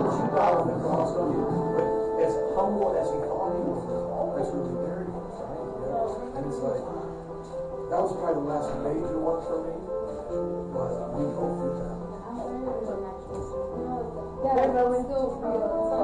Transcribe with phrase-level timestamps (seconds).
[0.00, 1.44] that you got on the cross, don't you?
[1.44, 1.84] But
[2.24, 6.40] as humble as he thought he was, what he buried him, right?
[6.40, 9.76] And it's like, that was probably the last major one for me,
[10.72, 12.00] but we go through that.
[14.40, 16.00] Yeah, but we still feel, so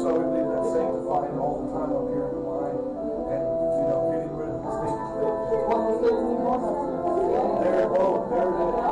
[0.00, 2.41] oh, we believe that sanctifying all the time up here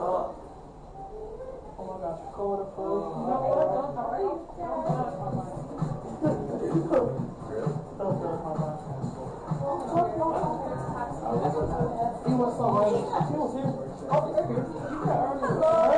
[0.00, 0.34] Oh
[1.84, 2.20] my gosh.
[12.26, 12.88] He was somewhere.
[13.28, 13.72] He was here.
[14.10, 14.64] Oh, they're here.
[14.88, 15.97] Your name?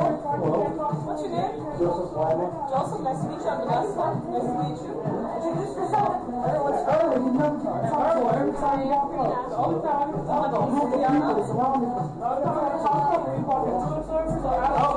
[2.71, 3.49] Joseph, nice to meet you.
[3.51, 4.15] I'm Vanessa.
[4.31, 4.95] Nice to meet you.
[5.03, 6.23] Introduce yourself.
[6.23, 7.19] Everyone's early.
[7.19, 9.51] You never talk to her every time you walk up.
[9.59, 10.07] All the time.
[10.15, 11.03] It's all like a Look movie.
[11.03, 11.51] at I'm people not.
[11.51, 12.07] surrounding us.
[12.15, 12.79] Oh, I was
[14.79, 14.90] You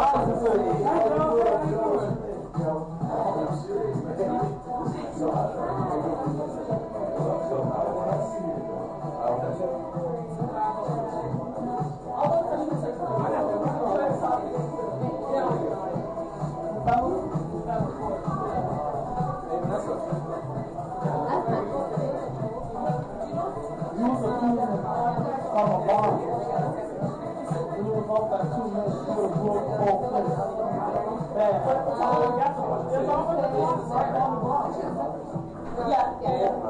[34.75, 36.65] Yeah, yeah, yeah.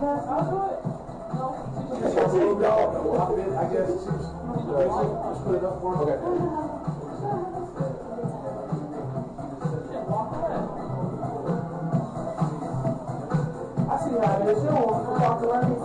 [0.00, 0.58] Do it, I'll do
[3.40, 3.54] it.
[3.54, 6.00] I guess, just put it up for him.
[6.04, 6.18] Okay.
[13.86, 14.58] I see how it is.
[14.62, 15.83] You don't want to talk to her.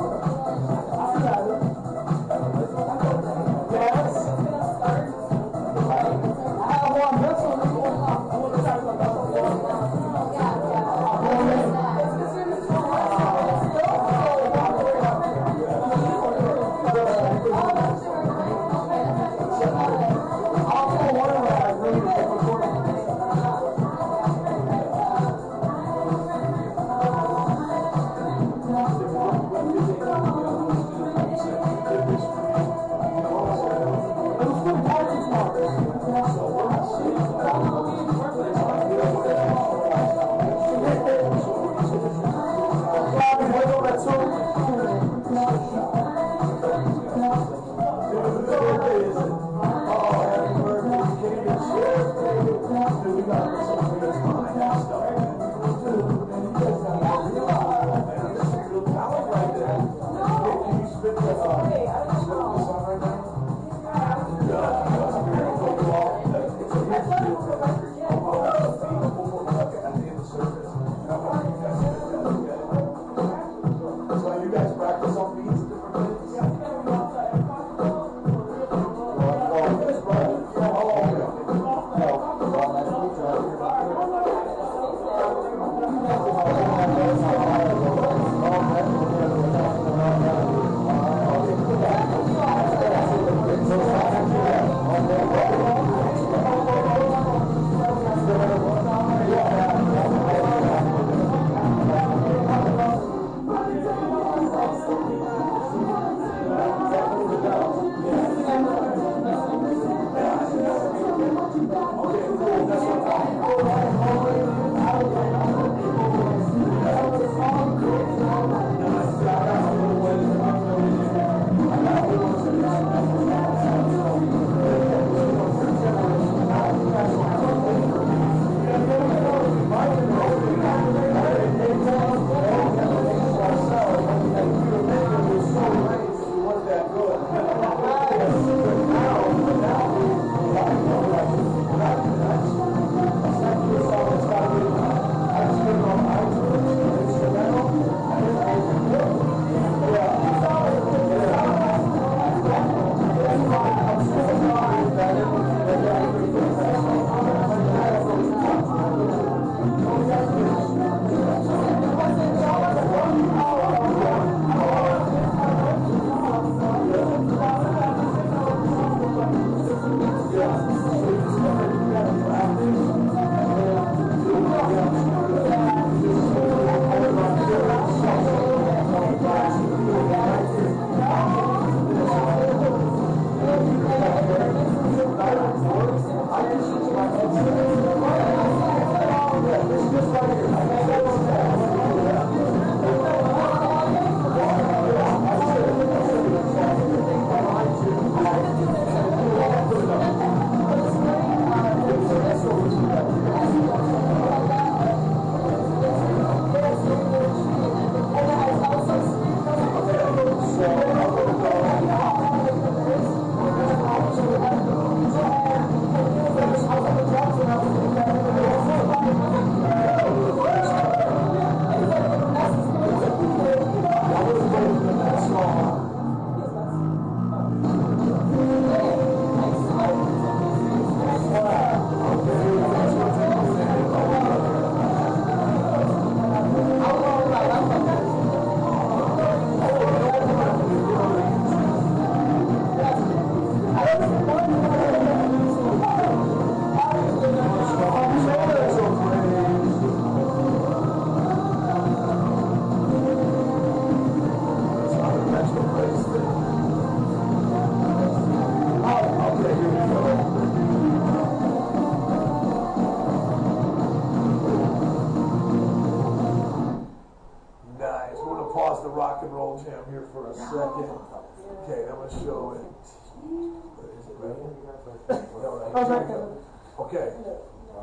[276.80, 277.14] Okay.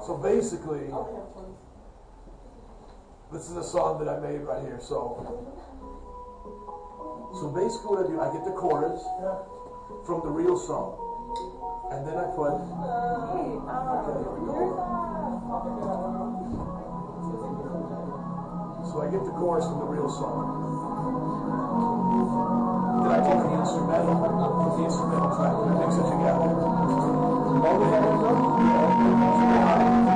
[0.07, 0.91] So basically,
[3.33, 4.79] this is a song that I made right here.
[4.81, 5.19] So,
[7.41, 9.03] so basically, what I do, I get the chorus
[10.07, 10.97] from the real song,
[11.93, 12.55] and then I put.
[12.55, 13.67] Um,
[14.05, 14.55] okay, here we uh,
[17.61, 17.66] go.
[18.93, 20.63] So I get the chorus from the real song.
[23.03, 26.49] Then I take the instrumental, put the instrumental track, and mix it together.
[27.67, 27.87] All the
[29.67, 30.16] up,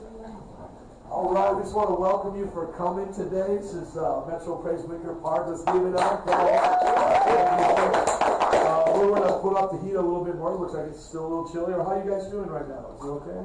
[1.11, 3.59] All right, we just want to welcome you for coming today.
[3.59, 5.43] This is uh, Metro Praise Wicker Park.
[5.43, 6.23] Let's give it up.
[6.23, 6.31] Uh,
[8.95, 10.55] we're going to put up the heat a little bit more.
[10.55, 11.75] It looks like it's still a little chilly.
[11.75, 12.95] How are you guys doing right now?
[12.95, 13.43] Is it okay?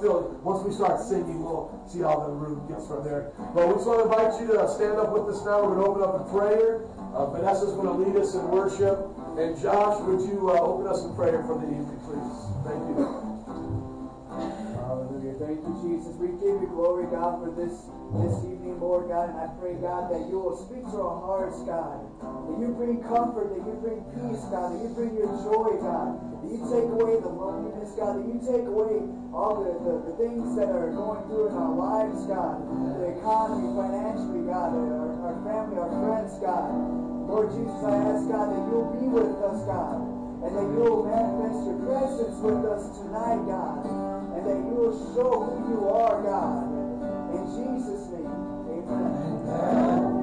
[0.00, 3.36] Feel, once we start singing, we'll see how the room gets from there.
[3.52, 5.60] But we just want to invite you to stand up with us now.
[5.60, 6.88] We're going to open up in prayer.
[7.12, 9.12] Uh, Vanessa's going to lead us in worship.
[9.36, 12.32] And Josh, would you uh, open us in prayer for the evening, please?
[12.64, 13.31] Thank you.
[15.42, 16.14] Thank you, Jesus.
[16.22, 17.74] We give you glory, God, for this
[18.22, 19.34] this evening, Lord God.
[19.34, 21.98] And I pray, God, that you will speak to our hearts, God.
[22.22, 24.70] That you bring comfort, that you bring peace, God.
[24.70, 26.14] That you bring your joy, God.
[26.14, 28.22] That you take away the loneliness, God.
[28.22, 29.02] That you take away
[29.34, 32.62] all the, the, the things that are going through in our lives, God.
[33.02, 34.78] The economy, financially, God.
[34.78, 36.70] Our, our family, our friends, God.
[37.26, 40.06] Lord Jesus, I ask, God, that you'll be with us, God.
[40.46, 45.44] And that you'll manifest your presence with us tonight, God and that you will show
[45.44, 46.72] who you are, God.
[47.34, 48.26] In Jesus' name,
[48.68, 50.12] amen.
[50.12, 50.21] Into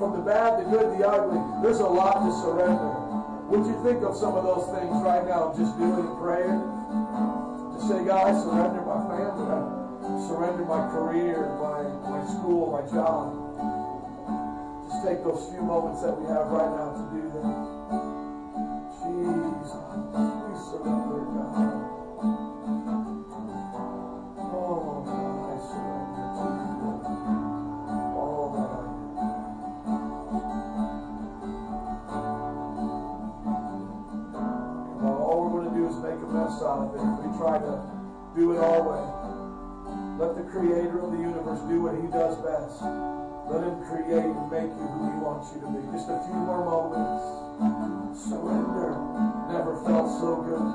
[0.00, 2.88] from the bad, the good, the ugly, there's a lot to surrender.
[3.52, 6.56] Would you think of some of those things right now just do it in prayer?
[7.76, 9.44] Just say, God, I surrender my family.
[9.44, 9.60] I
[10.24, 13.36] surrender my career, my, my school, my job.
[14.88, 17.69] Just take those few moments that we have right now to do that.
[37.60, 37.72] To
[38.34, 39.04] do it our way.
[40.20, 42.84] Let the creator of the universe do what he does best.
[43.48, 45.80] Let him create and make you who he wants you to be.
[45.96, 47.24] Just a few more moments.
[48.28, 49.00] Surrender.
[49.48, 50.68] Never felt so good.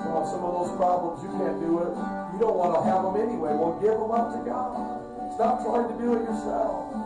[0.00, 1.92] Come on, some of those problems, you can't do it.
[2.32, 3.52] You don't want to have them anyway.
[3.54, 5.04] Well, give them up to God.
[5.36, 7.03] Stop trying to do it yourself.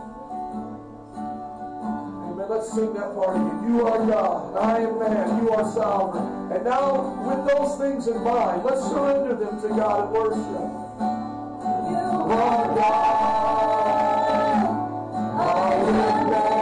[2.49, 3.63] Let's sing that part again.
[3.67, 5.43] You are God, and I am man.
[5.43, 6.51] You are sovereign.
[6.51, 10.39] And now, with those things in mind, let's surrender them to God and worship.
[11.91, 11.99] You
[12.35, 12.75] Lord,
[16.29, 16.58] Just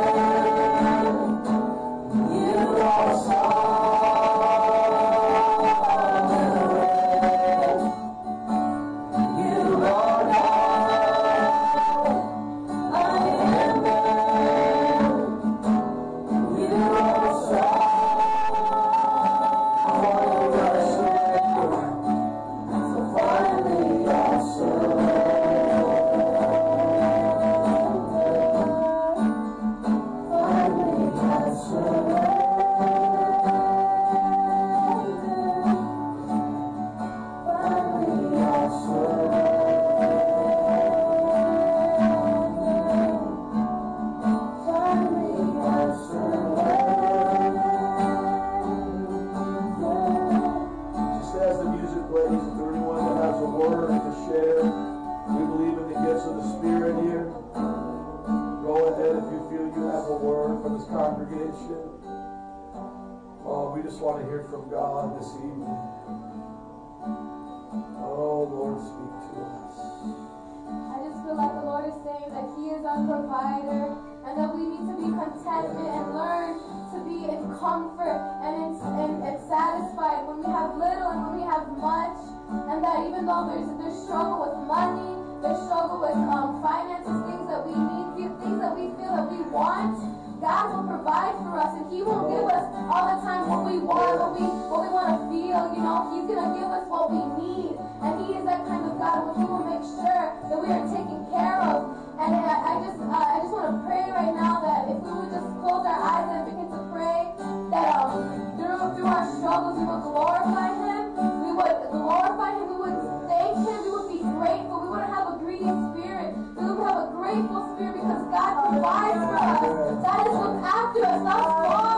[75.47, 76.59] contentment and learn
[76.91, 81.33] to be in comfort and, in, and, and satisfied when we have little and when
[81.39, 82.19] we have much.
[82.67, 85.07] And that even though there's, there's struggle with money,
[85.39, 89.39] there's struggle with um, finances, things that we need, things that we feel that we
[89.47, 89.95] want,
[90.43, 93.79] God will provide for us and He won't give us all the time what we
[93.79, 96.11] want, what we, what we want to feel, you know.
[96.13, 97.73] He's to give us what we need.
[98.03, 100.85] And He is that kind of God where He will make sure that we are
[100.87, 102.06] taken care of.
[102.17, 105.11] And I, I just uh, I just want to pray right now that if we
[105.13, 107.29] would just close our eyes and begin to pray
[107.69, 111.13] that um, through, through our struggles we would glorify Him,
[111.45, 112.97] we would glorify Him, we would
[113.29, 117.05] thank Him, we would be grateful, we wouldn't have a greedy spirit, we would have
[117.05, 119.61] a grateful spirit because God provides for us.
[120.01, 121.96] God is looked after us thus far.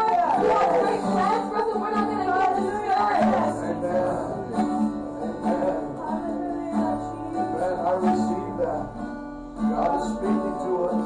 [9.70, 11.06] God is speaking to us.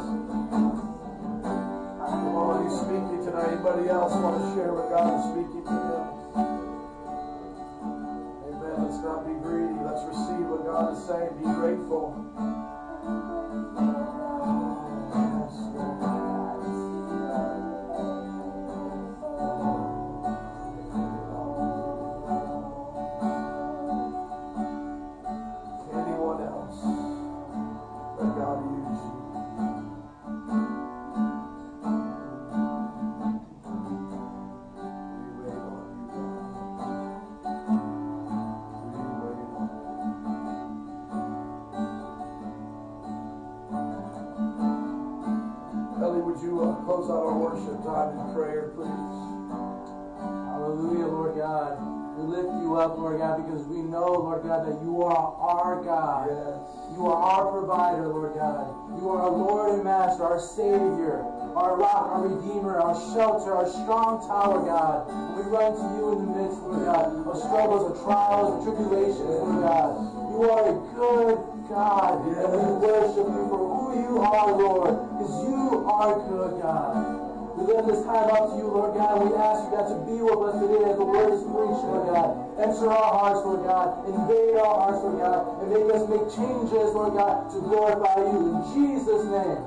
[2.00, 3.52] Come on, He's speaking tonight.
[3.54, 6.04] Anybody else want to share what God is speaking to them?
[8.48, 8.76] Amen.
[8.88, 9.76] Let's not be greedy.
[9.84, 11.36] Let's receive what God is saying.
[11.40, 12.16] Be grateful.
[15.12, 16.23] Yes, Lord.
[53.34, 56.30] God, because we know, Lord God, that you are our God.
[56.30, 56.98] Yes.
[56.98, 58.70] You are our provider, Lord God.
[59.02, 63.68] You are our Lord and Master, our Savior, our rock, our Redeemer, our shelter, our
[63.68, 65.10] strong tower, God.
[65.38, 69.42] We run to you in the midst, Lord God, of struggles, of trials, of tribulations,
[69.42, 69.90] Lord God.
[70.30, 71.38] You are a good
[71.70, 77.33] God, and we worship you for who you are, Lord, because you are good, God.
[77.64, 79.96] We lift this time up to you, Lord God, and we ask you, God, to
[80.04, 82.60] be with us today as the word is preached, Lord God.
[82.60, 84.04] Enter our hearts, Lord God.
[84.04, 88.52] Invade our hearts, Lord God, and make us make changes, Lord God, to glorify you.
[88.52, 89.64] In Jesus' name.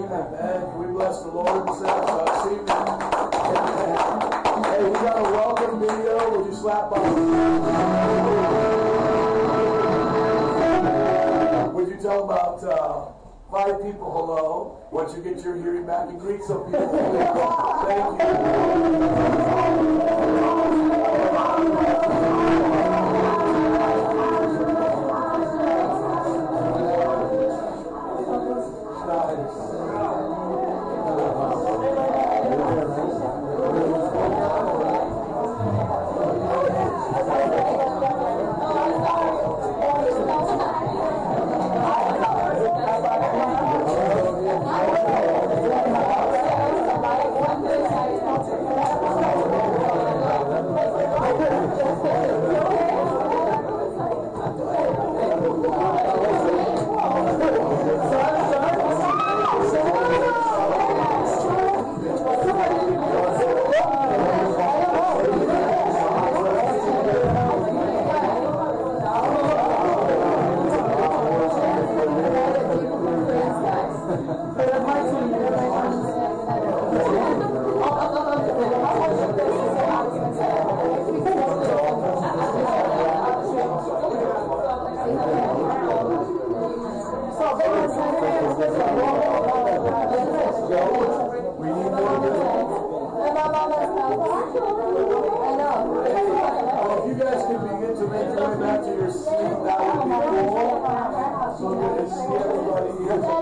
[0.00, 0.32] Amen.
[0.32, 0.64] Amen.
[0.64, 2.72] Can we bless the Lord this uh, this evening?
[2.72, 4.00] Amen.
[4.64, 6.40] Hey, we got a welcome video.
[6.40, 7.04] Would you slap by?
[11.68, 13.17] Would you tell about uh,
[13.50, 14.78] five people hello?
[14.90, 16.78] Once you get your hearing back and greet some people.
[17.88, 18.18] You.
[21.58, 22.17] Thank you.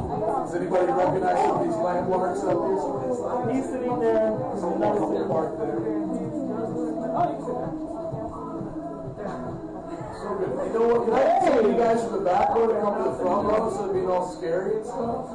[0.02, 2.78] Does anybody recognize some of these landmarks up here?
[2.82, 3.54] Some of these landmarks?
[3.54, 4.32] He's sitting there.
[4.58, 5.78] Some wonderful park there.
[10.22, 10.52] So good.
[10.52, 11.06] You know what?
[11.06, 13.41] Can I get some you guys from the back row to come to the front
[13.48, 15.30] row instead of being all scary and stuff?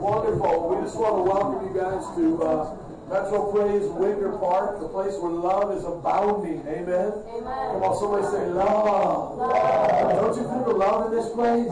[0.00, 0.68] Wonderful.
[0.68, 5.12] We just want to welcome you guys to uh, Metro Praise Wicker Park, the place
[5.20, 6.64] where love is abounding.
[6.64, 7.12] Amen.
[7.12, 9.36] Come on, somebody say love.
[9.36, 11.68] Don't you feel the love in this place?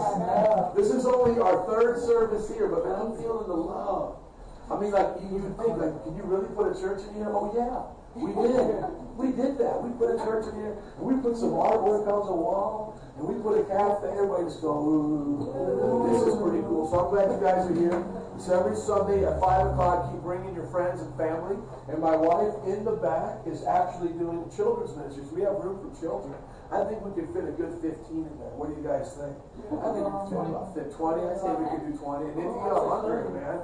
[0.76, 4.20] This is only our third service here, but man, I'm feeling the love.
[4.70, 7.32] I mean, like you, you think, like, can you really put a church in here?
[7.32, 8.84] Oh yeah, we did.
[9.16, 9.82] We did that.
[9.82, 13.28] We put a church in here, and we put some artwork on the wall, and
[13.28, 14.08] we put a cafe.
[14.16, 16.88] Everybody just go, ooh, this is pretty cool.
[16.88, 18.00] So I'm glad you guys are here.
[18.34, 20.10] It's every Sunday at five o'clock.
[20.10, 21.60] Keep bringing your friends and family.
[21.92, 25.28] And my wife in the back is actually doing children's ministries.
[25.30, 26.34] We have room for children.
[26.70, 28.54] I think we could fit a good 15 in there.
[28.54, 29.34] What do you guys think?
[29.82, 31.26] I think we could fit about 20.
[31.26, 32.30] I say we could do 20.
[32.30, 33.58] And if you got 100, man,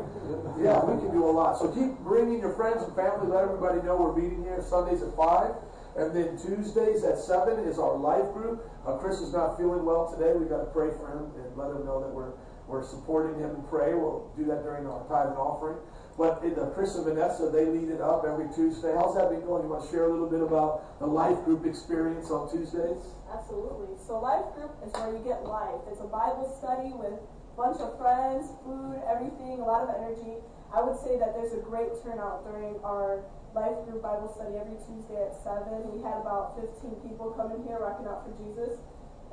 [0.59, 1.55] yeah, we can do a lot.
[1.63, 3.31] So keep bringing your friends and family.
[3.31, 5.55] Let everybody know we're meeting here Sundays at 5.
[5.97, 8.67] And then Tuesdays at 7 is our life group.
[8.85, 10.35] Uh, Chris is not feeling well today.
[10.35, 12.35] We've got to pray for him and let him know that we're,
[12.67, 13.95] we're supporting him and pray.
[13.95, 15.79] We'll do that during our tithe and offering.
[16.17, 18.89] But in the Chris and Vanessa, they lead it up every Tuesday.
[18.97, 19.69] How's that been going?
[19.69, 23.05] You want to share a little bit about the life group experience on Tuesdays?
[23.29, 24.01] Absolutely.
[24.01, 25.77] So life group is where you get life.
[25.93, 30.41] It's a Bible study with a bunch of friends, food, everything, a lot of energy.
[30.73, 33.21] I would say that there's a great turnout during our
[33.53, 35.69] life group Bible study every Tuesday at 7.
[35.93, 38.81] We had about 15 people come in here rocking out for Jesus.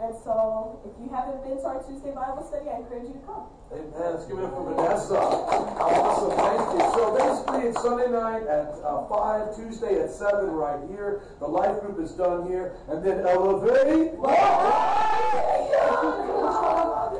[0.03, 3.23] And so if you haven't been to our Tuesday Bible study, I encourage you to
[3.23, 3.47] come.
[3.73, 4.13] Amen.
[4.13, 5.17] Let's give it up for Vanessa.
[5.17, 6.37] Awesome.
[6.37, 6.85] Thank you.
[6.93, 11.21] So basically, it's Sunday night at uh, 5, Tuesday at 7 right here.
[11.39, 12.75] The life group is done here.
[12.87, 14.13] And then Elevate.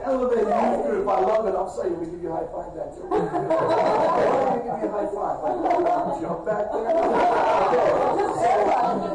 [0.05, 1.07] Elevate Youth Group.
[1.07, 1.55] I love it.
[1.55, 3.07] I'm saying, we give you a high five that too.
[3.09, 3.17] Me
[4.61, 5.41] give you a high five.
[5.41, 6.91] Like, jump back there.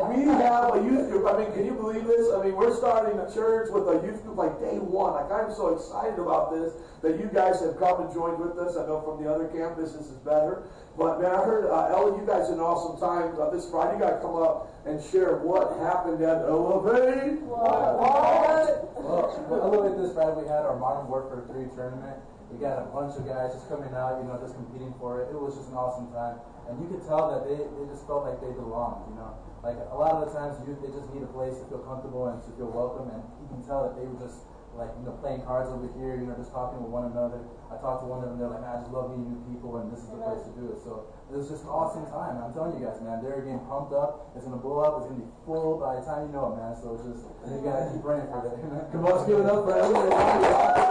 [0.08, 1.26] We have a youth group.
[1.28, 2.32] I mean, can you believe this?
[2.32, 5.12] I mean, we're starting a church with a youth group like day one.
[5.12, 6.72] Like, I'm so excited about this
[7.02, 8.76] that you guys have come and joined with us.
[8.76, 10.64] I know from the other campus this is better.
[10.98, 13.94] But man, I heard uh, you guys had an awesome time uh, this Friday.
[13.94, 17.38] You got to come up and share what happened at Elevate.
[17.46, 18.02] What?
[18.02, 18.98] what?
[18.98, 22.18] Well, Elevate this Friday, we had our Modern Warfare 3 tournament.
[22.50, 25.28] We got a bunch of guys just coming out, you know, just competing for it.
[25.28, 26.40] It was just an awesome time.
[26.66, 29.36] And you could tell that they, they just felt like they belonged, you know.
[29.60, 32.32] Like a lot of the times youth, they just need a place to feel comfortable
[32.32, 33.12] and to feel welcome.
[33.12, 34.47] And you can tell that they were just
[34.78, 37.42] like, you know, playing cards over here, you know, just talking with one another.
[37.68, 39.82] I talked to one of them, they're like, man, I just love meeting new people
[39.82, 40.78] and this is the place to do it.
[40.80, 42.38] So it was just an awesome time.
[42.38, 44.32] I'm telling you guys, man, they're getting pumped up.
[44.38, 45.02] It's going to blow up.
[45.02, 46.72] It's going to be full by the time you know it, man.
[46.78, 48.54] So it's just, you got to keep praying for that.
[48.94, 49.74] Come on, let's give it up for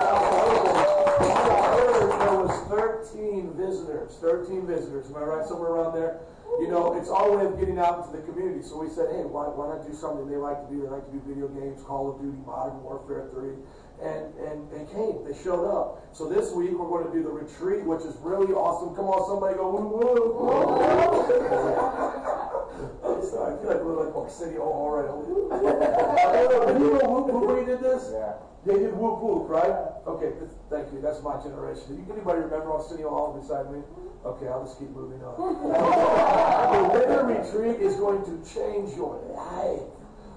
[1.78, 2.54] heard there was
[3.16, 4.18] 13 visitors.
[4.22, 5.08] 13 visitors.
[5.10, 5.46] Am I right?
[5.48, 6.20] Somewhere around there.
[6.60, 8.64] You know, it's our way of getting out into the community.
[8.64, 10.82] So we said, hey, why, why not do something they like to do?
[10.82, 13.54] They like to do video games, Call of Duty, Modern Warfare 3.
[13.98, 16.06] And, and they came, they showed up.
[16.14, 18.94] So this week we're going to do the retreat, which is really awesome.
[18.96, 20.78] Come on, somebody go, woo, woo, woo.
[23.04, 25.10] I'm sorry, I feel like we're like Park Arsenio already.
[25.18, 28.14] Did you know whoop whoop when you did this?
[28.14, 28.34] Yeah.
[28.66, 29.74] They did whoop whoop, right?
[30.06, 31.02] Okay, th- thank you.
[31.02, 31.98] That's my generation.
[31.98, 33.82] You, anybody remember Arsenio Hall beside me?
[34.26, 35.40] Okay, I'll just keep moving on.
[36.74, 39.88] the winter retreat is going to change your life.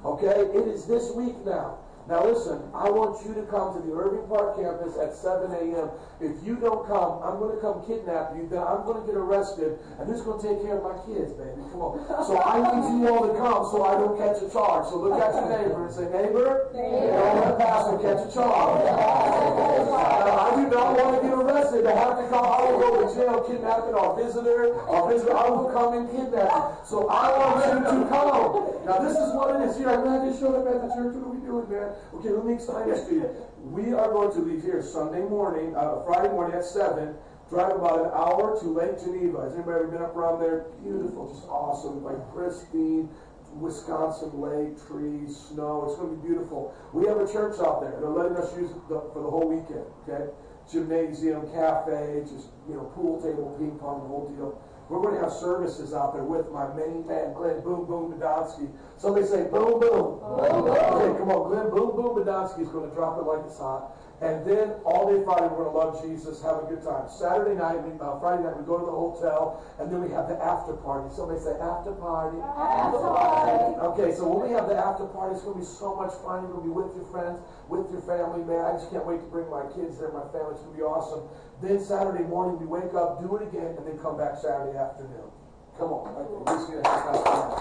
[0.05, 1.79] Okay, it is this week now.
[2.11, 5.95] Now listen, I want you to come to the Irving Park campus at 7 a.m.
[6.19, 8.51] If you don't come, I'm going to come kidnap you.
[8.51, 11.31] Then I'm going to get arrested, and who's going to take care of my kids,
[11.39, 11.63] baby?
[11.71, 12.03] Come on.
[12.27, 14.91] So I need you all to come, so I don't catch a charge.
[14.91, 18.83] So look at your neighbor and say, neighbor, don't let pastor catch a charge.
[20.01, 21.50] Now, I do not want to get arrested.
[21.81, 24.79] To have to come, I will go to jail kidnapping our visitor.
[24.85, 26.77] Our visitor, I will come and kidnap you.
[26.85, 28.85] So I want you to come.
[28.85, 29.81] Now this is what it is.
[29.81, 31.17] You're like, man, they showed up at the church.
[31.17, 31.97] What are we doing, man?
[32.21, 33.31] Okay, let me explain this to you.
[33.65, 37.17] We are going to leave here Sunday morning, uh, Friday morning at 7,
[37.49, 39.49] drive about an hour to Lake Geneva.
[39.49, 40.69] Has anybody ever been up around there?
[40.85, 43.09] Beautiful, just awesome, like pristine.
[43.55, 45.85] Wisconsin lake, trees, snow.
[45.89, 46.73] It's going to be beautiful.
[46.93, 47.99] We have a church out there.
[47.99, 49.87] They're letting us use it for the whole weekend.
[50.07, 50.31] Okay,
[50.73, 54.61] gymnasium, cafe, just you know, pool table, ping pong, the whole deal.
[54.89, 58.71] we're going to have services out there with my main man, Glenn Boom Boom Badonsky.
[58.97, 60.21] Somebody say boom boom.
[60.21, 60.69] boom, boom.
[60.71, 63.97] Okay, come on, Glenn Boom Boom Badonsky is going to drop it like it's hot.
[64.21, 67.09] And then all day Friday, we're going to love Jesus, have a good time.
[67.09, 70.29] Saturday night, we, uh, Friday night, we go to the hotel, and then we have
[70.29, 71.09] the after party.
[71.09, 72.37] Somebody say after party.
[72.37, 73.81] After party.
[73.97, 76.45] Okay, so when we have the after party, it's going to be so much fun.
[76.45, 77.41] You're going to be with your friends,
[77.73, 78.61] with your family, man.
[78.61, 80.53] I just can't wait to bring my kids there, my family.
[80.53, 81.25] It's going to be awesome.
[81.65, 85.33] Then Saturday morning, we wake up, do it again, and then come back Saturday afternoon.
[85.81, 86.13] Come on.
[86.13, 87.57] Okay, we're just going to have that fun.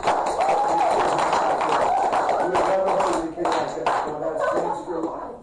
[2.36, 3.88] You have never heard anything like that.
[4.04, 5.40] So that's changed your life.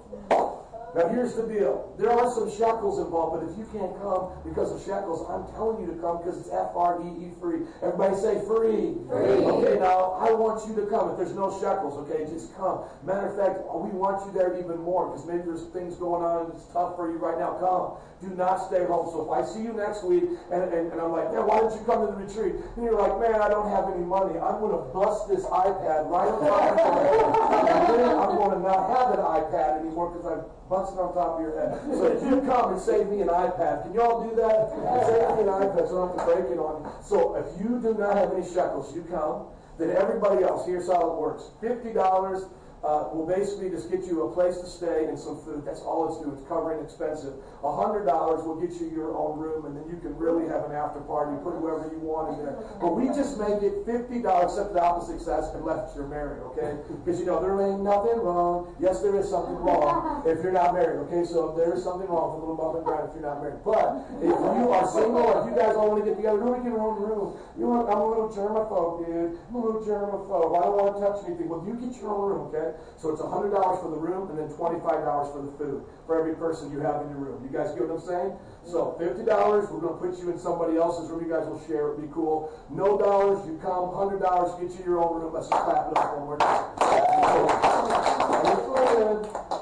[0.96, 1.92] Now here's the deal.
[1.98, 5.84] There are some shackles involved, but if you can't come because of shackles, I'm telling
[5.84, 7.68] you to come because it's F-R-E-E free.
[7.84, 8.96] Everybody say free.
[9.04, 9.44] Free.
[9.44, 11.12] Okay, now I want you to come.
[11.12, 12.88] If there's no shackles, okay, just come.
[13.04, 16.48] Matter of fact, we want you there even more because maybe there's things going on
[16.48, 17.60] and it's tough for you right now.
[17.60, 18.00] Come.
[18.24, 19.12] Do not stay home.
[19.12, 21.76] So if I see you next week and, and, and I'm like, man, why don't
[21.76, 22.56] you come to the retreat?
[22.56, 24.40] And you're like, man, I don't have any money.
[24.40, 27.76] I'm going to bust this iPad right on top of your head.
[27.76, 31.38] And then I'm going to not have an iPad anymore because I'm busting on top
[31.38, 31.78] of your head.
[31.94, 34.70] So if you come and save me an iPad, can y'all do that?
[35.06, 36.90] Save me an iPad so I don't have to break it on you.
[37.02, 39.46] So if you do not have any shekels, you come.
[39.78, 41.50] Then everybody else, here's how it works.
[41.62, 41.94] $50
[42.86, 45.64] uh, will basically just get you a place to stay and some food.
[45.64, 46.36] That's all it's doing.
[46.38, 46.80] It's covering
[47.66, 48.06] expensive.
[48.06, 51.00] $100 will get you your own room, and then you can really have an after
[51.00, 51.36] party.
[51.42, 52.56] Put whoever you want in there.
[52.80, 56.78] But we just make it $50, except the opposite and left you're married, okay?
[57.04, 58.74] Because, you know, there ain't nothing wrong.
[58.78, 61.24] Yes, there is something wrong if you're not married, okay?
[61.24, 63.62] So there is something wrong with a little above and ground if you're not married.
[63.64, 66.68] But if you are single, if you guys all want to get together, don't get
[66.70, 67.36] your own room.
[67.58, 69.38] You want, I'm a little germaphobe, dude.
[69.48, 70.58] I'm a little germaphobe.
[70.58, 71.48] I don't want to touch anything.
[71.48, 72.76] Well, you get your own room, okay?
[73.00, 74.84] So it's $100 for the room and then $25
[75.32, 77.42] for the food for every person you have in your room.
[77.42, 78.32] You guys get what I'm saying?
[78.66, 79.24] So $50,
[79.70, 81.24] we're going to put you in somebody else's room.
[81.24, 81.92] You guys will share.
[81.92, 82.52] It'll be cool.
[82.70, 83.94] No dollars, you come.
[83.94, 84.20] $100,
[84.60, 85.32] get you your own room.
[85.32, 86.76] Let's just clap it up one more time.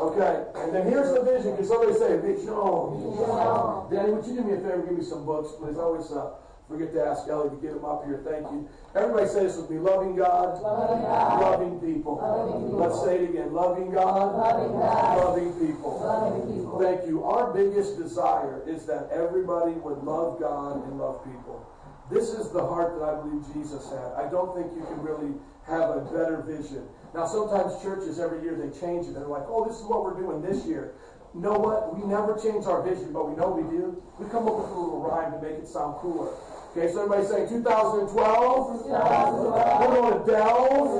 [0.04, 1.56] Okay, and then here's the vision.
[1.56, 2.50] Can somebody say vision?
[2.50, 4.82] Oh, Danny, would you do me a favor?
[4.86, 5.78] Give me some books, please.
[5.78, 6.34] I always uh,
[6.68, 8.22] forget to ask Ellie to get him up here.
[8.24, 8.68] Thank you.
[8.94, 9.78] Everybody say this with me.
[9.78, 10.60] Loving God.
[10.62, 11.40] Loving God.
[11.40, 12.16] Loving people.
[12.16, 12.78] Loving people.
[12.78, 13.52] Let's say it again.
[13.52, 14.36] Loving God.
[14.36, 15.18] Loving God.
[15.18, 16.00] Loving people.
[16.00, 16.80] Loving people.
[16.80, 17.24] Thank you.
[17.24, 21.66] Our biggest desire is that everybody would love God and love people.
[22.10, 24.12] This is the heart that I believe Jesus had.
[24.16, 25.32] I don't think you can really
[25.66, 26.86] have a better vision.
[27.14, 29.14] Now, sometimes churches every year they change it.
[29.14, 30.92] They're like, oh, this is what we're doing this year.
[31.32, 31.96] Know what?
[31.96, 34.00] We never change our vision, but we know we do.
[34.18, 36.30] We come up with a little rhyme to make it sound cooler.
[36.74, 38.10] Okay, so everybody say 2012.
[38.10, 39.78] 2012.
[39.78, 40.90] We're going to delve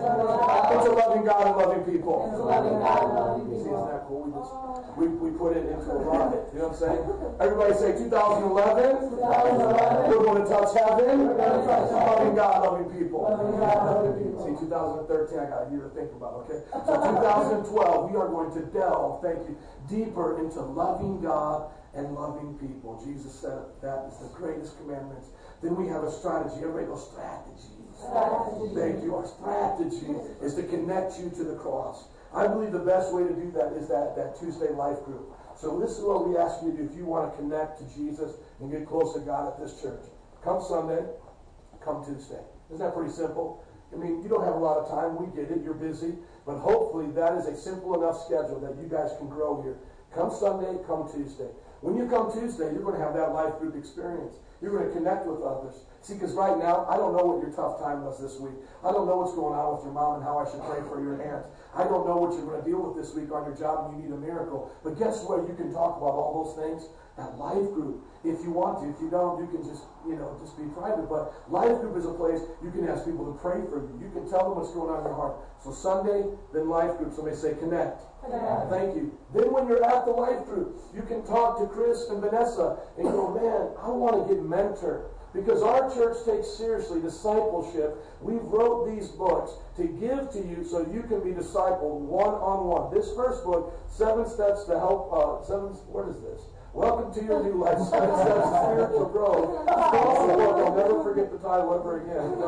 [0.70, 2.30] into loving God and loving people.
[2.30, 4.22] Into loving God See, isn't that cool?
[4.22, 4.54] We just
[4.94, 6.30] we, we put it into a rhyme.
[6.54, 7.02] You know what I'm saying?
[7.42, 9.18] Everybody say 2011.
[9.18, 10.14] 2011.
[10.14, 11.34] We're going to touch heaven.
[11.42, 11.90] Touch.
[11.90, 13.26] Loving God, loving people.
[13.26, 14.46] Loving God, loving people.
[14.46, 16.62] See, 2013, I got a year to think about, okay?
[16.86, 19.58] So 2012, we are going to delve, thank you,
[19.90, 23.00] deeper into loving God and loving people.
[23.04, 25.30] Jesus said that is the greatest commandments.
[25.64, 26.60] Then we have a strategy.
[26.60, 27.72] Everybody go, strategy.
[27.96, 28.68] Strategy.
[28.76, 29.16] Thank you.
[29.16, 30.12] Our strategy
[30.44, 32.04] is to connect you to the cross.
[32.36, 35.32] I believe the best way to do that is that, that Tuesday life group.
[35.56, 37.84] So this is what we ask you to do if you want to connect to
[37.96, 40.04] Jesus and get close to God at this church.
[40.44, 41.00] Come Sunday,
[41.82, 42.44] come Tuesday.
[42.68, 43.64] Isn't that pretty simple?
[43.88, 45.16] I mean, you don't have a lot of time.
[45.16, 45.64] We get it.
[45.64, 46.12] You're busy.
[46.44, 49.78] But hopefully that is a simple enough schedule that you guys can grow here.
[50.12, 51.48] Come Sunday, come Tuesday.
[51.80, 54.34] When you come Tuesday, you're going to have that life group experience.
[54.64, 55.84] You're going to connect with others.
[56.00, 58.56] See, because right now, I don't know what your tough time was this week.
[58.80, 61.04] I don't know what's going on with your mom and how I should pray for
[61.04, 61.44] your aunt.
[61.76, 64.00] I don't know what you're going to deal with this week on your job and
[64.00, 64.72] you need a miracle.
[64.80, 65.44] But guess what?
[65.44, 66.88] You can talk about all those things
[67.20, 68.90] at life group if you want to.
[68.90, 71.06] If you don't, you can just, you know, just be private.
[71.08, 73.92] But life group is a place you can ask people to pray for you.
[74.00, 75.36] You can tell them what's going on in your heart.
[75.62, 77.12] So Sunday, then life group.
[77.12, 78.00] Somebody say connect.
[78.24, 78.72] Connect.
[78.72, 79.12] Thank you.
[79.36, 83.04] Then when you're at the life group, you can talk to Chris and Vanessa and
[83.12, 85.12] go, man, I want to get mentored.
[85.34, 87.98] Because our church takes seriously discipleship.
[88.22, 92.70] We wrote these books to give to you so you can be discipled one on
[92.70, 92.94] one.
[92.94, 96.40] This first book, Seven Steps to Help, uh, seven, what is this?
[96.74, 97.78] Welcome to your new life.
[97.78, 99.62] That's to Spiritual Growth.
[99.62, 100.56] It's an awesome book.
[100.58, 102.42] I'll never forget the title ever again.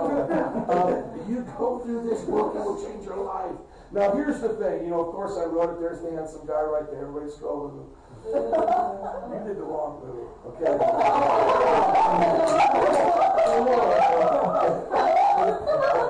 [0.66, 3.55] Uh, you go through this book, it will change your life.
[3.93, 4.83] Now, here's the thing.
[4.83, 5.79] You know, of course, I wrote it.
[5.79, 7.07] There's the handsome guy right there.
[7.07, 7.87] Everybody's scrolling.
[8.27, 10.27] You did the wrong move,
[10.59, 10.74] okay?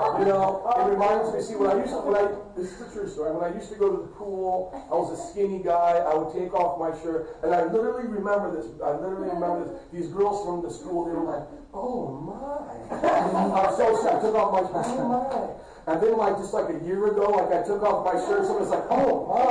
[0.19, 0.87] you know, oh.
[0.87, 1.43] it reminds me.
[1.43, 3.37] See, when I used to, when I this is a true story.
[3.37, 6.01] When I used to go to the pool, I was a skinny guy.
[6.01, 8.64] I would take off my shirt, and I literally remember this.
[8.81, 9.77] I literally remember this.
[9.93, 11.45] These girls from the school, they were like,
[11.75, 12.97] oh my.
[13.61, 14.17] I'm so sad.
[14.17, 15.66] I took off my, oh my.
[15.89, 18.70] And then like just like a year ago, like I took off my shirt, someone's
[18.70, 19.37] like, oh my.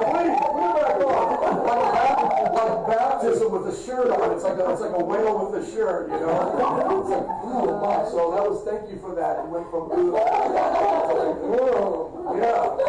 [0.00, 1.68] Please, put it back on.
[1.68, 4.32] Like, like baptism with a shirt on.
[4.32, 7.00] It's like a, it's like a whale with a shirt, you know?
[7.04, 8.08] It's like, oh my.
[8.08, 9.40] So that was, thank you for that.
[9.40, 12.80] It went from, ooh, like, whoa, yeah.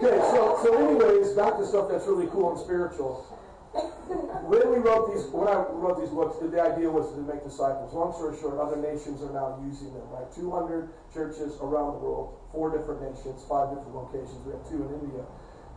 [0.00, 3.26] Okay, so, so anyways, back to stuff that's really cool and spiritual
[3.72, 7.94] when we wrote these, when I wrote these books, the, idea was to make disciples.
[7.94, 10.02] Long story short, other nations are now using them.
[10.10, 14.42] Right, 200 churches around the world, four different nations, five different locations.
[14.42, 15.22] We have two in India.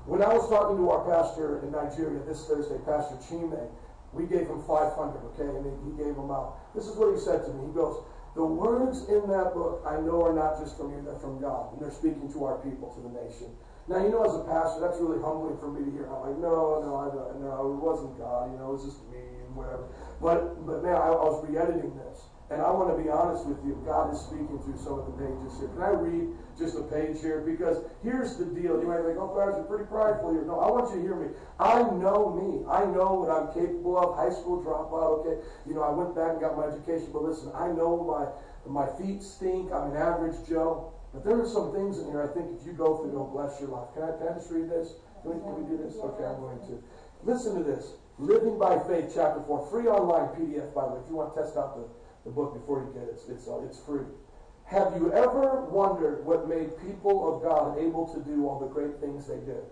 [0.10, 3.70] When I was talking to our pastor in Nigeria this Thursday, Pastor Chime,
[4.12, 4.98] we gave him 500.
[5.38, 6.58] Okay, and he gave them out.
[6.74, 7.70] This is what he said to me.
[7.70, 8.02] He goes,
[8.34, 11.74] "The words in that book I know are not just from you; they're from God,
[11.74, 13.54] and they're speaking to our people, to the nation."
[13.88, 16.08] Now, you know, as a pastor, that's really humbling for me to hear.
[16.08, 18.52] I'm like, no, no, I no, it wasn't God.
[18.52, 19.92] You know, it was just me and whatever.
[20.24, 23.60] But, but man, I, I was re-editing this, and I want to be honest with
[23.68, 23.76] you.
[23.84, 25.68] God is speaking through some of the pages here.
[25.76, 27.44] Can I read just a page here?
[27.44, 28.80] Because here's the deal.
[28.80, 30.48] You might think, oh, Pastor, pretty prideful here.
[30.48, 31.36] No, I want you to hear me.
[31.60, 32.64] I know me.
[32.72, 34.16] I know what I'm capable of.
[34.16, 35.28] High school dropout.
[35.28, 38.32] Okay, you know, I went back and got my education, but listen, I know my
[38.64, 39.76] my feet stink.
[39.76, 40.96] I'm an average Joe.
[41.14, 43.62] But there are some things in here I think if you go through, it'll bless
[43.62, 43.94] your life.
[43.94, 44.98] Can I, can I just read this?
[45.22, 45.96] Can we, can we do this?
[45.96, 46.82] Okay, I'm going to.
[47.24, 47.94] Listen to this.
[48.18, 49.70] Living by Faith, chapter 4.
[49.70, 51.02] Free online PDF, by the way.
[51.06, 51.86] If you want to test out the,
[52.26, 54.06] the book before you get it, it's, it's, uh, it's free.
[54.66, 59.00] Have you ever wondered what made people of God able to do all the great
[59.00, 59.64] things they did?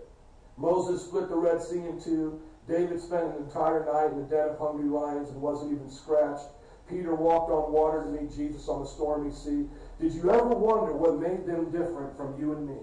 [0.56, 2.40] Moses split the Red Sea in two.
[2.68, 6.46] David spent an entire night in the den of hungry lions and wasn't even scratched.
[6.88, 9.66] Peter walked on water to meet Jesus on the stormy sea.
[10.02, 12.74] Did you ever wonder what made them different from you and me?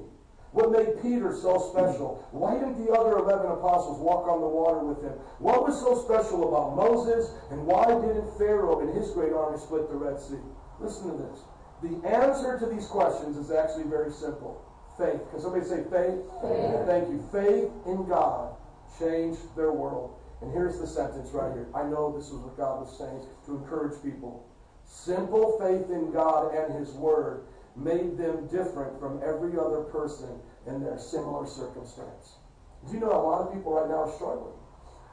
[0.55, 2.23] What made Peter so special?
[2.31, 5.19] Why didn't the other 11 apostles walk on the water with him?
[5.37, 7.35] What was so special about Moses?
[7.51, 10.39] And why didn't Pharaoh and his great army split the Red Sea?
[10.79, 11.43] Listen to this.
[11.83, 14.63] The answer to these questions is actually very simple.
[14.95, 15.19] Faith.
[15.29, 16.23] Can somebody say faith?
[16.39, 16.87] faith?
[16.87, 17.19] Thank you.
[17.35, 18.55] Faith in God
[18.95, 20.15] changed their world.
[20.39, 21.67] And here's the sentence right here.
[21.75, 24.48] I know this is what God was saying to encourage people.
[24.89, 30.81] Simple faith in God and His Word made them different from every other person in
[30.83, 32.37] their similar circumstance.
[32.87, 34.57] Do you know a lot of people right now are struggling?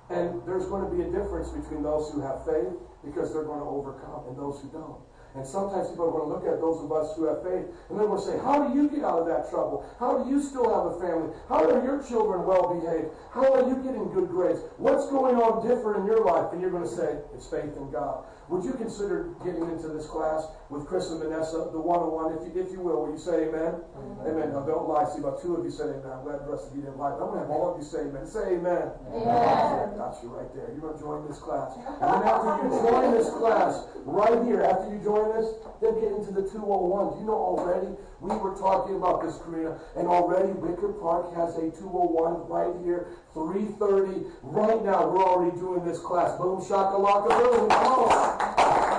[0.08, 2.72] And there's going to be a difference between those who have faith
[3.04, 5.02] because they're going to overcome and those who don't.
[5.36, 8.00] And sometimes people are going to look at those of us who have faith and
[8.00, 9.84] they're going to say, How do you get out of that trouble?
[10.00, 11.28] How do you still have a family?
[11.48, 13.12] How are your children well behaved?
[13.34, 14.60] How are you getting good grades?
[14.78, 16.56] What's going on different in your life?
[16.56, 18.24] And you're going to say, It's faith in God.
[18.48, 22.62] Would you consider getting into this class with Chris and Vanessa, the one-on-one, if you,
[22.62, 23.02] if you will?
[23.02, 23.82] Will you say amen?
[23.98, 24.22] Amen.
[24.22, 24.48] amen.
[24.54, 25.02] Now, don't lie.
[25.10, 26.06] See, about two of you said amen.
[26.06, 27.10] I'm glad the rest of you didn't lie.
[27.10, 28.22] I'm going to have all of you say amen.
[28.22, 28.94] Say amen.
[29.10, 29.98] Amen.
[29.98, 30.70] Got you right there.
[30.70, 31.74] You're going to join this class.
[31.74, 35.50] And then after you join this class, right here, after you join this,
[35.82, 36.54] then get into the 201.
[36.54, 37.98] Do you know already?
[38.20, 43.08] We were talking about this, Karina, and already Wicker Park has a 201 right here,
[43.34, 44.26] 330.
[44.42, 46.38] Right now, we're already doing this class.
[46.38, 47.68] Boom, shakalaka, boom.
[47.68, 48.95] Come on.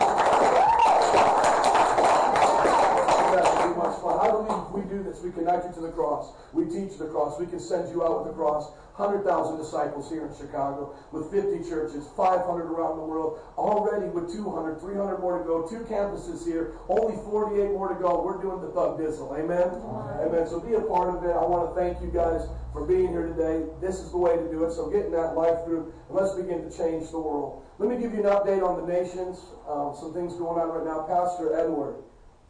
[4.78, 5.22] We, do this?
[5.22, 6.34] We connect you to the cross.
[6.54, 7.40] We teach the cross.
[7.40, 8.72] We can send you out with the cross.
[8.98, 14.82] 100,000 disciples here in Chicago with 50 churches, 500 around the world, already with 200,
[14.82, 18.26] 300 more to go, two campuses here, only 48 more to go.
[18.26, 19.38] We're doing the thug dizzle.
[19.38, 19.70] Amen?
[19.70, 20.28] Amen?
[20.28, 20.48] Amen.
[20.50, 21.30] So be a part of it.
[21.30, 22.42] I want to thank you guys
[22.74, 23.70] for being here today.
[23.80, 24.74] This is the way to do it.
[24.74, 27.62] So get in that life group and let's begin to change the world.
[27.78, 29.38] Let me give you an update on the nations.
[29.70, 31.06] Um, some things going on right now.
[31.06, 32.02] Pastor Edward.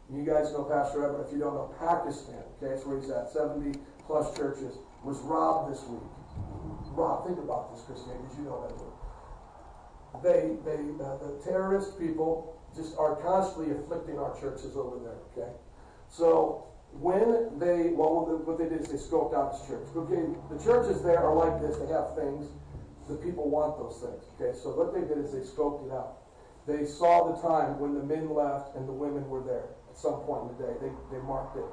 [0.08, 1.26] You guys know Pastor Edward.
[1.26, 3.28] If you don't know, Pakistan, okay, that's where he's at.
[3.30, 4.78] 70 plus churches.
[5.04, 6.02] Was robbed this week.
[6.96, 8.16] Rob, think about this, Christian.
[8.26, 8.74] Did you know that?
[10.24, 15.20] They, they, uh, the terrorist people just are constantly afflicting our churches over there.
[15.30, 15.52] Okay,
[16.08, 16.66] so
[16.98, 19.86] when they, well, what they did is they scoped out this church.
[19.94, 21.76] Okay, the churches there are like this.
[21.76, 22.48] They have things.
[23.06, 24.24] The people want those things.
[24.34, 26.24] Okay, so what they did is they scoped it out.
[26.66, 30.46] They saw the time when the men left and the women were there some point
[30.46, 30.74] in the day.
[30.80, 31.68] They, they marked it.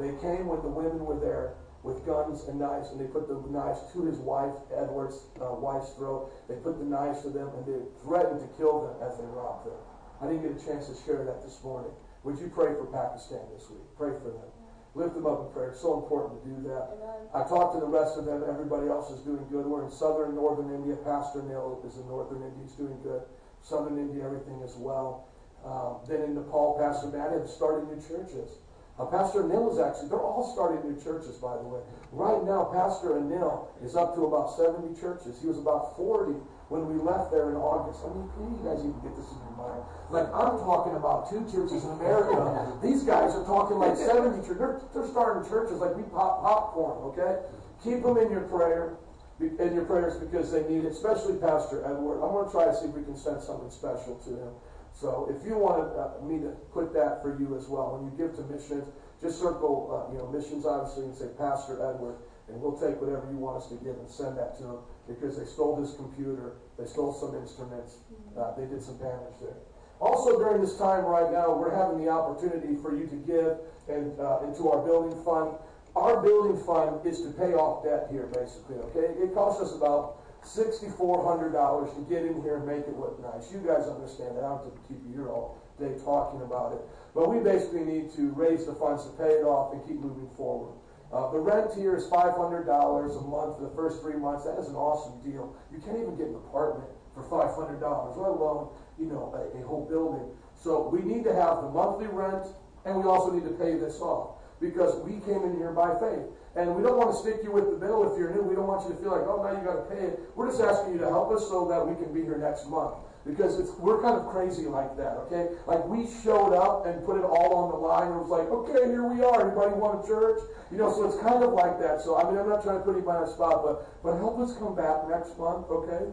[0.00, 3.38] They came when the women were there with guns and knives, and they put the
[3.48, 6.32] knives to his wife, Edward's uh, wife's throat.
[6.48, 9.70] They put the knives to them, and they threatened to kill them as they robbed
[9.70, 9.78] them.
[10.20, 11.92] I didn't get a chance to share that this morning.
[12.24, 13.86] Would you pray for Pakistan this week?
[13.96, 14.50] Pray for them.
[14.96, 15.76] Lift them up in prayer.
[15.76, 16.96] It's so important to do that.
[16.96, 17.28] Amen.
[17.36, 18.42] I talked to the rest of them.
[18.48, 19.68] Everybody else is doing good.
[19.68, 20.96] We're in southern northern India.
[21.04, 22.64] Pastor Neil is in northern India.
[22.64, 23.20] He's doing good.
[23.60, 25.28] Southern India, everything is well.
[25.66, 28.62] Um, then in Nepal, Pastor Matt has started new churches.
[28.98, 31.80] Uh, Pastor Anil is actually, they're all starting new churches, by the way.
[32.12, 35.36] Right now, Pastor Anil is up to about 70 churches.
[35.42, 36.32] He was about 40
[36.72, 38.00] when we left there in August.
[38.06, 39.82] I mean, you guys even get this in your mind.
[40.08, 42.40] Like, I'm talking about two churches in America.
[42.82, 44.56] These guys are talking like 70 churches.
[44.56, 47.44] They're, they're starting churches like we pop popcorn, okay?
[47.84, 48.96] Keep them in your prayer,
[49.40, 52.24] in your prayers because they need it, especially Pastor Edward.
[52.24, 54.52] I'm going to try to see if we can send something special to him.
[54.96, 58.12] So if you want uh, me to put that for you as well, when you
[58.16, 58.88] give to missions,
[59.20, 62.16] just circle, uh, you know, missions obviously and say Pastor Edward,
[62.48, 65.36] and we'll take whatever you want us to give and send that to him because
[65.36, 68.00] they stole his computer, they stole some instruments,
[68.40, 69.60] uh, they did some damage there.
[70.00, 73.56] Also, during this time right now, we're having the opportunity for you to give
[73.88, 75.56] and, uh, into our building fund.
[75.96, 78.76] Our building fund is to pay off debt here, basically.
[78.92, 83.52] Okay, it costs us about $6,400 to get in here and make it look nice.
[83.52, 84.44] You guys understand that.
[84.44, 86.80] I don't have to keep you here all day talking about it.
[87.14, 90.30] But we basically need to raise the funds to pay it off and keep moving
[90.36, 90.72] forward.
[91.12, 94.44] Uh, the rent here is $500 a month for the first three months.
[94.44, 95.54] That is an awesome deal.
[95.72, 97.80] You can't even get an apartment for $500,
[98.16, 98.68] let alone,
[98.98, 100.28] you know, a, a whole building.
[100.54, 102.46] So we need to have the monthly rent,
[102.84, 106.26] and we also need to pay this off because we came in here by faith.
[106.56, 108.40] And we don't want to stick you with the bill if you're new.
[108.40, 110.20] We don't want you to feel like, oh, now you got to pay it.
[110.34, 112.96] We're just asking you to help us so that we can be here next month.
[113.26, 115.50] Because we're kind of crazy like that, okay?
[115.66, 118.46] Like we showed up and put it all on the line and it was like,
[118.48, 119.50] okay, here we are.
[119.50, 120.38] Anybody want a church?
[120.70, 122.00] You know, so it's kind of like that.
[122.00, 124.38] So, I mean, I'm not trying to put anybody on the spot, but, but help
[124.38, 126.06] us come back next month, okay?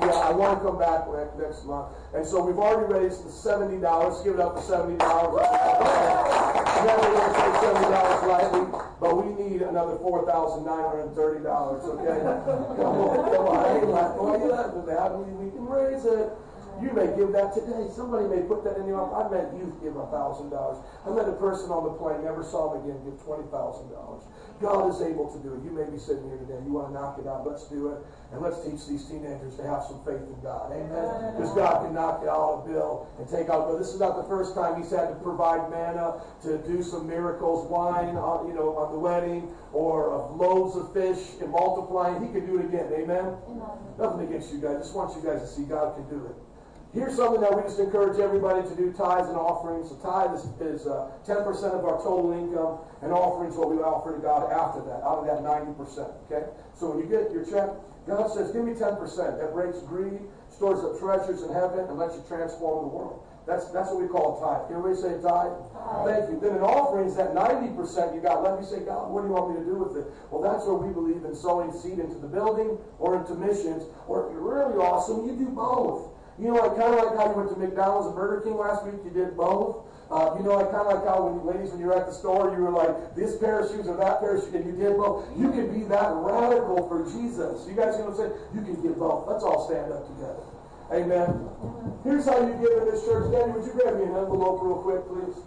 [0.00, 1.06] Yeah, I want to come back
[1.38, 1.88] next month.
[2.14, 3.82] And so we've already raised the $70.
[4.24, 4.98] Give it up for $70.
[6.80, 8.64] Never going to say $70 lightly,
[9.00, 10.64] but we need another $4,930,
[11.84, 12.20] okay?
[12.80, 13.56] Come on, come on.
[13.56, 13.88] I ain't.
[13.88, 14.00] Why
[14.30, 15.12] are you laughing at that?
[15.18, 16.32] We, we can raise it.
[16.78, 17.90] You may give that today.
[17.92, 20.78] Somebody may put that in your I've met youth give a thousand dollars.
[21.04, 24.24] I met a person on the plane, never saw him again, give twenty thousand dollars.
[24.60, 25.64] God is able to do it.
[25.64, 26.60] You may be sitting here today.
[26.64, 27.48] You want to knock it out.
[27.48, 27.98] Let's do it.
[28.32, 30.72] And let's teach these teenagers to have some faith in God.
[30.72, 31.32] Amen.
[31.32, 33.72] Because God can knock it out of Bill and take out.
[33.72, 37.08] But this is not the first time he's had to provide manna to do some
[37.08, 42.20] miracles, wine, on, you know, on the wedding, or of loaves of fish and multiplying.
[42.20, 42.92] He can do it again.
[42.92, 43.32] Amen.
[43.48, 43.64] Amen.
[43.98, 44.84] Nothing against you guys.
[44.84, 46.36] Just want you guys to see God can do it.
[46.92, 49.90] Here's something that we just encourage everybody to do tithes and offerings.
[49.90, 54.10] So tithe is, is uh, 10% of our total income, and offerings what we offer
[54.10, 55.78] to God after that, out of that 90%.
[56.26, 56.50] Okay?
[56.74, 57.70] So when you get your check,
[58.10, 58.98] God says, give me 10%.
[59.38, 60.18] That breaks greed,
[60.50, 63.22] stores up treasures in heaven, and lets you transform the world.
[63.46, 64.66] That's, that's what we call a tithe.
[64.66, 65.54] Can everybody say tithe?
[65.70, 66.06] tithe?
[66.10, 66.42] Thank you.
[66.42, 69.54] Then in offerings, that 90% you got, let me say, God, what do you want
[69.54, 70.10] me to do with it?
[70.30, 73.86] Well, that's where we believe in sowing seed into the building or into missions.
[74.10, 76.10] Or if you're really awesome, you do both.
[76.40, 78.84] You know, I kind of like how you went to McDonald's and Burger King last
[78.84, 78.96] week.
[79.04, 79.84] You did both.
[80.10, 82.16] Uh, you know, I kind of like how when ladies, when you were at the
[82.16, 84.74] store, you were like, this pair of shoes or that pair of shoes, and you
[84.74, 85.28] did both.
[85.38, 87.68] You can be that radical for Jesus.
[87.68, 88.34] You guys know what I'm saying?
[88.56, 89.28] You can give both.
[89.30, 90.42] Let's all stand up together.
[90.90, 91.30] Amen.
[92.02, 93.30] Here's how you give in this church.
[93.30, 95.38] Danny, would you grab me an envelope real quick, please?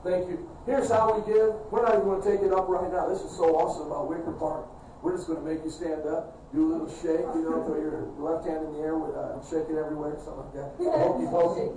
[0.00, 0.48] Thank you.
[0.64, 1.52] Here's how we give.
[1.68, 3.12] We're not even going to take it up right now.
[3.12, 4.64] This is so awesome about Wicker Park.
[5.04, 7.78] We're just going to make you stand up, do a little shake, you know, throw
[7.78, 10.70] your left hand in the air with, uh, shake it everywhere, something like that.
[10.98, 11.68] Hokey pokey.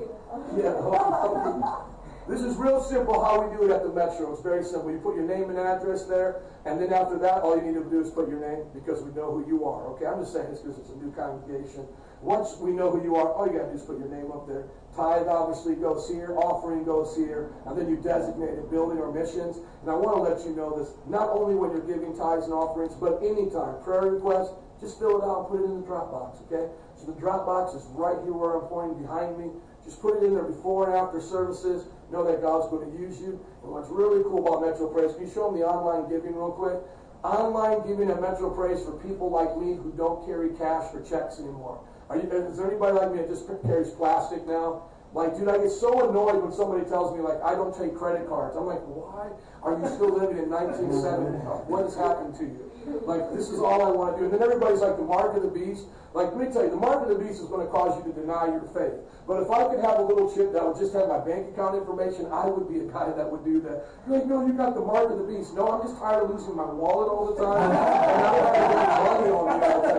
[0.57, 1.93] Yeah, hokey pokey.
[2.27, 4.31] This is real simple how we do it at the Metro.
[4.31, 4.89] It's very simple.
[4.89, 7.83] You put your name and address there, and then after that, all you need to
[7.83, 9.83] do is put your name because we know who you are.
[9.93, 11.85] Okay, I'm just saying this because it's a new congregation.
[12.21, 14.31] Once we know who you are, all you got to do is put your name
[14.31, 14.63] up there.
[14.95, 19.57] Tithe obviously goes here, offering goes here, and then you designate a building or missions.
[19.81, 22.53] And I want to let you know this not only when you're giving tithes and
[22.53, 23.81] offerings, but anytime.
[23.81, 26.69] Prayer requests, just fill it out and put it in the drop box, okay?
[26.95, 29.49] So the drop box is right here where I'm pointing behind me.
[29.83, 31.89] Just put it in there before and after services.
[32.11, 33.41] Know that God's going to use you.
[33.63, 36.51] And what's really cool about Metro Praise, can you show them the online giving real
[36.51, 36.77] quick?
[37.23, 41.39] Online giving at Metro Praise for people like me who don't carry cash or checks
[41.39, 41.79] anymore.
[42.09, 44.83] Are you, is there anybody like me that just carries plastic now?
[45.13, 48.27] Like, dude, I get so annoyed when somebody tells me, like, I don't take credit
[48.27, 48.57] cards.
[48.57, 49.29] I'm like, why
[49.61, 51.37] are you still living in 1970?
[51.69, 52.72] What has happened to you?
[52.85, 54.25] Like, this is all I want to do.
[54.25, 55.85] And then everybody's like, the mark of the beast.
[56.13, 58.05] Like, let me tell you, the mark of the beast is going to cause you
[58.13, 58.93] to deny your faith.
[59.25, 61.73] But if I could have a little chip that would just have my bank account
[61.73, 63.89] information, I would be a guy that would do that.
[64.05, 65.55] You're like, no, you got the mark of the beast.
[65.57, 67.73] No, I'm just tired of losing my wallet all the time.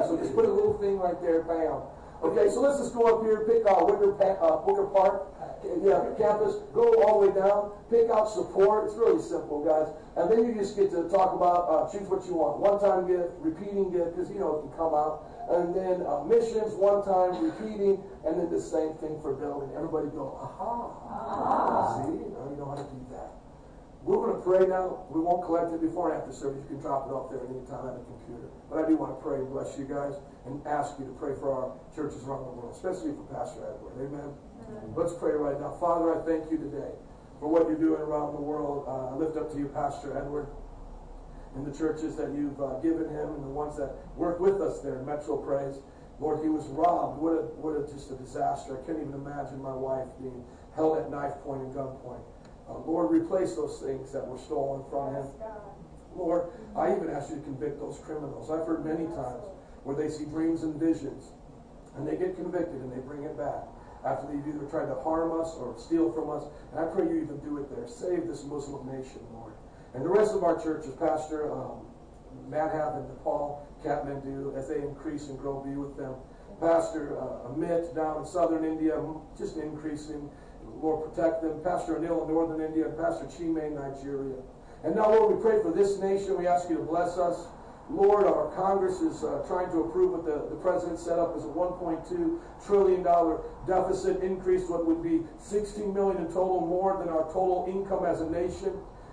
[0.06, 1.82] So just put a little thing right there, bam.
[2.22, 5.33] Okay, so let's just go up here, pick uh, Wicker, uh, Wicker Park,
[5.82, 8.86] yeah, campus, go all the way down, pick out support.
[8.86, 9.88] It's really simple, guys.
[10.16, 12.60] And then you just get to talk about, uh, choose what you want.
[12.60, 15.26] One-time gift, repeating gift, because, you know, it can come out.
[15.50, 19.74] And then uh, missions, one-time, repeating, and then the same thing for building.
[19.76, 20.88] Everybody go, aha.
[21.04, 22.06] aha.
[22.06, 22.16] See?
[22.32, 23.34] Now you know how to do that.
[24.04, 25.04] we're going to pray now.
[25.10, 26.64] We won't collect it before and after service.
[26.68, 28.48] You can drop it off there anytime on the computer.
[28.68, 30.14] But I do want to pray and bless you guys
[30.46, 33.96] and ask you to pray for our churches around the world, especially for Pastor Edward.
[34.00, 34.32] Amen.
[34.96, 35.76] Let's pray right now.
[35.80, 36.90] Father, I thank you today
[37.40, 38.86] for what you're doing around the world.
[38.86, 40.48] Uh, I lift up to you, Pastor Edward,
[41.54, 44.80] and the churches that you've uh, given him and the ones that work with us
[44.80, 45.78] there in Metro Praise.
[46.20, 47.20] Lord, he was robbed.
[47.20, 48.78] What a, what a, just a disaster.
[48.78, 50.44] I can't even imagine my wife being
[50.74, 52.22] held at knife point and gunpoint.
[52.70, 55.26] Uh, Lord, replace those things that were stolen from him.
[56.14, 58.50] Lord, I even ask you to convict those criminals.
[58.50, 59.42] I've heard many times
[59.82, 61.34] where they see dreams and visions
[61.96, 63.73] and they get convicted and they bring it back
[64.04, 66.44] after they've either tried to harm us or steal from us.
[66.72, 67.88] And I pray you even do it there.
[67.88, 69.52] Save this Muslim nation, Lord.
[69.94, 71.86] And the rest of our churches, Pastor um,
[72.50, 76.14] Madhav and Nepal, Kathmandu, as they increase and grow, be with them.
[76.60, 79.00] Pastor uh, Amit down in southern India,
[79.36, 80.28] just increasing.
[80.80, 81.60] Lord, protect them.
[81.62, 84.36] Pastor Anil in northern India, and Pastor Chime in Nigeria.
[84.82, 86.38] And now, Lord, we pray for this nation.
[86.38, 87.46] We ask you to bless us.
[87.90, 91.44] Lord, our Congress is uh, trying to approve what the, the president set up as
[91.44, 93.04] a $1.2 trillion
[93.66, 98.22] deficit increase, what would be 16 million in total more than our total income as
[98.22, 98.72] a nation.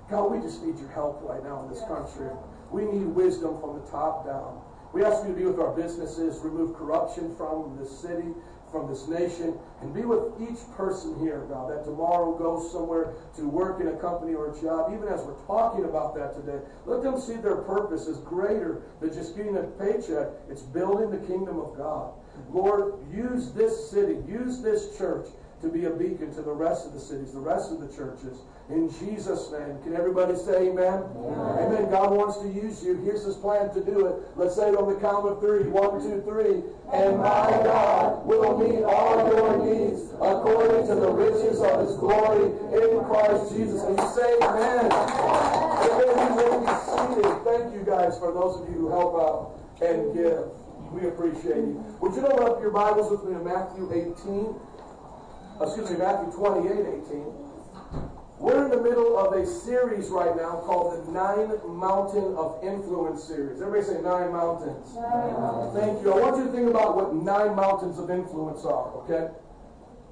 [0.10, 2.28] God, we just need your help right now in this country.
[2.72, 4.62] We need wisdom from the top down.
[4.94, 8.28] We ask you to be with our businesses, remove corruption from this city,
[8.72, 13.48] from this nation, and be with each person here, God, that tomorrow goes somewhere to
[13.48, 16.60] work in a company or a job, even as we're talking about that today.
[16.86, 20.30] Let them see their purpose is greater than just getting a paycheck.
[20.50, 22.14] It's building the kingdom of God.
[22.52, 25.28] Lord, use this city, use this church
[25.62, 28.40] to be a beacon to the rest of the cities, the rest of the churches.
[28.70, 29.78] In Jesus' name.
[29.84, 31.04] Can everybody say amen?
[31.04, 31.60] amen?
[31.60, 31.92] Amen.
[31.92, 32.96] God wants to use you.
[33.04, 34.16] Here's his plan to do it.
[34.36, 35.68] Let's say it on the count of three.
[35.68, 36.64] One, two, three.
[36.94, 42.48] And my God will meet all your needs according to the riches of his glory
[42.72, 43.84] in Christ Jesus.
[43.84, 44.88] And you say amen.
[44.88, 46.16] Amen.
[46.16, 47.36] You may be seated.
[47.44, 50.48] Thank you guys for those of you who help out and give.
[50.92, 51.84] We appreciate you.
[52.02, 54.56] Would you open up your Bibles with me to Matthew 18?
[55.62, 56.72] Oh, excuse me, Matthew 28,
[57.06, 57.24] 18.
[58.40, 63.24] We're in the middle of a series right now called the Nine Mountain of Influence
[63.24, 63.62] series.
[63.62, 64.96] Everybody say Nine Mountains.
[64.96, 65.78] Nine mountains.
[65.78, 66.14] Thank you.
[66.14, 69.30] I want you to think about what nine mountains of influence are, okay?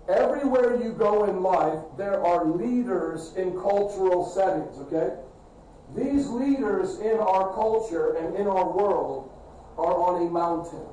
[0.07, 5.17] Everywhere you go in life, there are leaders in cultural settings, okay?
[5.97, 9.33] These leaders in our culture and in our world
[9.79, 10.85] are on a mountain.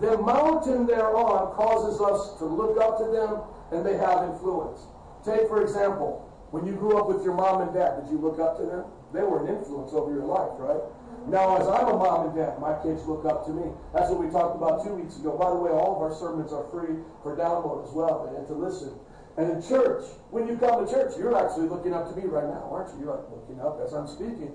[0.00, 3.40] The mountain they're on causes us to look up to them
[3.72, 4.80] and they have influence.
[5.24, 8.40] Take, for example, when you grew up with your mom and dad, did you look
[8.40, 8.84] up to them?
[9.12, 10.82] They were an influence over your life, right?
[11.28, 13.70] Now, as I'm a mom and dad, my kids look up to me.
[13.92, 15.36] That's what we talked about two weeks ago.
[15.36, 18.54] By the way, all of our sermons are free for download as well and to
[18.54, 18.94] listen.
[19.36, 22.48] And in church, when you come to church, you're actually looking up to me right
[22.48, 23.04] now, aren't you?
[23.04, 24.52] You're like looking up as I'm speaking.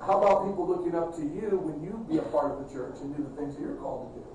[0.00, 2.98] How about people looking up to you when you be a part of the church
[3.00, 4.26] and do the things that you're called to do?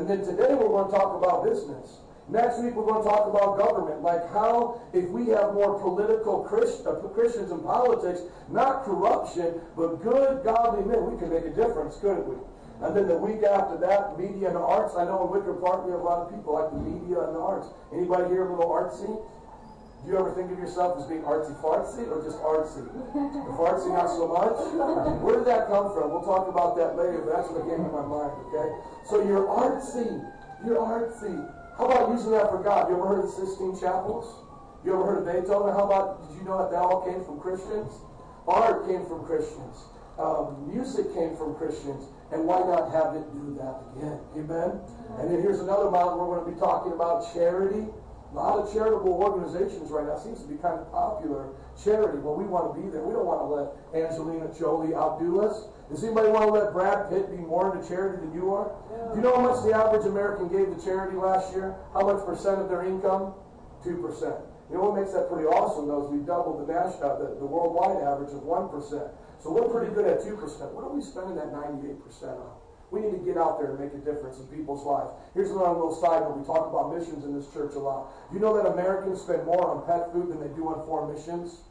[0.00, 2.02] And then today we're going to talk about business.
[2.28, 6.44] Next week, we're going to talk about government, like how, if we have more political
[6.44, 8.20] Christ, uh, Christians in politics,
[8.50, 12.36] not corruption, but good, godly men, we can make a difference, couldn't we?
[12.84, 14.94] And then the week after that, media and arts.
[14.94, 17.34] I know in Wicker Park we have a lot of people like the media and
[17.34, 17.66] the arts.
[17.92, 19.08] Anybody here a little artsy?
[19.08, 22.86] Do you ever think of yourself as being artsy fartsy or just artsy?
[22.86, 24.54] The fartsy not so much?
[25.24, 26.12] Where did that come from?
[26.14, 28.68] We'll talk about that later, but that's what came to my mind, okay?
[29.10, 30.22] So you're artsy.
[30.64, 31.34] You're artsy.
[31.78, 32.90] How about using that for God?
[32.90, 34.26] You ever heard of the Sistine Chapels?
[34.84, 35.70] You ever heard of Beethoven?
[35.70, 37.94] How about, did you know that that all came from Christians?
[38.50, 39.86] Art came from Christians.
[40.18, 42.10] Um, music came from Christians.
[42.34, 44.18] And why not have it do that again?
[44.34, 44.82] Amen?
[45.22, 47.86] And then here's another mountain we're going to be talking about charity.
[47.86, 51.54] A lot of charitable organizations right now seems to be kind of popular.
[51.78, 53.06] Charity, well, we want to be there.
[53.06, 55.70] We don't want to let Angelina Jolie outdo us.
[55.90, 58.76] Does anybody want to let Brad Pitt be more into charity than you are?
[58.92, 59.08] Yeah.
[59.08, 61.76] Do you know how much the average American gave to charity last year?
[61.94, 63.32] How much percent of their income?
[63.82, 64.36] Two percent.
[64.68, 67.40] You know what makes that pretty awesome though is we doubled the national, uh, the,
[67.40, 69.08] the worldwide average of one percent.
[69.40, 70.76] So we're pretty good at two percent.
[70.76, 72.52] What are we spending that ninety-eight percent on?
[72.92, 75.12] We need to get out there and make a difference in people's lives.
[75.32, 76.36] Here's another little side note.
[76.36, 78.12] We talk about missions in this church a lot.
[78.28, 81.12] Do you know that Americans spend more on pet food than they do on foreign
[81.16, 81.64] missions?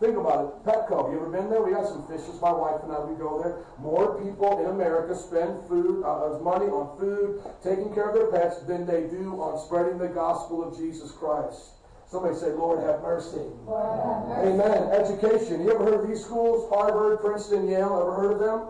[0.00, 0.64] Think about it.
[0.64, 1.60] Petco, you ever been there?
[1.62, 2.40] We got some fishes.
[2.40, 3.64] My wife and I, we go there.
[3.78, 8.60] More people in America spend food, uh, money on food, taking care of their pets,
[8.64, 11.76] than they do on spreading the gospel of Jesus Christ.
[12.08, 13.44] Somebody say, Lord, have mercy.
[13.68, 14.50] Lord, have mercy.
[14.56, 14.88] Amen.
[14.88, 15.60] Education.
[15.60, 16.68] You ever heard of these schools?
[16.72, 18.00] Harvard, Princeton, Yale.
[18.00, 18.60] Ever heard of them?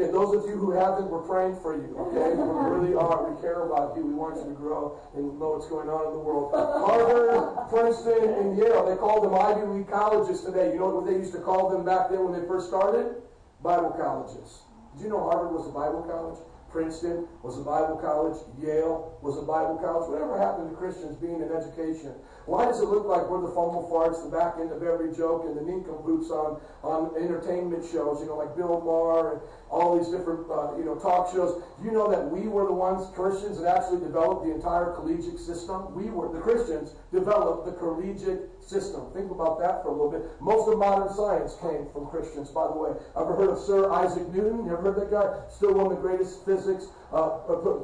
[0.00, 1.92] Okay, those of you who haven't, we're praying for you.
[2.08, 3.28] Okay, we really are.
[3.28, 4.06] We care about you.
[4.06, 6.56] We want you to grow and know what's going on in the world.
[6.56, 8.88] Harvard, Princeton, and Yale.
[8.88, 10.72] They call them Ivy League colleges today.
[10.72, 13.20] You know what they used to call them back then when they first started?
[13.60, 14.64] Bible colleges.
[14.96, 16.40] Did you know Harvard was a Bible college?
[16.70, 18.38] Princeton was a Bible college.
[18.58, 20.08] Yale was a Bible college.
[20.08, 22.14] Whatever happened to Christians being in education?
[22.46, 25.44] Why does it look like we're the fumble farts, the back end of every joke,
[25.46, 29.40] and the nincompoops on, on entertainment shows, you know, like Bill Maher and
[29.70, 31.62] all these different, uh, you know, talk shows?
[31.82, 35.94] You know that we were the ones, Christians, that actually developed the entire collegiate system?
[35.94, 39.10] We were, the Christians, developed the collegiate system.
[39.12, 40.22] Think about that for a little bit.
[40.40, 42.90] Most of modern science came from Christians, by the way.
[43.16, 44.64] Ever heard of Sir Isaac Newton?
[44.66, 45.42] You ever heard that guy?
[45.50, 47.28] Still one of the greatest physics, uh,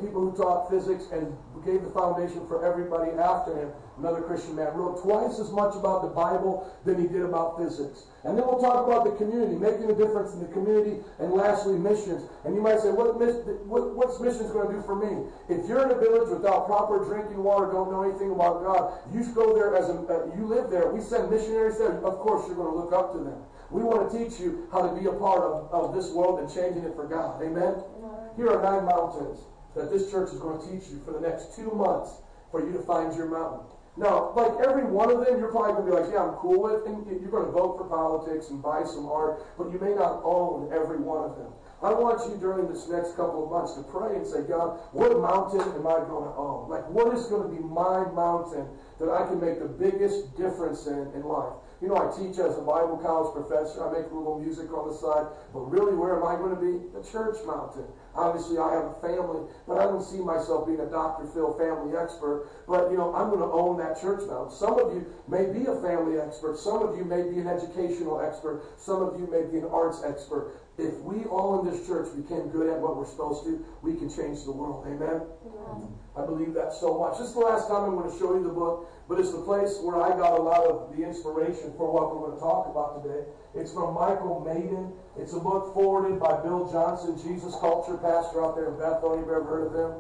[0.01, 4.75] people who taught physics and gave the foundation for everybody after him another Christian man,
[4.75, 8.05] wrote twice as much about the Bible than he did about physics.
[8.25, 11.79] And then we'll talk about the community, making a difference in the community, and lastly,
[11.79, 12.29] missions.
[12.45, 15.31] And you might say, what, what, what's missions going to do for me?
[15.49, 19.25] If you're in a village without proper drinking water, don't know anything about God, you
[19.33, 20.93] go there as a, uh, you live there.
[20.93, 21.97] We send missionaries there.
[22.05, 23.41] Of course, you're going to look up to them.
[23.71, 26.53] We want to teach you how to be a part of, of this world and
[26.53, 27.43] changing it for God.
[27.43, 27.75] Amen?
[28.37, 29.41] Here are nine mountains
[29.75, 32.11] that this church is going to teach you for the next two months
[32.51, 33.67] for you to find your mountain.
[33.97, 36.61] Now, like every one of them, you're probably going to be like, yeah, I'm cool
[36.69, 39.95] with, and you're going to vote for politics and buy some art, but you may
[39.95, 41.49] not own every one of them.
[41.83, 45.17] I want you during this next couple of months to pray and say, God, what
[45.17, 46.69] mountain am I going to own?
[46.69, 48.69] Like, what is going to be my mountain
[49.01, 51.57] that I can make the biggest difference in in life?
[51.83, 53.85] You know, I teach as a Bible college professor.
[53.85, 55.29] I make a little music on the side.
[55.53, 56.81] But really, where am I going to be?
[56.97, 57.85] The church mountain.
[58.15, 61.29] Obviously, I have a family, but I don't see myself being a Dr.
[61.37, 62.49] Phil family expert.
[62.67, 64.57] But, you know, I'm going to own that church mountain.
[64.57, 66.57] Some of you may be a family expert.
[66.57, 68.65] Some of you may be an educational expert.
[68.81, 70.57] Some of you may be an arts expert.
[70.79, 74.09] If we all in this church became good at what we're supposed to, we can
[74.09, 74.89] change the world.
[74.89, 75.29] Amen?
[75.45, 76.06] Amen.
[76.17, 77.19] I believe that so much.
[77.19, 79.43] This is the last time I'm going to show you the book, but it's the
[79.43, 82.73] place where I got a lot of the inspiration for what we're going to talk
[82.73, 83.29] about today.
[83.55, 84.97] It's from Michael Maiden.
[85.21, 89.21] It's a book forwarded by Bill Johnson, Jesus Culture pastor out there in Bethel.
[89.21, 89.93] You've ever heard of him?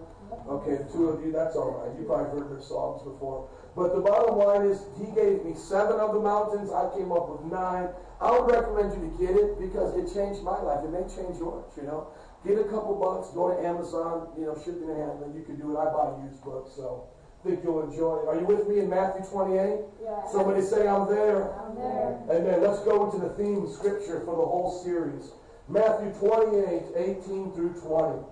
[0.48, 1.92] Okay, two of you, that's all right.
[1.98, 3.48] You probably heard their songs before.
[3.76, 6.72] But the bottom line is, he gave me seven of the mountains.
[6.72, 7.88] I came up with nine.
[8.20, 10.80] I would recommend you to get it because it changed my life.
[10.82, 12.08] It may change yours, you know.
[12.46, 15.34] Get a couple bucks, go to Amazon, you know, shipping and handling.
[15.34, 15.80] You can do it.
[15.80, 17.08] I buy used books, so
[17.42, 18.28] I think you'll enjoy it.
[18.28, 19.82] Are you with me in Matthew 28?
[20.00, 20.22] Yeah.
[20.30, 21.58] Somebody say, I'm there.
[21.58, 22.22] I'm there.
[22.30, 22.62] Amen.
[22.62, 25.32] Let's go into the theme Scripture for the whole series.
[25.68, 28.22] Matthew 28, 18 through 20.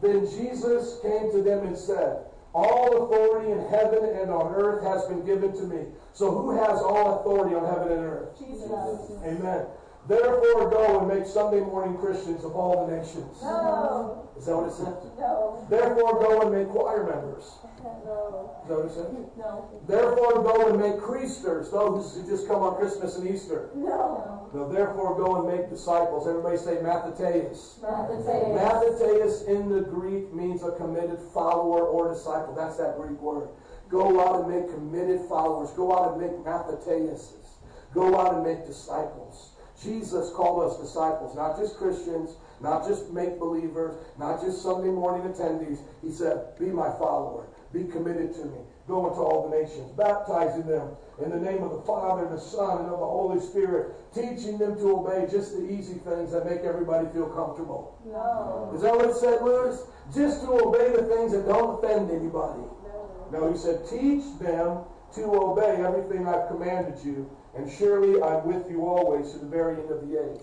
[0.00, 5.04] Then Jesus came to them and said, All authority in heaven and on earth has
[5.04, 5.84] been given to me.
[6.14, 8.38] So who has all authority on heaven and earth?
[8.38, 9.12] Jesus.
[9.24, 9.66] Amen.
[10.08, 13.42] Therefore, go and make Sunday morning Christians of all the nations.
[13.42, 14.30] No.
[14.38, 14.96] Is that what it said?
[15.20, 15.66] No.
[15.68, 17.44] Therefore, go and make choir members.
[18.04, 18.58] No.
[18.64, 19.12] Is that what it said?
[19.38, 19.80] No.
[19.86, 23.70] Therefore, go and make creasters, those who just come on Christmas and Easter.
[23.74, 24.48] No.
[24.52, 26.26] No, therefore, go and make disciples.
[26.26, 27.78] Everybody say Matheteus.
[27.80, 28.56] Matheteus.
[28.56, 32.54] Matheteus in the Greek means a committed follower or disciple.
[32.54, 33.48] That's that Greek word.
[33.88, 35.70] Go out and make committed followers.
[35.72, 37.46] Go out and make Matheteuses.
[37.94, 39.47] Go out and make disciples.
[39.82, 45.30] Jesus called us disciples, not just Christians, not just make believers, not just Sunday morning
[45.30, 45.78] attendees.
[46.02, 48.58] He said, Be my follower, be committed to me,
[48.88, 50.90] go into all the nations, baptizing them
[51.22, 54.58] in the name of the Father, and the Son, and of the Holy Spirit, teaching
[54.58, 58.00] them to obey just the easy things that make everybody feel comfortable.
[58.04, 58.72] No.
[58.74, 59.82] Is that what it said, Lewis?
[60.12, 62.62] Just to obey the things that don't offend anybody.
[63.30, 64.82] No, he said, Teach them
[65.14, 69.80] to obey everything I've commanded you and surely I'm with you always to the very
[69.80, 70.42] end of the age.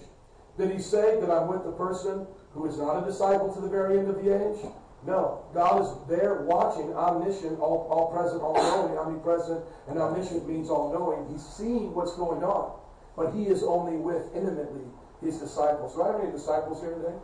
[0.58, 3.70] Did he say that I'm with the person who is not a disciple to the
[3.70, 4.66] very end of the age?
[5.06, 5.46] No.
[5.54, 10.92] God is there watching, omniscient, all, all present, all knowing, omnipresent, and omniscient means all
[10.92, 11.32] knowing.
[11.32, 12.80] He's seeing what's going on,
[13.16, 14.86] but he is only with intimately
[15.26, 15.96] his disciples.
[15.96, 17.18] Do I have any disciples here today?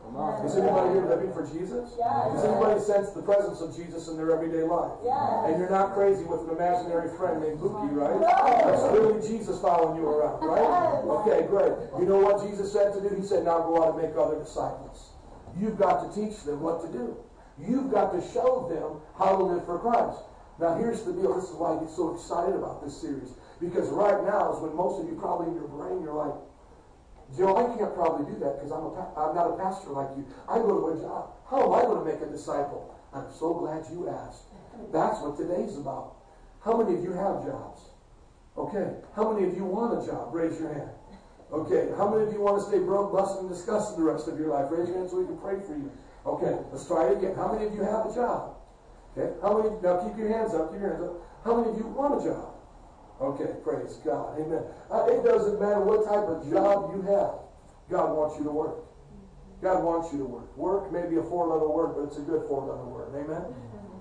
[0.43, 1.93] Is anybody here living for Jesus?
[1.97, 2.33] Yes.
[2.33, 4.91] Does anybody sense the presence of Jesus in their everyday life?
[5.05, 5.45] Yes.
[5.47, 8.17] And you're not crazy with an imaginary friend named Buki, right?
[8.17, 8.33] No.
[8.65, 10.65] That's really Jesus following you around, right?
[10.65, 11.05] Yes.
[11.05, 11.73] Okay, great.
[12.01, 13.13] You know what Jesus said to do?
[13.15, 15.13] He said, now go out and make other disciples.
[15.55, 17.15] You've got to teach them what to do.
[17.59, 20.17] You've got to show them how to live for Christ.
[20.59, 21.33] Now, here's the deal.
[21.35, 23.33] This is why I get so excited about this series.
[23.59, 26.33] Because right now is when most of you probably in your brain, you're like,
[27.37, 30.25] Joe, I can't probably do that because I'm, a, I'm not a pastor like you.
[30.49, 31.31] I go to a job.
[31.49, 32.95] How am I going to make a disciple?
[33.13, 34.43] I'm so glad you asked.
[34.91, 36.15] That's what today's about.
[36.63, 37.81] How many of you have jobs?
[38.57, 38.95] Okay.
[39.15, 40.33] How many of you want a job?
[40.33, 40.91] Raise your hand.
[41.51, 44.39] Okay, how many of you want to stay broke, busted, and disgusted the rest of
[44.39, 44.71] your life?
[44.71, 45.91] Raise your hand so we can pray for you.
[46.25, 47.35] Okay, let's try it again.
[47.35, 48.55] How many of you have a job?
[49.11, 51.19] Okay, how many, now keep your hands up, keep your hands up.
[51.43, 52.50] How many of you want a job?
[53.21, 54.39] Okay, praise God.
[54.39, 54.63] Amen.
[54.89, 57.45] Uh, it doesn't matter what type of job you have.
[57.89, 58.81] God wants you to work.
[59.61, 60.57] God wants you to work.
[60.57, 63.13] Work may be a four-letter word, but it's a good four-letter word.
[63.13, 63.45] Amen?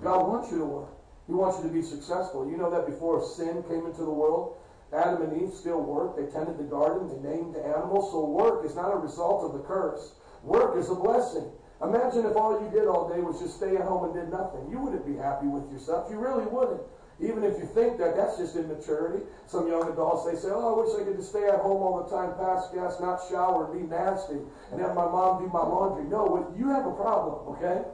[0.02, 0.88] God wants you to work.
[1.26, 2.48] He wants you to be successful.
[2.48, 4.56] You know that before sin came into the world,
[4.92, 6.16] Adam and Eve still worked.
[6.16, 7.12] They tended the garden.
[7.12, 8.10] They named the animals.
[8.10, 10.16] So work is not a result of the curse.
[10.42, 11.44] Work is a blessing.
[11.82, 14.68] Imagine if all you did all day was just stay at home and did nothing.
[14.70, 16.10] You wouldn't be happy with yourself.
[16.10, 16.80] You really wouldn't.
[17.20, 19.20] Even if you think that, that's just immaturity.
[19.46, 22.00] Some young adults, they say, oh, I wish I could just stay at home all
[22.00, 24.40] the time, pass gas, not shower, and be nasty,
[24.72, 26.08] and have my mom do my laundry.
[26.08, 27.84] No, you have a problem, okay?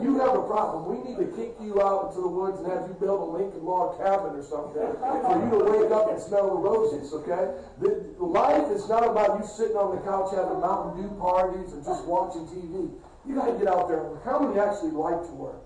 [0.00, 0.86] You have a problem.
[0.86, 3.64] We need to kick you out into the woods and have you build a Lincoln
[3.66, 7.58] log cabin or something for you to wake up and smell the roses, okay?
[7.82, 11.84] The, life is not about you sitting on the couch having Mountain Dew parties and
[11.84, 12.94] just watching TV.
[13.26, 14.06] You got to get out there.
[14.06, 14.22] And.
[14.24, 15.65] How many actually like to work?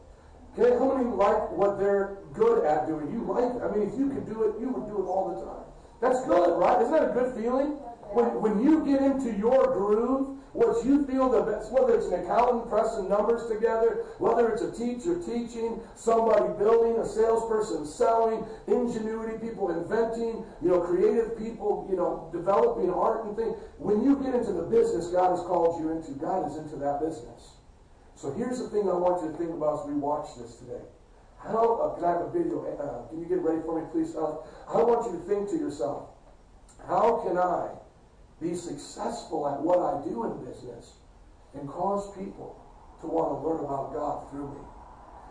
[0.56, 3.12] How many like what they're good at doing?
[3.12, 5.40] You like, I mean, if you could do it, you would do it all the
[5.44, 5.64] time.
[6.00, 6.80] That's good, right?
[6.82, 7.78] Isn't that a good feeling?
[8.12, 12.24] When, when you get into your groove, what you feel the best, whether it's an
[12.24, 19.38] accountant pressing numbers together, whether it's a teacher teaching, somebody building, a salesperson selling, ingenuity
[19.38, 23.54] people inventing, you know, creative people, you know, developing art and things.
[23.78, 26.98] When you get into the business God has called you into, God is into that
[26.98, 27.59] business.
[28.20, 30.84] So here's the thing I want you to think about as we watch this today.
[31.40, 32.68] How, uh, can I have a video?
[32.68, 34.14] Uh, can you get ready for me, please?
[34.14, 36.10] Uh, I want you to think to yourself,
[36.86, 37.72] how can I
[38.36, 41.00] be successful at what I do in business
[41.56, 42.60] and cause people
[43.00, 44.60] to want to learn about God through me?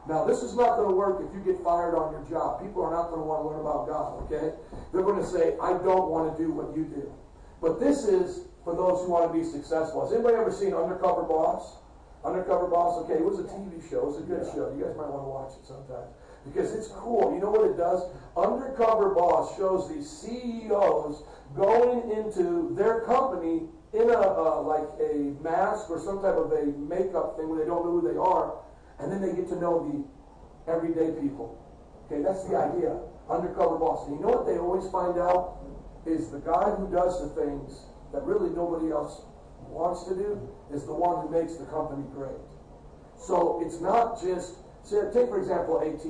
[0.10, 2.66] Now, this is not going to work if you get fired on your job.
[2.66, 4.58] People are not going to want to learn about God, okay?
[4.90, 7.14] They're going to say, I don't want to do what you do.
[7.62, 10.02] But this is for those who want to be successful.
[10.02, 11.79] Has anybody ever seen Undercover Boss?
[12.24, 14.00] Undercover Boss, okay, it was a TV show.
[14.00, 14.76] It was a good show.
[14.76, 16.12] You guys might want to watch it sometime.
[16.44, 17.34] Because it's cool.
[17.34, 18.04] You know what it does?
[18.36, 21.24] Undercover Boss shows these CEOs
[21.56, 26.66] going into their company in a uh, like a mask or some type of a
[26.78, 28.60] makeup thing where they don't know who they are,
[29.00, 31.58] and then they get to know the everyday people.
[32.06, 33.00] Okay, that's the idea.
[33.30, 34.08] Undercover Boss.
[34.08, 35.64] And you know what they always find out
[36.06, 39.22] is the guy who does the things that really nobody else
[39.70, 40.38] wants to do
[40.74, 42.42] is the one who makes the company great.
[43.18, 46.10] So it's not just say, take for example AT&T.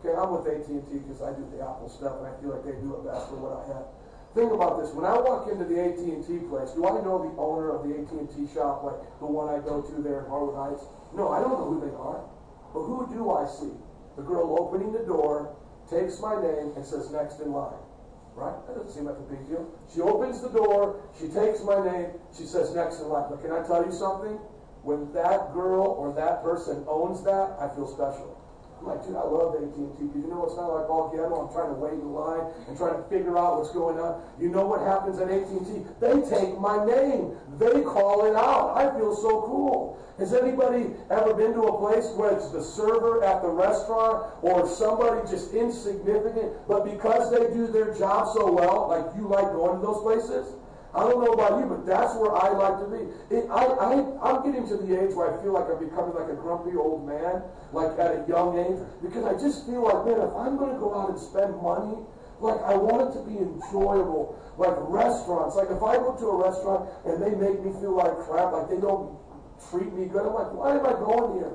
[0.00, 2.78] Okay, I'm with AT&T because I do the Apple stuff and I feel like they
[2.78, 3.86] do it best for what I have.
[4.34, 4.94] Think about this.
[4.94, 8.46] When I walk into the AT&T place, do I know the owner of the AT&T
[8.54, 10.84] shop, like the one I go to there in Harwood Heights?
[11.16, 12.22] No, I don't know who they are.
[12.72, 13.72] But who do I see?
[14.16, 15.56] The girl opening the door,
[15.88, 17.80] takes my name, and says next in line.
[18.38, 18.54] Right?
[18.68, 19.66] That doesn't seem like a big deal.
[19.92, 23.26] She opens the door, she takes my name, she says next in line.
[23.28, 24.38] But can I tell you something?
[24.82, 28.37] When that girl or that person owns that, I feel special.
[28.82, 31.34] Like, dude, I love AT&T because you know it's not like all ghetto.
[31.34, 34.22] I'm trying to wait in line and trying to figure out what's going on.
[34.40, 35.84] You know what happens at AT&T?
[36.00, 37.36] They take my name.
[37.58, 38.76] They call it out.
[38.76, 39.98] I feel so cool.
[40.18, 44.66] Has anybody ever been to a place where it's the server at the restaurant or
[44.66, 49.78] somebody just insignificant, but because they do their job so well, like you like going
[49.80, 50.54] to those places?
[50.94, 53.00] I don't know about you, but that's where I like to be.
[53.28, 53.92] It, I, I,
[54.24, 57.04] I'm getting to the age where I feel like I'm becoming like a grumpy old
[57.04, 57.44] man,
[57.76, 60.80] like at a young age, because I just feel like, man, if I'm going to
[60.80, 62.00] go out and spend money,
[62.40, 65.60] like I want it to be enjoyable, like restaurants.
[65.60, 68.70] Like if I go to a restaurant and they make me feel like crap, like
[68.70, 69.18] they don't
[69.68, 71.52] treat me good, I'm like, why am I going here?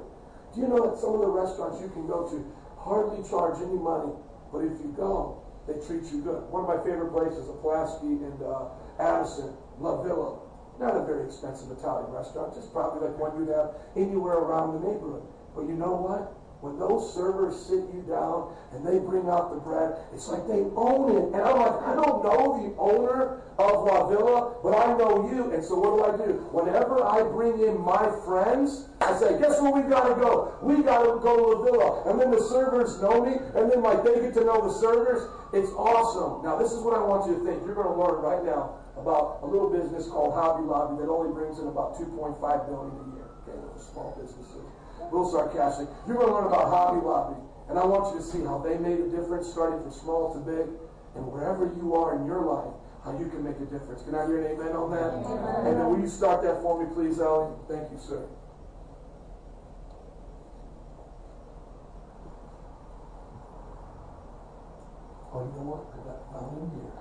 [0.53, 2.37] Do you know that some of the restaurants you can go to
[2.77, 4.13] hardly charge any money,
[4.51, 6.43] but if you go, they treat you good.
[6.51, 8.67] One of my favorite places, is a Pulaski and uh,
[8.99, 10.39] Addison, La Villa.
[10.79, 14.87] Not a very expensive Italian restaurant, just probably like one you'd have anywhere around the
[14.87, 15.23] neighborhood.
[15.55, 16.33] But you know what?
[16.63, 20.63] When those servers sit you down and they bring out the bread, it's like they
[20.79, 21.35] own it.
[21.35, 25.51] And I'm like, I don't know the owner of La Villa, but I know you.
[25.51, 26.31] And so what do I do?
[26.55, 30.55] Whenever I bring in my friends, I say, guess where we gotta go?
[30.63, 32.09] We gotta go to La Villa.
[32.09, 35.27] And then the servers know me, and then like they get to know the servers.
[35.51, 36.47] It's awesome.
[36.47, 37.61] Now this is what I want you to think.
[37.67, 41.59] You're gonna learn right now about a little business called Hobby Lobby that only brings
[41.59, 43.27] in about 2.5 billion a year.
[43.43, 44.63] Okay, those small businesses
[45.03, 45.87] a little sarcastic.
[46.07, 47.39] You're going to learn about Hobby Lobby.
[47.69, 50.39] And I want you to see how they made a difference starting from small to
[50.39, 50.67] big.
[51.15, 52.73] And wherever you are in your life,
[53.03, 54.03] how you can make a difference.
[54.03, 55.13] Can I hear an amen on that?
[55.13, 55.67] Amen.
[55.67, 57.53] And then will you start that for me, please, Ellie?
[57.67, 58.25] Thank you, sir.
[65.33, 65.89] Oh, you know what?
[65.93, 66.93] I got found in here.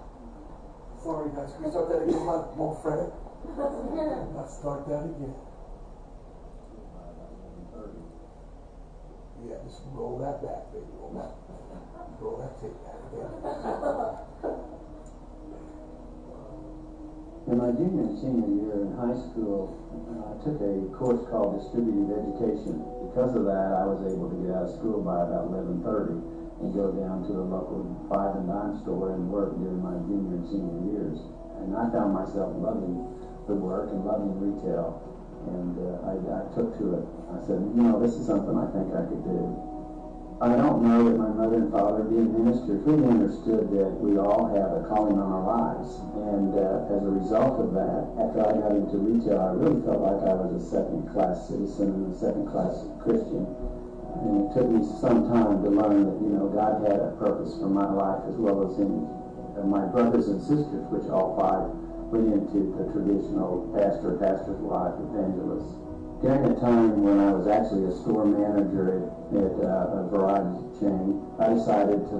[1.02, 2.14] Sorry guys, can we start that again?
[2.14, 3.10] Come on, Fred.
[4.38, 5.34] Let's start that again.
[9.42, 10.86] Yeah, just roll that back, baby.
[11.02, 11.34] Roll that.
[12.22, 13.02] Roll that tape back.
[17.50, 19.74] In my junior and senior year in high school,
[20.06, 22.78] uh, I took a course called Distributive Education.
[23.10, 26.31] Because of that, I was able to get out of school by about 11:30
[26.62, 30.38] and go down to a local five and dime store and work during my junior
[30.38, 31.18] and senior years.
[31.58, 33.02] And I found myself loving
[33.50, 35.02] the work and loving retail.
[35.42, 37.04] And uh, I, I took to it.
[37.34, 39.42] I said, you know, this is something I think I could do.
[40.42, 44.50] I don't know that my mother and father, being ministers, really understood that we all
[44.50, 46.02] have a calling on our lives.
[46.34, 50.02] And uh, as a result of that, after I got into retail, I really felt
[50.02, 52.74] like I was a second-class citizen and a second-class
[53.06, 53.46] Christian.
[54.20, 57.56] And it took me some time to learn that, you know, God had a purpose
[57.56, 59.08] for my life as well as in
[59.56, 61.72] uh, my brothers and sisters, which all five
[62.12, 65.64] went into the traditional pastor, pastor's wife, evangelist.
[66.20, 70.60] During a time when I was actually a store manager at, at uh, a variety
[70.78, 72.16] chain, I decided to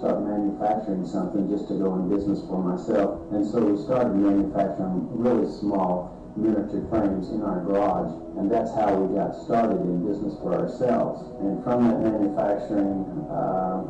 [0.00, 3.20] start manufacturing something just to go in business for myself.
[3.30, 8.12] And so we started manufacturing really small miniature frames in our garage.
[8.38, 11.22] And that's how we got started in business for ourselves.
[11.40, 13.86] And from that manufacturing, uh,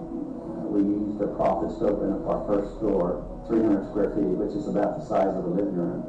[0.69, 4.69] we used the profits to open up our first store, 300 square feet, which is
[4.69, 6.03] about the size of a living room.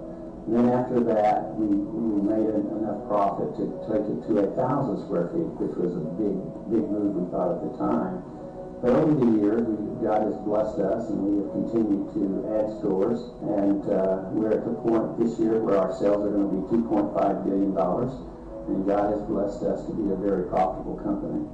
[0.45, 4.47] And then after that, we, we made en- enough profit to take it to a
[4.53, 6.37] thousand square feet, which was a big,
[6.69, 8.21] big move we thought at the time.
[8.85, 12.21] Over the years, we, God has blessed us, and we have continued to
[12.53, 13.17] add stores.
[13.57, 16.85] And uh, we're at the point this year where our sales are going to be
[16.85, 17.17] 2.5
[17.49, 18.13] billion dollars,
[18.69, 21.49] and God has blessed us to be a very profitable company.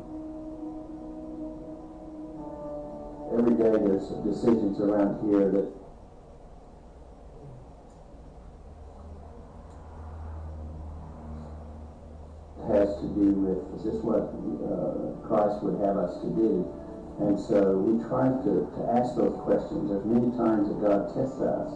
[3.32, 5.72] Every day, there's decisions around here that
[12.76, 16.81] has to do with is this what uh, Christ would have us to do?
[17.22, 19.94] And so we try to, to ask those questions.
[19.94, 21.70] There's many times that God tests us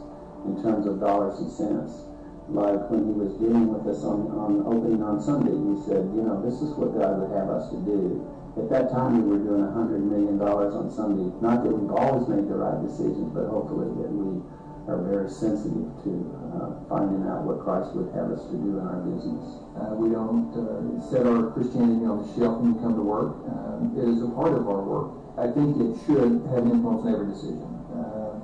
[0.50, 2.02] in terms of dollars and cents.
[2.50, 6.26] Like when he was dealing with us on, on opening on Sunday, we said, you
[6.26, 8.26] know, this is what God would have us to do.
[8.58, 11.30] At that time, we were doing $100 million on Sunday.
[11.42, 14.42] Not that we've always made the right decisions, but hopefully that we
[14.90, 16.12] are very sensitive to
[16.54, 19.62] uh, finding out what Christ would have us to do in our business.
[19.78, 23.42] Uh, we don't uh, set our Christianity on the shelf when we come to work.
[23.50, 25.25] Um, it is a part of our work.
[25.38, 27.68] I think it should have an influence on every decision.
[27.91, 28.40] Uh,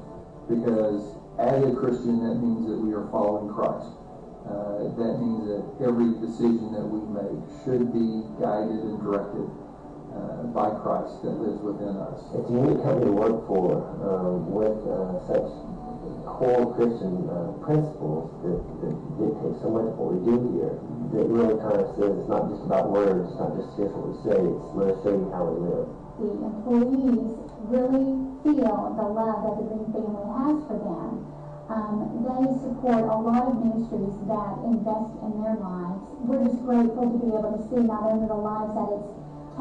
[0.52, 3.88] because as a Christian, that means that we are following Christ.
[4.44, 9.48] Uh, that means that every decision that we make should be guided and directed
[10.12, 12.20] uh, by Christ that lives within us.
[12.36, 15.48] It's a unique company to work for um, with uh, such
[16.42, 20.74] core Christian uh, principles that, that dictate so much of what we do here.
[21.14, 24.10] That really kind of says it's not just about words, it's not just just what
[24.10, 25.86] we say, it's let us show you how we live.
[26.18, 27.30] the employees
[27.70, 28.10] really
[28.42, 31.30] feel the love that the Green family has for them.
[31.70, 36.02] Um, they support a lot of ministries that invest in their lives.
[36.26, 39.08] We're just grateful to be able to see not only the lives that it's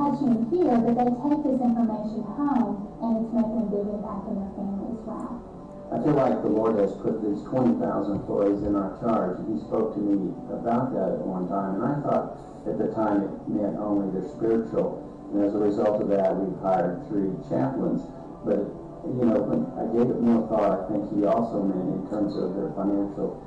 [0.01, 4.35] touching here, but they take this information home and it's making a big impact in
[4.41, 5.60] their family as well.
[5.91, 7.83] I feel like the Lord has put these 20,000
[8.15, 9.43] employees in our charge.
[9.51, 13.27] He spoke to me about that at one time, and I thought at the time
[13.27, 15.03] it meant only their spiritual.
[15.35, 18.07] And as a result of that, we've hired three chaplains.
[18.47, 18.71] But,
[19.03, 22.39] you know, when I gave it more thought, I think he also meant in terms
[22.39, 23.43] of their financial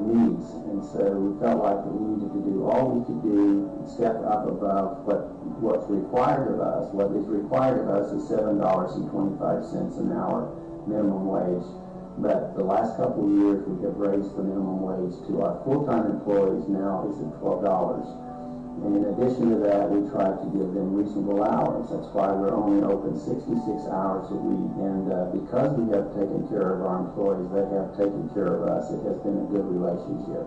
[0.00, 0.56] needs.
[0.72, 4.24] And so we felt like that we needed to do all we could do, step
[4.24, 6.88] up above what what's required of us.
[6.96, 8.58] What is required of us is $7.25
[10.00, 11.66] an hour minimum wage.
[12.18, 16.06] But the last couple of years, we have raised the minimum wage to our full-time
[16.14, 18.06] employees now is at twelve dollars.
[18.86, 21.90] And in addition to that, we try to give them reasonable hours.
[21.90, 24.70] That's why we're only open sixty-six hours a week.
[24.82, 28.66] And uh, because we have taken care of our employees, they have taken care of
[28.70, 28.90] us.
[28.94, 30.46] It has been a good relationship.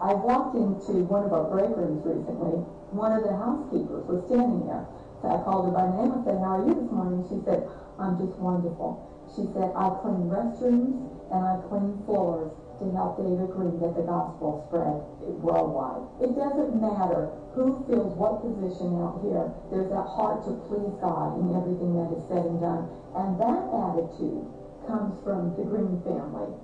[0.00, 2.64] I walked into one of our break rooms recently.
[2.96, 4.88] One of the housekeepers was standing there.
[5.20, 7.20] So I called her by name and said, how are you this morning?
[7.28, 7.68] She said,
[8.00, 8.96] I'm just wonderful.
[9.36, 12.48] She said, I clean restrooms and I clean floors
[12.80, 15.04] to help David Green get the gospel spread
[15.44, 16.08] worldwide.
[16.24, 19.52] It doesn't matter who fills what position out here.
[19.68, 22.88] There's that heart to please God in everything that is said and done.
[23.20, 24.48] And that attitude
[24.88, 26.56] comes from the Green family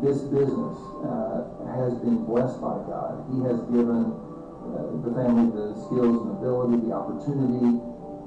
[0.00, 1.44] this business uh,
[1.76, 3.24] has been blessed by God.
[3.30, 7.78] He has given uh, the family, the skills and ability, the opportunity,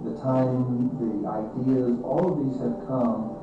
[0.05, 3.33] the time, the ideas, all of these have come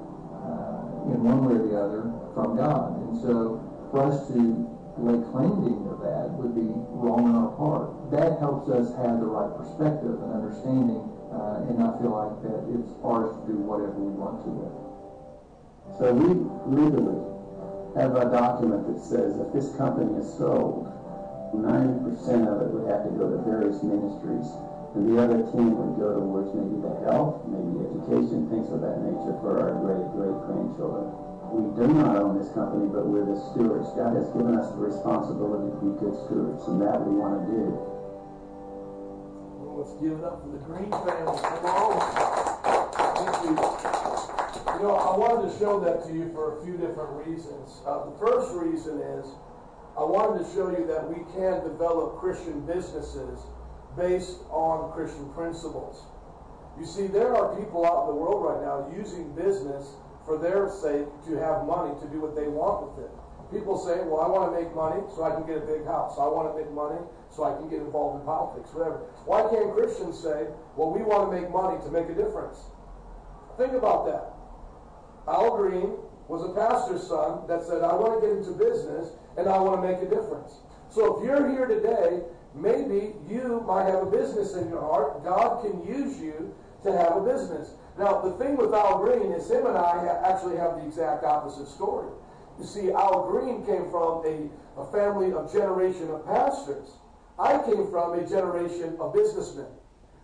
[0.47, 2.03] uh, in one way or the other
[2.39, 3.03] from God.
[3.03, 3.59] And so
[3.91, 8.15] for us to lay claim to any of that would be wrong on our part.
[8.15, 11.03] That helps us have the right perspective and understanding
[11.35, 14.75] uh, and not feel like that it's ours to do whatever we want to with.
[15.99, 16.31] So we
[16.71, 17.34] legally
[17.95, 20.91] have a document that says if this company is sold,
[21.55, 24.51] 90% of it would have to go to various ministries,
[24.99, 28.99] and the other 10 would go towards maybe the health, maybe education, things of that
[28.99, 31.07] nature for our great great grandchildren.
[31.55, 33.87] We do not own this company, but we're the stewards.
[33.95, 37.47] God has given us the responsibility to be good stewards, and that we want to
[37.47, 37.63] do.
[39.79, 41.39] Let's give it up for the Green family.
[41.39, 41.95] Come on.
[43.23, 44.04] Thank you.
[44.85, 47.81] Know, I wanted to show that to you for a few different reasons.
[47.89, 49.25] Uh, the first reason is
[49.97, 53.41] I wanted to show you that we can develop Christian businesses
[53.97, 56.05] based on Christian principles.
[56.77, 59.89] You see, there are people out in the world right now using business
[60.29, 63.13] for their sake to have money to do what they want with it.
[63.49, 66.21] People say, well, I want to make money so I can get a big house.
[66.21, 67.01] I want to make money
[67.33, 69.01] so I can get involved in politics, whatever.
[69.25, 70.45] Why can't Christians say,
[70.77, 72.61] well, we want to make money to make a difference?
[73.57, 74.34] Think about that.
[75.29, 75.97] Al Green
[76.29, 79.83] was a pastor's son that said, I want to get into business and I want
[79.83, 80.61] to make a difference.
[80.91, 82.23] So if you're here today,
[82.55, 85.25] maybe you might have a business in your heart.
[85.25, 87.75] God can use you to have a business.
[87.99, 91.69] Now, the thing with Al Green is him and I actually have the exact opposite
[91.69, 92.09] story.
[92.59, 94.49] You see, Al Green came from a,
[94.81, 96.91] a family of generation of pastors.
[97.39, 99.67] I came from a generation of businessmen.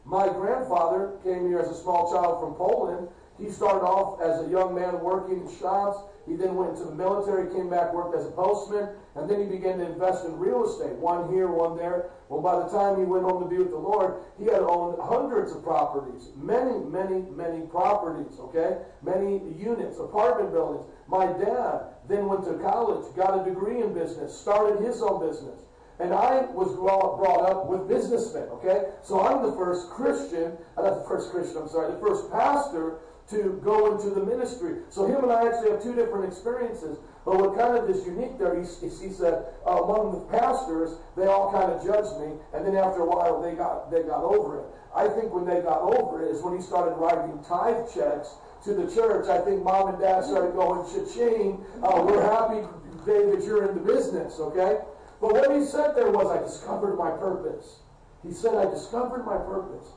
[0.04, 3.08] My grandfather came here as a small child from Poland.
[3.40, 5.98] He started off as a young man working in shops.
[6.28, 9.46] He then went into the military, came back, worked as a postman, and then he
[9.46, 12.10] began to invest in real estate, one here, one there.
[12.28, 15.00] Well, by the time he went home to be with the Lord, he had owned
[15.00, 18.78] hundreds of properties, many, many, many properties, okay?
[19.02, 20.84] Many units, apartment buildings.
[21.08, 25.58] My dad then went to college, got a degree in business, started his own business.
[25.98, 28.88] And I was brought up with businessmen, okay?
[29.02, 33.00] So I'm the first Christian, uh, not the first Christian, I'm sorry, the first pastor
[33.30, 34.82] to go into the ministry.
[34.90, 36.98] So him and I actually have two different experiences.
[37.24, 41.26] But what kind of is unique there, he, he said, uh, among the pastors, they
[41.26, 44.60] all kind of judged me, and then after a while they got they got over
[44.60, 44.66] it.
[44.96, 48.34] I think when they got over it is when he started writing tithe checks
[48.64, 49.28] to the church.
[49.28, 52.66] I think mom and dad started going, cha-ching, uh, we're happy,
[53.06, 54.80] that you're in the business, okay?
[55.20, 57.80] But what he said there was, I discovered my purpose.
[58.22, 59.88] He said, I discovered my purpose.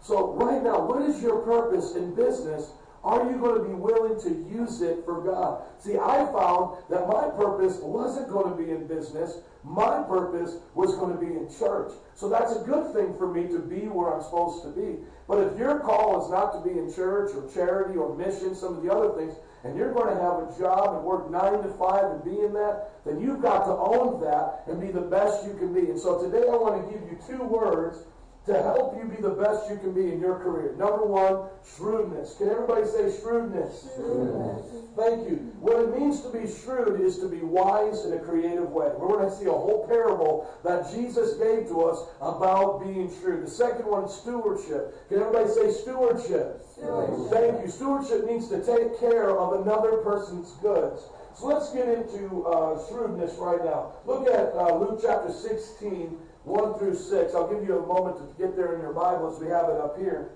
[0.00, 2.70] So right now, what is your purpose in business?
[3.06, 5.62] Are you going to be willing to use it for God?
[5.78, 9.38] See, I found that my purpose wasn't going to be in business.
[9.62, 11.92] My purpose was going to be in church.
[12.16, 14.98] So that's a good thing for me to be where I'm supposed to be.
[15.28, 18.76] But if your call is not to be in church or charity or mission, some
[18.76, 21.70] of the other things, and you're going to have a job and work nine to
[21.78, 25.46] five and be in that, then you've got to own that and be the best
[25.46, 25.90] you can be.
[25.90, 27.98] And so today I want to give you two words
[28.46, 30.74] to help you be the best you can be in your career.
[30.78, 32.36] Number one, shrewdness.
[32.38, 33.88] Can everybody say shrewdness?
[33.96, 34.86] Shrewdness.
[34.96, 35.52] Thank you.
[35.60, 38.88] What it means to be shrewd is to be wise in a creative way.
[38.96, 43.44] We're going to see a whole parable that Jesus gave to us about being shrewd.
[43.44, 45.08] The second one, stewardship.
[45.08, 46.62] Can everybody say stewardship?
[46.70, 47.34] Stewardship.
[47.34, 47.70] Thank you.
[47.70, 51.02] Stewardship means to take care of another person's goods.
[51.34, 53.92] So let's get into uh, shrewdness right now.
[54.06, 56.16] Look at uh, Luke chapter 16,
[56.46, 57.34] 1 through 6.
[57.34, 59.80] I'll give you a moment to get there in your Bible as we have it
[59.80, 60.30] up here.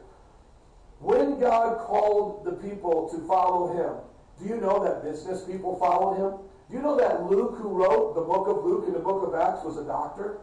[0.98, 3.94] When God called the people to follow him,
[4.42, 6.40] do you know that business people followed him?
[6.68, 9.34] Do you know that Luke, who wrote the book of Luke and the book of
[9.34, 10.38] Acts, was a doctor?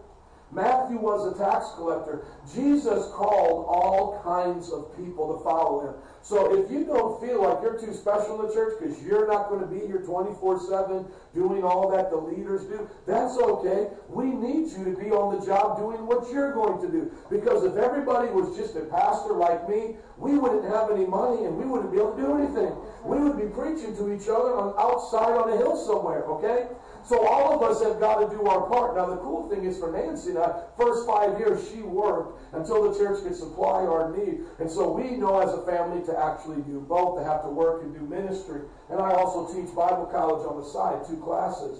[0.51, 2.25] Matthew was a tax collector.
[2.55, 5.95] Jesus called all kinds of people to follow him.
[6.27, 9.47] So if you don't feel like you're too special in the church because you're not
[9.47, 13.87] going to be here 24 7 doing all that the leaders do, that's okay.
[14.09, 17.09] We need you to be on the job doing what you're going to do.
[17.29, 21.55] Because if everybody was just a pastor like me, we wouldn't have any money and
[21.55, 22.75] we wouldn't be able to do anything.
[23.07, 26.67] We would be preaching to each other on outside on a hill somewhere, okay?
[27.07, 28.97] So all of us have got to do our part.
[28.97, 32.99] Now the cool thing is for Nancy I, first five years she worked until the
[32.99, 34.41] church could supply our need.
[34.59, 37.83] And so we know as a family to actually do both, to have to work
[37.83, 38.61] and do ministry.
[38.89, 41.79] And I also teach Bible college on the side, two classes.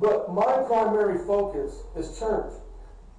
[0.00, 2.52] But my primary focus is church.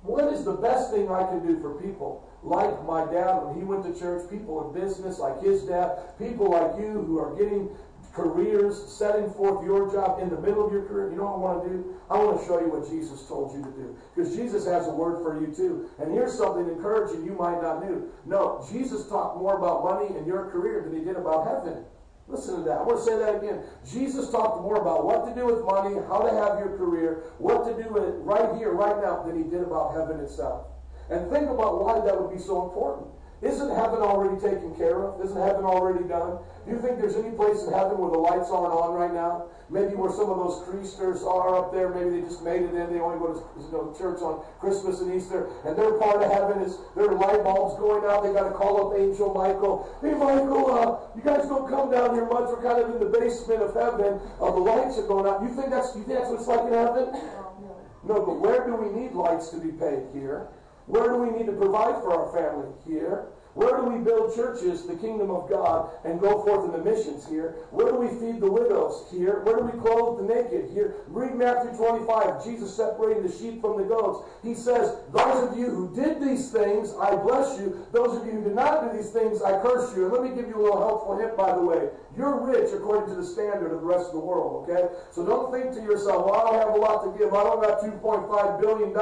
[0.04, 2.28] What is the best thing I can do for people?
[2.44, 6.52] Like my dad when he went to church, people in business like his dad, people
[6.52, 7.70] like you who are getting
[8.18, 11.12] careers, setting forth your job in the middle of your career.
[11.12, 11.96] You know what I want to do?
[12.10, 13.96] I want to show you what Jesus told you to do.
[14.16, 15.88] Because Jesus has a word for you too.
[16.02, 18.10] And here's something encouraging you might not know.
[18.26, 21.86] No, Jesus talked more about money and your career than he did about heaven.
[22.28, 22.80] Listen to that.
[22.80, 23.64] I want to say that again.
[23.86, 27.64] Jesus talked more about what to do with money, how to have your career, what
[27.64, 30.68] to do with it right here, right now, than he did about heaven itself.
[31.10, 33.08] And think about why that would be so important.
[33.42, 35.22] Isn't heaven already taken care of?
[35.24, 36.42] Isn't heaven already done?
[36.66, 39.46] Do you think there's any place in heaven where the lights aren't on right now?
[39.70, 42.90] Maybe where some of those creasters are up there, maybe they just made it in,
[42.90, 46.32] they only go to you know, church on Christmas and Easter, and their part of
[46.32, 49.86] heaven is their light bulbs going out, they gotta call up Angel Michael.
[50.02, 53.12] Hey Michael, uh, you guys don't come down here much, we're kind of in the
[53.12, 55.44] basement of heaven, uh, the lights are going out.
[55.44, 57.06] You think that's you think that's what it's like in heaven?
[58.08, 60.48] No, but where do we need lights to be paid here?
[60.88, 62.70] Where do we need to provide for our family?
[62.88, 63.28] Here.
[63.58, 67.28] Where do we build churches, the kingdom of God, and go forth in the missions
[67.28, 67.56] here?
[67.72, 69.10] Where do we feed the widows?
[69.10, 69.42] Here.
[69.42, 70.70] Where do we clothe the naked?
[70.78, 70.98] Here.
[71.08, 72.46] Read Matthew 25.
[72.46, 74.30] Jesus separating the sheep from the goats.
[74.44, 77.84] He says, Those of you who did these things, I bless you.
[77.92, 80.06] Those of you who did not do these things, I curse you.
[80.06, 81.90] And let me give you a little helpful hint, by the way.
[82.18, 84.90] You're rich according to the standard of the rest of the world, okay?
[85.12, 87.34] So don't think to yourself, well, I don't have a lot to give.
[87.34, 88.94] I don't got $2.5 billion.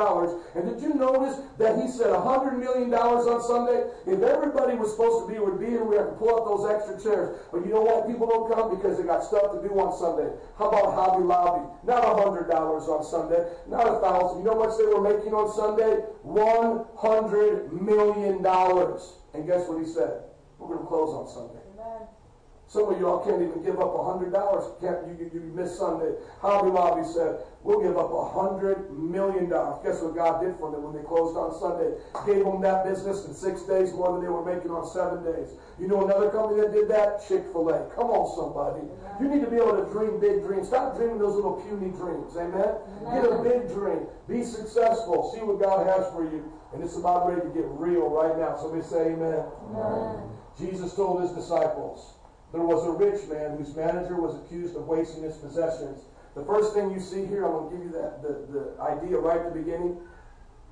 [0.55, 3.87] And did you notice that he said $100 million on Sunday?
[4.05, 6.69] If everybody was supposed to be would be here, we have to pull up those
[6.69, 7.39] extra chairs.
[7.51, 8.07] But you know what?
[8.07, 10.29] People don't come because they got stuff to do on Sunday.
[10.57, 11.65] How about Hobby Lobby?
[11.83, 13.49] Not a $100 on Sunday.
[13.67, 14.39] Not a thousand.
[14.39, 16.05] You know how much they were making on Sunday?
[16.25, 18.45] $100 million.
[18.45, 20.29] And guess what he said?
[20.59, 21.65] We're going to close on Sunday.
[22.67, 24.65] Some of y'all can't even give up a hundred dollars.
[24.81, 26.17] Can't you, you, you miss Sunday?
[26.41, 29.85] Hobby Lobby said we'll give up a hundred million dollars.
[29.85, 31.93] Guess what God did for them when they closed on Sunday?
[32.25, 35.53] Gave them that business in six days more than they were making on seven days.
[35.79, 37.21] You know another company that did that?
[37.27, 37.85] Chick Fil A.
[37.93, 38.81] Come on, somebody.
[39.21, 40.67] You need to be able to dream big dreams.
[40.67, 42.33] Stop dreaming those little puny dreams.
[42.33, 42.81] Amen.
[43.13, 44.09] Get a big dream.
[44.27, 45.31] Be successful.
[45.37, 46.41] See what God has for you.
[46.73, 48.57] And it's about ready to get real right now.
[48.57, 49.45] Somebody say Amen.
[49.69, 50.33] amen.
[50.57, 52.15] Jesus told his disciples.
[52.55, 55.99] There was a rich man whose manager was accused of wasting his possessions.
[56.35, 59.19] The first thing you see here, I'm going to give you that the, the idea
[59.19, 59.97] right at the beginning.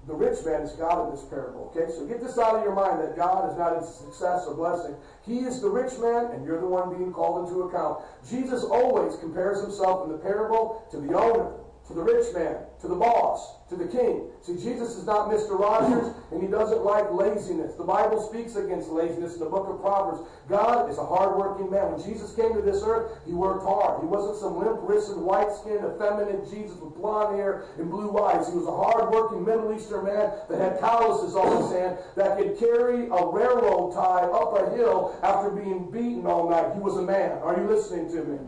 [0.07, 1.73] The rich man is God in this parable.
[1.75, 4.55] Okay, so get this out of your mind that God is not in success or
[4.55, 4.95] blessing.
[5.25, 7.99] He is the rich man, and you're the one being called into account.
[8.29, 11.51] Jesus always compares himself in the parable to the owner,
[11.87, 14.29] to the rich man, to the boss, to the king.
[14.41, 15.59] See, Jesus is not Mr.
[15.59, 17.75] Rogers, and he doesn't like laziness.
[17.75, 20.21] The Bible speaks against laziness in the book of Proverbs.
[20.47, 21.91] God is a hardworking man.
[21.91, 24.01] When Jesus came to this earth, he worked hard.
[24.01, 28.47] He wasn't some limp-wristed, white-skinned, effeminate Jesus with blonde hair and blue eyes.
[28.47, 32.59] He was a hardworking Middle Eastern man that had calluses on his hand that could
[32.59, 36.73] carry a railroad tie up a hill after being beaten all night.
[36.75, 37.39] He was a man.
[37.43, 38.39] Are you listening to me?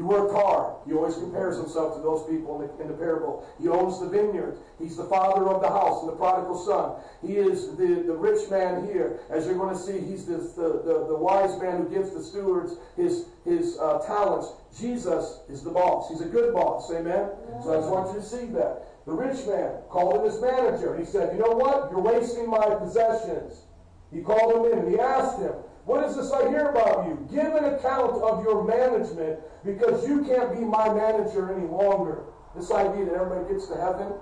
[0.00, 0.76] He worked hard.
[0.86, 3.46] He always compares himself to those people in the, in the, parable.
[3.60, 4.56] He owns the vineyard.
[4.78, 6.96] He's the father of the house and the prodigal son.
[7.20, 9.20] He is the, the rich man here.
[9.28, 12.22] As you're going to see, he's this, the, the, the wise man who gives the
[12.22, 14.48] stewards his, his uh, talents.
[14.74, 16.08] Jesus is the boss.
[16.08, 16.90] He's a good boss.
[16.90, 17.28] Amen?
[17.62, 19.04] So I just want you to see that.
[19.04, 20.96] The rich man called him his manager.
[20.96, 21.90] He said, You know what?
[21.90, 23.64] You're wasting my possessions.
[24.10, 25.52] He called him in and he asked him,
[25.84, 27.26] what is this I hear about you?
[27.30, 32.24] Give an account of your management because you can't be my manager any longer.
[32.54, 34.12] This idea that everybody gets to heaven,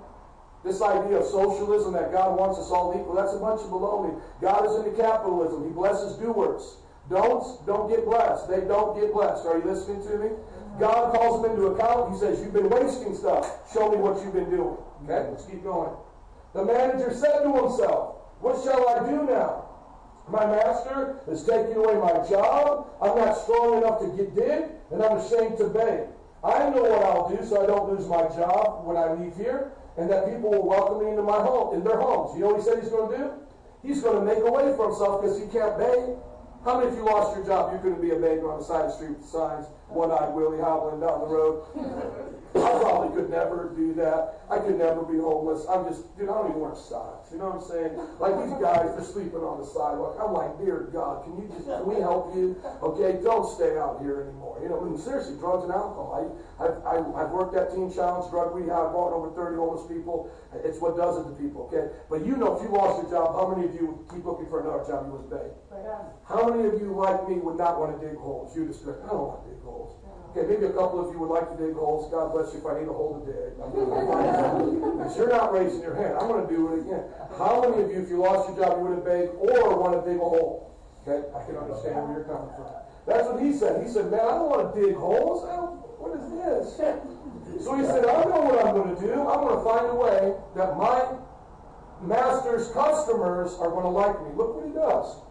[0.63, 4.19] this idea of socialism that God wants us all equal, that's a bunch of baloney.
[4.41, 5.65] God is into capitalism.
[5.65, 6.77] He blesses doers.
[7.09, 8.47] Don'ts don't get blessed.
[8.47, 9.45] They don't get blessed.
[9.45, 10.29] Are you listening to me?
[10.79, 12.13] God calls them into account.
[12.13, 13.73] He says, You've been wasting stuff.
[13.73, 14.77] Show me what you've been doing.
[15.03, 15.91] Okay, let's keep going.
[16.53, 19.68] The manager said to himself, What shall I do now?
[20.31, 22.87] My master is taking away my job.
[23.01, 26.07] I'm not strong enough to get in, and I'm ashamed to beg.
[26.43, 29.71] I know what I'll do so I don't lose my job when I leave here,
[29.97, 32.35] and that people will welcome me into my home, in their homes.
[32.35, 33.31] You know what he said he's going to do?
[33.81, 36.15] He's going to make a way for himself because he can't beg.
[36.63, 37.73] How many of you lost your job?
[37.73, 40.59] You couldn't be a beggar on the side of the street with signs, one-eyed Willie
[40.59, 41.65] hobbling down the road.
[42.55, 44.41] I probably could never do that.
[44.49, 45.69] I could never be homeless.
[45.69, 47.29] I'm just, dude, I don't even wear socks.
[47.31, 47.93] You know what I'm saying?
[48.17, 50.17] Like these guys, they're sleeping on the sidewalk.
[50.17, 52.57] I'm like, dear God, can you just, can we help you?
[52.81, 54.57] Okay, don't stay out here anymore.
[54.65, 56.17] You know, I mean, seriously, drugs and alcohol.
[56.17, 60.33] I, I've, I, have worked at Teen Challenge, drug rehab, brought over 30 homeless people.
[60.65, 61.93] It's what does it to people, okay?
[62.09, 64.49] But you know, if you lost your job, how many of you would keep looking
[64.49, 65.53] for another job you was beg?
[66.25, 68.57] How many of you, like me, would not want to dig holes?
[68.57, 70.01] You just, I don't want to dig holes.
[70.29, 72.05] Okay, maybe a couple of you would like to dig holes.
[72.13, 73.57] God bless you if I need a hole to dig.
[73.57, 76.21] Because you're not raising your hand.
[76.21, 77.03] I'm going to do it again.
[77.37, 79.97] How many of you, if you lost your job, you would have begged or want
[79.97, 80.69] to dig a hole?
[81.01, 82.69] Okay, I can understand where you're coming from.
[83.09, 83.81] That's what he said.
[83.81, 85.41] He said, man, I don't want to dig holes.
[85.97, 86.77] What is this?
[87.65, 89.17] So he said, I know what I'm going to do.
[89.25, 91.17] I'm going to find a way that my
[92.05, 94.29] master's customers are going to like me.
[94.37, 95.25] Look what he does.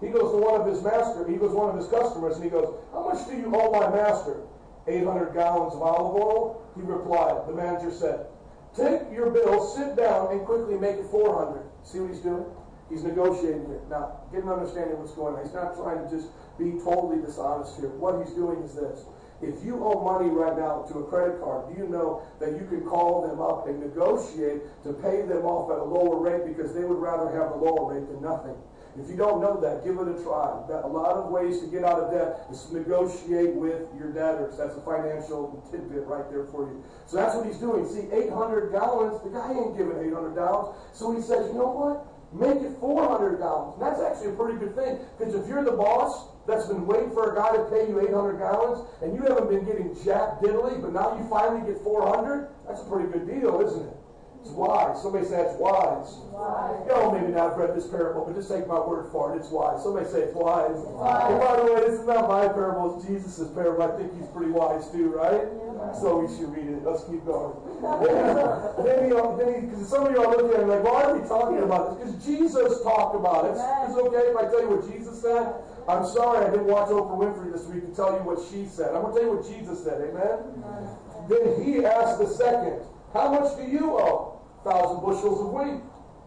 [0.00, 2.44] He goes to one of his master, he goes to one of his customers, and
[2.44, 4.42] he goes, How much do you owe my master?
[4.88, 6.64] 800 gallons of olive oil?
[6.74, 8.26] He replied, the manager said,
[8.74, 11.62] Take your bill, sit down, and quickly make it 400.
[11.84, 12.46] See what he's doing?
[12.88, 13.82] He's negotiating here.
[13.90, 15.44] Now, get an understanding of what's going on.
[15.44, 16.28] He's not trying to just
[16.58, 17.90] be totally dishonest here.
[17.90, 19.04] What he's doing is this.
[19.42, 22.66] If you owe money right now to a credit card, do you know that you
[22.68, 26.74] can call them up and negotiate to pay them off at a lower rate because
[26.74, 28.56] they would rather have the lower rate than nothing?
[28.98, 30.50] If you don't know that, give it a try.
[30.66, 34.58] A lot of ways to get out of debt is negotiate with your debtors.
[34.58, 36.82] That's a financial tidbit right there for you.
[37.06, 37.86] So that's what he's doing.
[37.86, 40.76] See, 800 gallons, the guy ain't giving 800 gallons.
[40.92, 42.06] So he says, you know what?
[42.34, 43.74] Make it 400 gallons.
[43.78, 44.98] And that's actually a pretty good thing.
[45.18, 48.38] Because if you're the boss that's been waiting for a guy to pay you 800
[48.38, 52.82] gallons, and you haven't been getting jack diddly, but now you finally get 400, that's
[52.82, 53.96] a pretty good deal, isn't it?
[54.40, 55.02] It's wise.
[55.02, 56.16] Somebody say it's wise.
[56.32, 56.80] wise.
[56.88, 59.38] Y'all maybe not read this parable, but just take my word for it.
[59.38, 59.82] It's wise.
[59.82, 60.72] Somebody say it's wise.
[60.74, 61.30] wise.
[61.30, 63.84] And by the way, this is not my parable, it's Jesus' parable.
[63.84, 65.44] I think he's pretty wise too, right?
[65.44, 65.92] Yeah.
[66.00, 66.80] So we should read it.
[66.84, 67.52] Let's keep going.
[67.84, 71.62] you then because some of you are looking at it like, why are we talking
[71.62, 72.12] about this?
[72.12, 73.56] Because Jesus talked about it.
[73.56, 75.52] It's, it's okay if I tell you what Jesus said.
[75.88, 78.94] I'm sorry I didn't watch Oprah Winfrey this week to tell you what she said.
[78.94, 80.00] I'm going to tell you what Jesus said.
[80.00, 80.38] Amen?
[80.64, 80.88] Amen.
[81.28, 82.80] Then he asked the second,
[83.12, 84.40] how much do you owe?
[84.64, 85.80] Thousand bushels of wheat.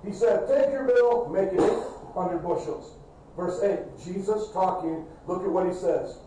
[0.05, 2.97] He said, Take your bill, make it 800 bushels.
[3.38, 6.18] Verse 8, Jesus talking, look at what he says.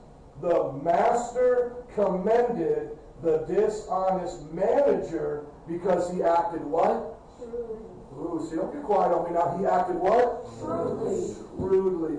[0.41, 2.91] The master commended
[3.23, 7.15] the dishonest manager because he acted what?
[7.39, 7.77] Shrewdly.
[8.17, 9.57] Ooh, see, don't get quiet on me now.
[9.59, 10.47] He acted what?
[10.59, 11.37] Shrewdly.
[11.57, 12.19] Shrewdly.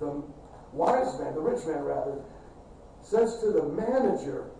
[0.00, 0.22] The
[0.72, 2.22] wise man, the rich man rather,
[3.02, 4.50] says to the manager,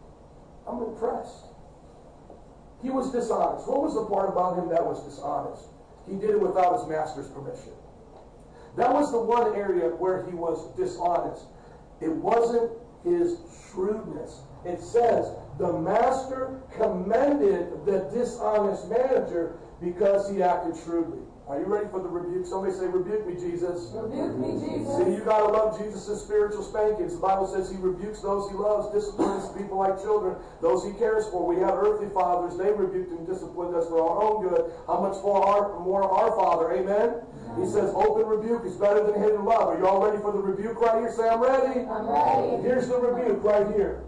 [0.66, 1.47] I'm impressed.
[2.82, 3.68] He was dishonest.
[3.68, 5.64] What was the part about him that was dishonest?
[6.08, 7.72] He did it without his master's permission.
[8.76, 11.44] That was the one area where he was dishonest.
[12.00, 12.70] It wasn't
[13.04, 13.38] his
[13.70, 14.40] shrewdness.
[14.64, 21.22] It says, the master commended the dishonest manager because he acted shrewdly.
[21.48, 22.44] Are you ready for the rebuke?
[22.44, 23.88] Somebody say, rebuke me, Jesus.
[23.96, 25.00] Rebuke me, Jesus.
[25.00, 27.14] See, you gotta love Jesus' spiritual spankings.
[27.14, 31.24] The Bible says he rebukes those he loves, disciplines people like children, those he cares
[31.32, 31.48] for.
[31.48, 34.70] We have earthly fathers, they rebuked and disciplined us for our own good.
[34.86, 36.68] How much for our, more our Father?
[36.76, 37.24] Amen?
[37.56, 39.72] He says, open rebuke is better than hidden love.
[39.72, 41.10] Are you all ready for the rebuke right here?
[41.10, 41.80] Say, I'm ready.
[41.88, 42.62] I'm ready.
[42.62, 44.04] Here's the rebuke right here.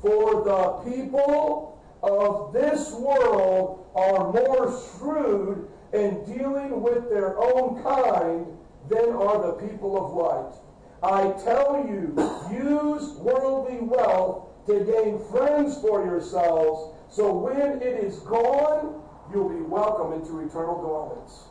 [0.00, 8.46] For the people of this world are more shrewd in dealing with their own kind
[8.88, 10.54] than are the people of light.
[11.02, 12.14] I tell you,
[12.52, 19.02] use worldly wealth to gain friends for yourselves, so when it is gone,
[19.32, 21.44] you'll be welcome into eternal dwellings.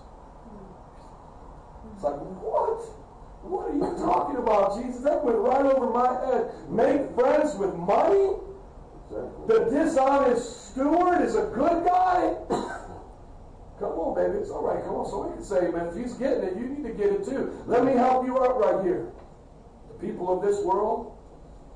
[1.95, 2.84] It's like, what?
[3.43, 5.03] What are you talking about, Jesus?
[5.03, 6.51] That went right over my head.
[6.69, 8.35] Make friends with money?
[9.47, 12.35] The dishonest steward is a good guy?
[13.79, 14.41] Come on, baby.
[14.41, 14.83] It's all right.
[14.83, 15.05] Come on.
[15.05, 17.53] so Somebody can say, man, if he's getting it, you need to get it too.
[17.67, 19.13] Let me help you out right here.
[19.93, 21.13] The people of this world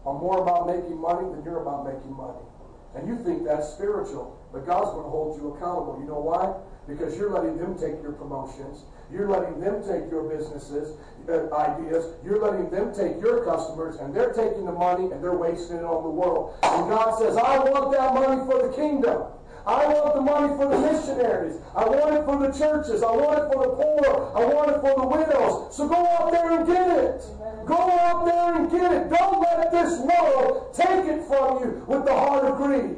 [0.05, 2.41] are more about making money than you're about making money.
[2.95, 4.37] And you think that's spiritual.
[4.51, 5.97] But God's going to hold you accountable.
[6.01, 6.57] You know why?
[6.89, 8.83] Because you're letting them take your promotions.
[9.13, 10.97] You're letting them take your businesses,
[11.29, 12.15] uh, ideas.
[12.25, 15.83] You're letting them take your customers, and they're taking the money and they're wasting it
[15.83, 16.55] on the world.
[16.63, 19.23] And God says, I want that money for the kingdom.
[19.65, 21.57] I want the money for the missionaries.
[21.75, 23.03] I want it for the churches.
[23.03, 24.31] I want it for the poor.
[24.35, 25.75] I want it for the widows.
[25.75, 27.23] So go out there and get it.
[27.65, 29.09] Go out there and get it.
[29.09, 32.97] Don't let this world take it from you with the heart of greed.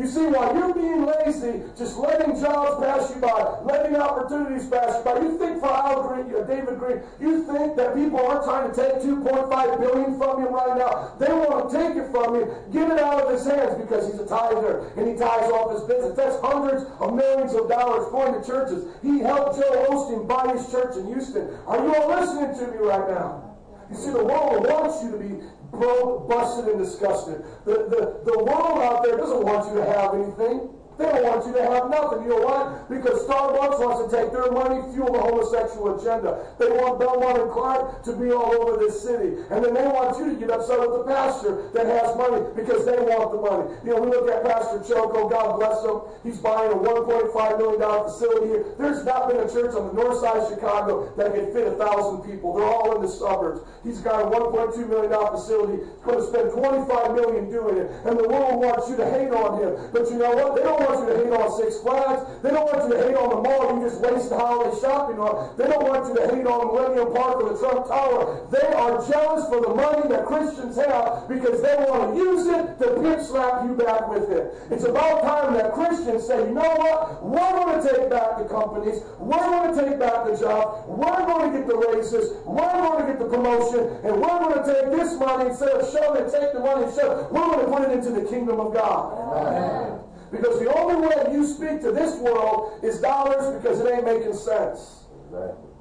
[0.00, 4.96] You see, while you're being lazy, just letting jobs pass you by, letting opportunities pass
[4.96, 8.48] you by, you think for Al Green, uh, David Green, you think that people aren't
[8.48, 11.12] trying to take 2.5 billion from him right now.
[11.20, 14.18] They want to take it from him, get it out of his hands because he's
[14.18, 16.16] a tither and he ties off his business.
[16.16, 18.88] That's hundreds of millions of dollars going to churches.
[19.02, 21.44] He helped Joel Osteen buy his church in Houston.
[21.66, 23.52] Are you all listening to me right now?
[23.90, 27.44] You see, the world wants you to be broke, busted, and disgusted.
[27.64, 30.70] The, the, the world out there doesn't want you to have anything.
[31.00, 32.28] They don't want you to have nothing.
[32.28, 32.76] You know why?
[32.92, 36.44] Because Starbucks wants to take their money, fuel the homosexual agenda.
[36.60, 39.40] They want Belmont and Clark to be all over this city.
[39.48, 42.84] And then they want you to get upset with the pastor that has money because
[42.84, 43.64] they want the money.
[43.80, 46.04] You know, we look at Pastor Choco, God bless him.
[46.20, 48.64] He's buying a $1.5 million facility here.
[48.76, 51.80] There's not been a church on the north side of Chicago that can fit a
[51.80, 52.52] thousand people.
[52.52, 53.64] They're all in the suburbs.
[53.88, 55.80] He's got a $1.2 million facility.
[55.80, 57.88] He's going to spend 25 million doing it.
[58.04, 59.88] And the world wants you to hate on him.
[59.96, 60.52] But you know what?
[60.52, 62.26] They don't want you to hate on Six Flags.
[62.42, 65.54] They don't want you to hate on the mall you just wasted holiday shopping on.
[65.56, 68.48] They don't want you to hate on Millennium Park or the Trump Tower.
[68.50, 72.78] They are jealous for the money that Christians have because they want to use it
[72.82, 74.54] to pimp slap you back with it.
[74.70, 77.22] It's about time that Christians say, you know what?
[77.22, 79.02] We're going to take back the companies.
[79.18, 80.88] We're going to take back the job.
[80.88, 82.36] We're going to get the raises.
[82.44, 83.80] We're going to get the promotion.
[84.02, 86.94] And we're going to take this money instead of shoving it, take the money and
[86.94, 87.32] shove it.
[87.32, 89.46] We're going to put it into the kingdom of God.
[89.46, 90.09] Amen.
[90.30, 94.34] Because the only way you speak to this world is dollars because it ain't making
[94.34, 95.04] sense.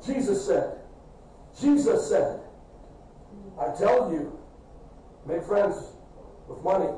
[0.06, 0.78] Jesus said,
[1.60, 2.40] Jesus said,
[3.60, 4.40] I tell you,
[5.28, 5.76] make friends
[6.48, 6.90] with money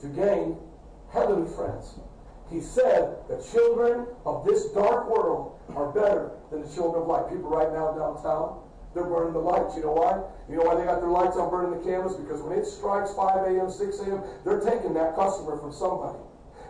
[0.00, 0.56] to gain
[1.12, 1.94] heavenly friends.
[2.50, 7.28] He said the children of this dark world are better than the children of light.
[7.28, 8.60] People right now downtown,
[8.94, 9.76] they're burning the lights.
[9.76, 10.22] You know why?
[10.48, 12.16] You know why they got their lights on burning the candles?
[12.16, 16.18] Because when it strikes 5 a.m., 6 a.m., they're taking that customer from somebody.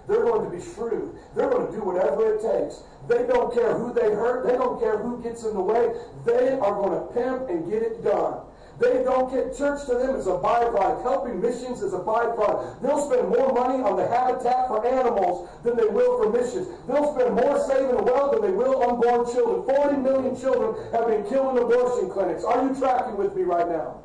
[0.08, 1.18] They're going to be shrewd.
[1.34, 2.82] They're going to do whatever it takes.
[3.08, 4.46] They don't care who they hurt.
[4.46, 5.94] They don't care who gets in the way.
[6.24, 8.46] They are going to pimp and get it done.
[8.78, 11.02] They don't get church to them as a byproduct.
[11.02, 12.82] Helping missions is a byproduct.
[12.82, 16.68] They'll spend more money on the habitat for animals than they will for missions.
[16.86, 19.64] They'll spend more saving well than they will unborn children.
[19.64, 22.44] 40 million children have been killed in abortion clinics.
[22.44, 24.02] Are you tracking with me right now?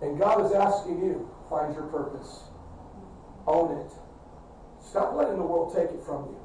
[0.00, 2.40] And God is asking you, find your purpose.
[3.46, 3.92] Own it.
[4.92, 6.40] Stop letting the world take it from you.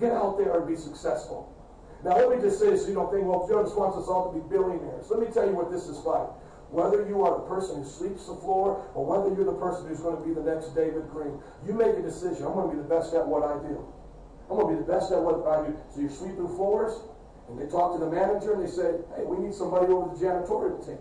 [0.00, 1.52] Get out there and be successful.
[2.00, 4.40] Now, let me just say so you don't think, well, just wants us all to
[4.40, 5.12] be billionaires.
[5.12, 6.32] Let me tell you what this is like.
[6.72, 10.00] Whether you are the person who sleeps the floor or whether you're the person who's
[10.00, 11.36] going to be the next David Green,
[11.68, 12.48] you make a decision.
[12.48, 13.84] I'm going to be the best at what I do.
[14.48, 15.76] I'm going to be the best at what I do.
[15.92, 16.96] So you're sweeping floors,
[17.52, 20.16] and they talk to the manager and they say, hey, we need somebody over the
[20.16, 20.96] janitorial team.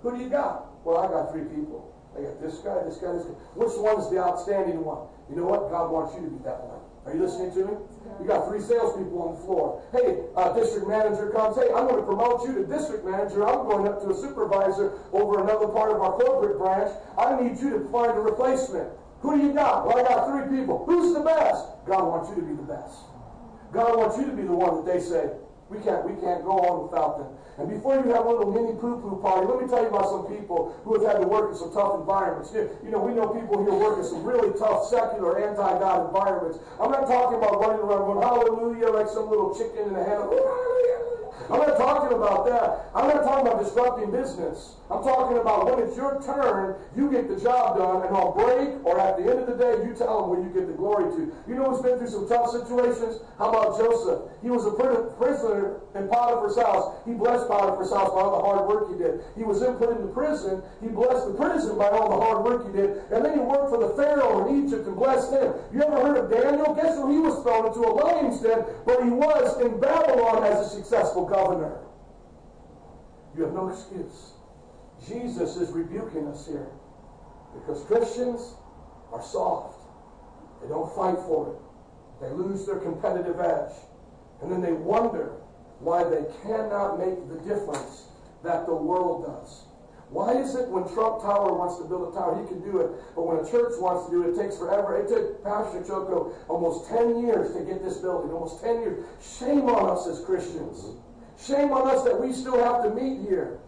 [0.00, 0.72] Who do you got?
[0.88, 1.92] Well, I got three people.
[2.16, 3.36] I got this guy, this guy, this guy.
[3.60, 5.04] Which one is the outstanding one?
[5.30, 5.70] You know what?
[5.70, 6.82] God wants you to be that one.
[7.06, 7.74] Are you listening to me?
[8.20, 9.80] You got three salespeople on the floor.
[9.94, 11.56] Hey, uh, district manager comes.
[11.56, 13.46] Hey, I'm going to promote you to district manager.
[13.46, 16.92] I'm going up to a supervisor over another part of our corporate branch.
[17.16, 18.90] I need you to find a replacement.
[19.22, 19.86] Who do you got?
[19.86, 20.84] Well, I got three people.
[20.84, 21.64] Who's the best?
[21.86, 23.06] God wants you to be the best.
[23.72, 25.30] God wants you to be the one that they say,
[25.70, 27.30] we can't, we can't go on without them.
[27.60, 30.32] And before you have a little mini poo-poo party, let me tell you about some
[30.32, 32.56] people who have had to work in some tough environments.
[32.56, 36.56] You, know, we know people here work in some really tough, secular, anti-God environments.
[36.80, 40.24] I'm not talking about running around going, hallelujah, like some little chicken in the hand.
[40.24, 40.70] Oh,
[41.50, 42.90] I'm not talking about that.
[42.94, 44.76] I'm not talking about disrupting business.
[44.90, 48.78] I'm talking about when it's your turn, you get the job done, and on break
[48.86, 51.10] or at the end of the day, you tell them where you get the glory
[51.10, 51.32] to.
[51.48, 53.18] You know who's been through some tough situations?
[53.38, 54.30] How about Joseph?
[54.42, 54.74] He was a
[55.18, 56.94] prisoner in Potiphar's house.
[57.06, 59.24] He blessed Potiphar's house by all the hard work he did.
[59.36, 60.62] He was then put into prison.
[60.80, 63.02] He blessed the prison by all the hard work he did.
[63.10, 65.52] And then he worked for the Pharaoh in Egypt and blessed him.
[65.74, 66.74] You ever heard of Daniel?
[66.74, 68.64] Guess who he was thrown into a lion's den?
[68.86, 71.80] But he was in Babylon as a successful governor.
[73.36, 74.32] You have no excuse.
[75.08, 76.68] Jesus is rebuking us here
[77.54, 78.54] because Christians
[79.12, 79.78] are soft.
[80.62, 81.58] They don't fight for it.
[82.20, 83.72] They lose their competitive edge.
[84.42, 85.32] And then they wonder
[85.80, 88.06] why they cannot make the difference
[88.44, 89.64] that the world does.
[90.10, 92.90] Why is it when Trump Tower wants to build a tower, he can do it,
[93.14, 94.98] but when a church wants to do it, it takes forever?
[94.98, 99.06] It took Pastor Choco almost 10 years to get this building, almost 10 years.
[99.22, 100.98] Shame on us as Christians.
[101.38, 103.60] Shame on us that we still have to meet here.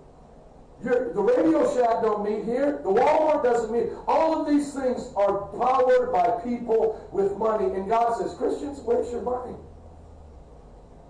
[0.83, 2.83] Your, the Radio Shack don't meet here.
[2.83, 3.95] The Walmart doesn't meet.
[4.09, 7.67] All of these things are powered by people with money.
[7.67, 9.55] And God says, Christians, where's your money?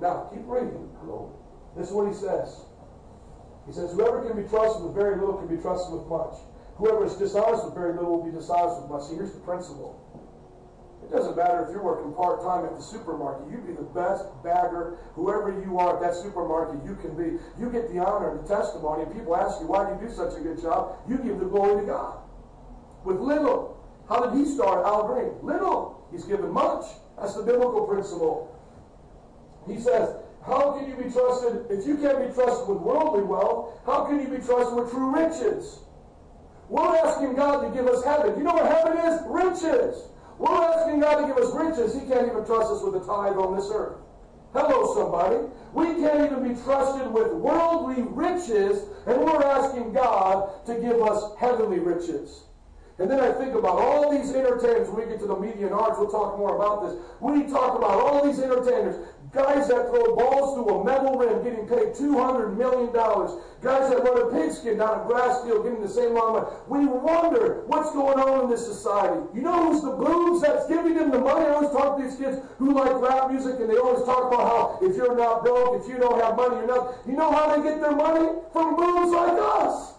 [0.03, 0.91] Now, keep reading.
[1.79, 2.66] This is what he says.
[3.66, 6.35] He says, Whoever can be trusted with very little can be trusted with much.
[6.74, 9.07] Whoever is dishonest with very little will be dishonest with much.
[9.07, 10.03] See, here's the principle.
[11.07, 13.47] It doesn't matter if you're working part time at the supermarket.
[13.55, 17.39] You be the best bagger, whoever you are at that supermarket, you can be.
[17.55, 20.15] You get the honor and the testimony, and people ask you, why do you do
[20.15, 20.99] such a good job?
[21.09, 22.19] You give the glory to God.
[23.05, 23.79] With little.
[24.09, 25.31] How did he start, Al Green?
[25.43, 26.07] Little.
[26.11, 26.87] He's given much.
[27.19, 28.52] That's the biblical principle.
[29.67, 31.67] He says, how can you be trusted?
[31.71, 35.15] If you can't be trusted with worldly wealth, how can you be trusted with true
[35.15, 35.79] riches?
[36.69, 38.37] We're asking God to give us heaven.
[38.39, 39.21] You know what heaven is?
[39.27, 40.09] Riches.
[40.39, 41.95] We're asking God to give us riches.
[41.95, 43.99] He can't even trust us with a tithe on this earth.
[44.53, 45.37] Hello, somebody.
[45.73, 51.37] We can't even be trusted with worldly riches, and we're asking God to give us
[51.39, 52.45] heavenly riches.
[52.98, 54.89] And then I think about all these entertainers.
[54.89, 57.01] When we get to the media and arts, we'll talk more about this.
[57.20, 58.97] We talk about all these entertainers.
[59.32, 62.93] Guys that throw balls through a metal rim getting paid $200 million.
[62.93, 66.85] Guys that run a pigskin down a grass field getting the same amount of money.
[66.85, 69.24] We wonder what's going on in this society.
[69.32, 71.47] You know who's the boobs that's giving them the money?
[71.47, 74.44] I always talk to these kids who like rap music and they always talk about
[74.47, 76.98] how if you're not broke, if you don't have money, you're not.
[77.06, 78.28] You know how they get their money?
[78.52, 79.94] From boobs like us.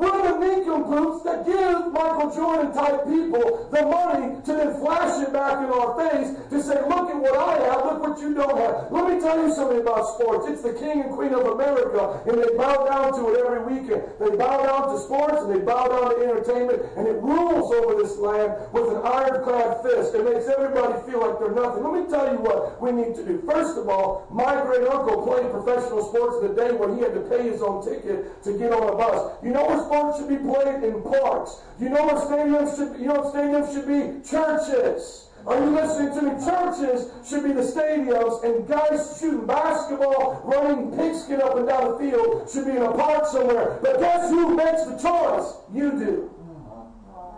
[0.00, 5.30] We're the nincompoops that give Michael Jordan type people the money to then flash it
[5.30, 8.56] back in our face to say, look at what I have, look what you don't
[8.56, 8.88] have.
[8.90, 10.48] Let me tell you something about sports.
[10.48, 14.08] It's the king and queen of America, and they bow down to it every weekend.
[14.16, 18.00] They bow down to sports and they bow down to entertainment, and it rules over
[18.00, 20.14] this land with an ironclad fist.
[20.16, 21.84] It makes everybody feel like they're nothing.
[21.84, 23.44] Let me tell you what we need to do.
[23.44, 27.12] First of all, my great uncle played professional sports in the day when he had
[27.12, 29.36] to pay his own ticket to get on a bus.
[29.44, 31.62] You know where sports should be played in parks.
[31.80, 34.28] You know what stadiums should you know what stadiums should be?
[34.28, 35.26] Churches.
[35.46, 36.30] Are you listening to me?
[36.44, 41.98] Churches should be the stadiums, and guys shooting basketball, running pigskin up and down the
[41.98, 43.80] field should be in a park somewhere.
[43.82, 45.54] But guess who makes the choice?
[45.74, 46.30] You do.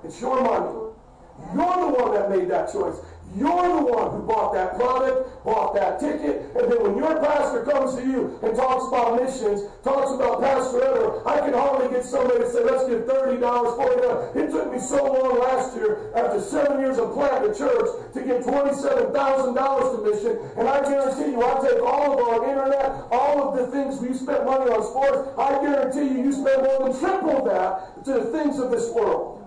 [0.05, 0.93] It's your money.
[1.55, 2.97] You're the one that made that choice.
[3.35, 7.65] You're the one who bought that product, bought that ticket, and then when your pastor
[7.65, 12.05] comes to you and talks about missions, talks about Pastor Edward, I can hardly get
[12.05, 14.37] somebody to say, let's give $30, $40.
[14.37, 18.21] It took me so long last year, after seven years of planting a church, to
[18.21, 23.49] get $27,000 to mission, and I guarantee you, I take all of our internet, all
[23.49, 27.01] of the things we spent money on sports, I guarantee you, you spend more than
[27.01, 29.42] triple that to the things of this world.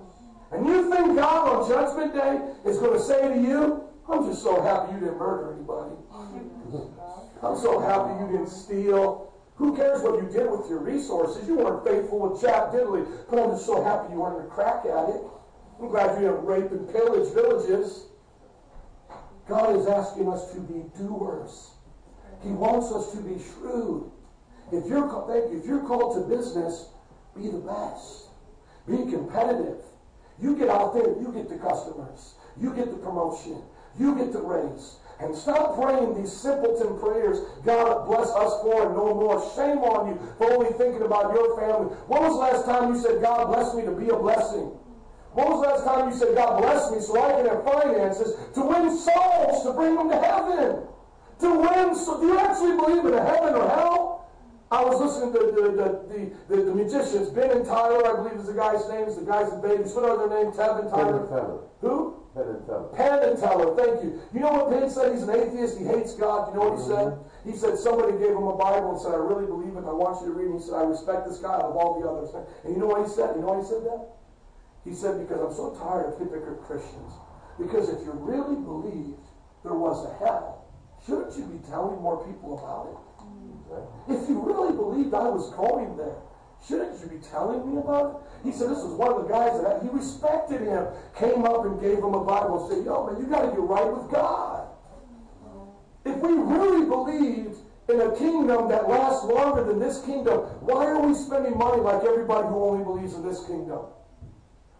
[0.56, 4.42] And you think God on Judgment Day is going to say to you, I'm just
[4.42, 5.96] so happy you didn't murder anybody.
[7.44, 9.34] I'm so happy you didn't steal.
[9.56, 11.48] Who cares what you did with your resources?
[11.48, 14.86] You weren't faithful with Jack Diddley, but I'm just so happy you weren't a crack
[14.86, 15.24] addict.
[15.80, 18.06] I'm glad you didn't rape and pillage villages.
[19.48, 21.72] God is asking us to be doers.
[22.44, 24.12] He wants us to be shrewd.
[24.72, 25.08] If you're,
[25.54, 26.90] if you're called to business,
[27.36, 28.30] be the best.
[28.88, 29.82] Be competitive.
[30.42, 33.62] You get out there, you get the customers, you get the promotion,
[33.98, 34.98] you get the raise.
[35.20, 39.40] And stop praying these simpleton prayers, God bless us for and no more.
[39.56, 41.96] Shame on you for only thinking about your family.
[42.08, 44.76] When was the last time you said, God bless me to be a blessing?
[45.32, 48.36] When was the last time you said, God bless me so I can have finances
[48.56, 50.84] to win souls, to bring them to heaven?
[51.40, 54.25] To win, so do you actually believe in a heaven or hell?
[54.72, 56.20] I was listening to the, the, the,
[56.50, 59.62] the, the musicians, Ben and Tyler, I believe is the guy's names, the guys in
[59.62, 59.94] Vegas.
[59.94, 60.58] What are their names?
[60.58, 61.06] Tevin, Tyler?
[61.06, 61.60] Penn and Teller.
[61.82, 62.26] Who?
[62.34, 62.90] Penn and Teller.
[62.98, 64.20] Penn and Teller, thank you.
[64.34, 65.14] You know what Penn said?
[65.14, 65.78] He's an atheist.
[65.78, 66.50] He hates God.
[66.50, 67.14] You know what he mm-hmm.
[67.14, 67.46] said?
[67.46, 69.86] He said somebody gave him a Bible and said, I really believe it.
[69.86, 70.58] I want you to read it.
[70.58, 72.34] He said, I respect this guy of all the others.
[72.66, 73.38] And you know what he said?
[73.38, 74.02] You know why he said that?
[74.82, 77.14] He said, because I'm so tired of hypocrite Christians.
[77.62, 79.30] Because if you really believed
[79.62, 80.66] there was a hell,
[81.06, 82.98] shouldn't you be telling more people about it?
[84.08, 86.16] If you really believed I was going there,
[86.68, 88.46] shouldn't you be telling me about it?
[88.46, 90.88] He said this was one of the guys that he respected him,
[91.18, 93.60] came up and gave him a Bible and said, Yo, man, you got to get
[93.60, 94.68] right with God.
[96.06, 97.58] If we really believed
[97.90, 102.04] in a kingdom that lasts longer than this kingdom, why are we spending money like
[102.04, 103.86] everybody who only believes in this kingdom?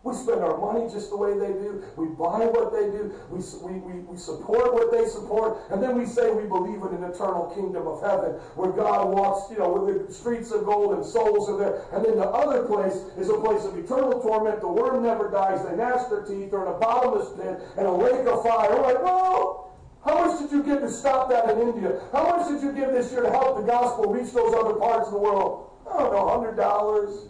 [0.06, 1.82] We spend our money just the way they do.
[1.98, 3.10] We buy what they do.
[3.34, 5.58] We, we, we, we support what they support.
[5.74, 9.50] And then we say we believe in an eternal kingdom of heaven where God walks,
[9.50, 11.90] you know, with the streets of gold and souls are there.
[11.92, 14.62] And then the other place is a place of eternal torment.
[14.62, 15.66] The worm never dies.
[15.66, 16.54] They gnash their teeth.
[16.54, 18.78] They're in a bottomless pit and a lake of fire.
[18.78, 19.74] We're like, well,
[20.06, 21.98] how much did you give to stop that in India?
[22.14, 25.08] How much did you give this year to help the gospel reach those other parts
[25.08, 25.74] of the world?
[25.90, 27.26] I don't know, $100.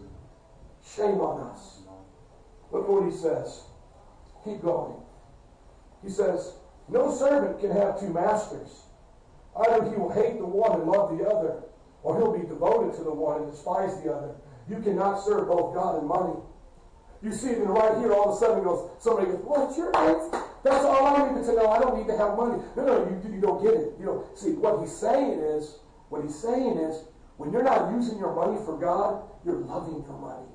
[0.83, 1.74] Shame on us.
[2.75, 3.63] Look what he says.
[4.43, 4.99] Keep going.
[6.03, 6.55] He says,
[6.89, 8.83] No servant can have two masters.
[9.55, 11.63] Either he will hate the one and love the other,
[12.03, 14.35] or he'll be devoted to the one and despise the other.
[14.69, 16.35] You cannot serve both God and money.
[17.23, 20.29] You see it right here, all of a sudden goes, somebody goes, What's your name?
[20.61, 21.69] That's all I need to know.
[21.69, 22.61] I don't need to have money.
[22.75, 23.93] No, no, you, you don't get it.
[23.97, 25.79] You know, see, what he's saying is,
[26.09, 27.05] what he's saying is,
[27.37, 30.54] when you're not using your money for God, you're loving your money.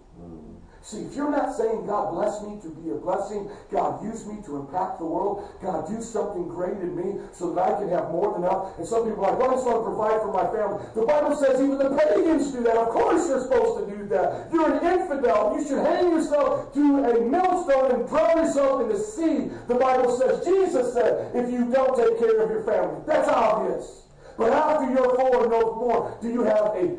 [0.82, 4.40] See, if you're not saying, God bless me to be a blessing, God use me
[4.47, 8.11] to impact the world, God do something great in me so that I can have
[8.11, 8.78] more than enough.
[8.78, 10.81] And some people are like, well, I just want to provide for my family.
[10.94, 12.77] The Bible says even the pagans do that.
[12.77, 14.48] Of course you're supposed to do that.
[14.52, 15.55] You're an infidel.
[15.59, 19.51] You should hang yourself to a millstone and throw yourself in the sea.
[19.69, 23.02] The Bible says, Jesus said, if you don't take care of your family.
[23.07, 24.05] That's obvious.
[24.39, 26.97] But after you're full and knows more, do you have a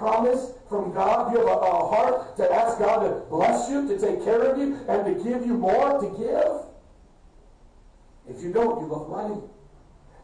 [0.00, 1.32] promise from God?
[1.32, 4.56] You have a, a heart to ask God to bless you, to take care of
[4.58, 6.64] you, and to give you more to give?
[8.34, 9.42] If you don't, you love money.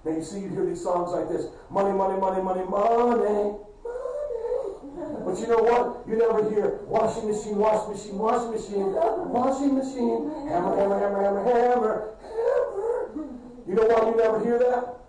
[0.05, 3.59] Now you see, you hear these songs like this money, money, money, money, money, money.
[5.27, 6.09] But you know what?
[6.09, 8.95] You never hear washing machine, washing machine, washing machine,
[9.29, 12.17] washing machine, hammer, hammer, hammer, hammer, hammer, hammer.
[13.69, 15.06] You know why you never hear that?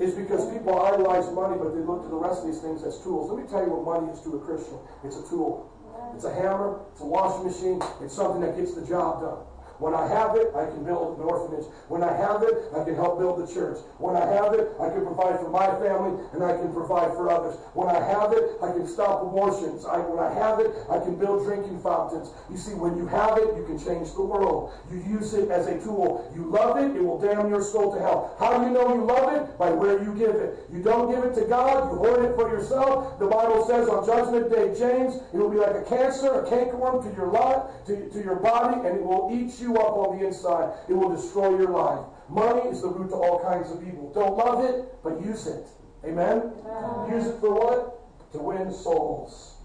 [0.00, 2.98] It's because people idolize money, but they look to the rest of these things as
[3.04, 3.30] tools.
[3.30, 4.80] Let me tell you what money is to a Christian.
[5.04, 5.70] It's a tool.
[6.14, 9.38] It's a hammer, it's a washing machine, it's something that gets the job done.
[9.80, 11.64] When I have it, I can build an orphanage.
[11.88, 13.80] When I have it, I can help build the church.
[13.96, 17.32] When I have it, I can provide for my family and I can provide for
[17.32, 17.56] others.
[17.72, 19.88] When I have it, I can stop abortions.
[19.88, 22.28] I, when I have it, I can build drinking fountains.
[22.52, 24.76] You see, when you have it, you can change the world.
[24.92, 26.28] You use it as a tool.
[26.36, 28.36] You love it, it will damn your soul to hell.
[28.38, 29.56] How do you know you love it?
[29.56, 30.60] By where you give it.
[30.70, 33.18] You don't give it to God, you hoard it for yourself.
[33.18, 37.00] The Bible says on Judgment Day, James, it will be like a cancer, a cankerworm
[37.08, 40.26] to your life, to, to your body, and it will eat you up on the
[40.26, 40.72] inside.
[40.88, 42.04] It will destroy your life.
[42.28, 44.12] Money is the root to all kinds of evil.
[44.14, 45.66] Don't love it, but use it.
[46.04, 46.52] Amen?
[46.64, 47.12] Amen?
[47.12, 48.32] Use it for what?
[48.32, 49.56] To win souls.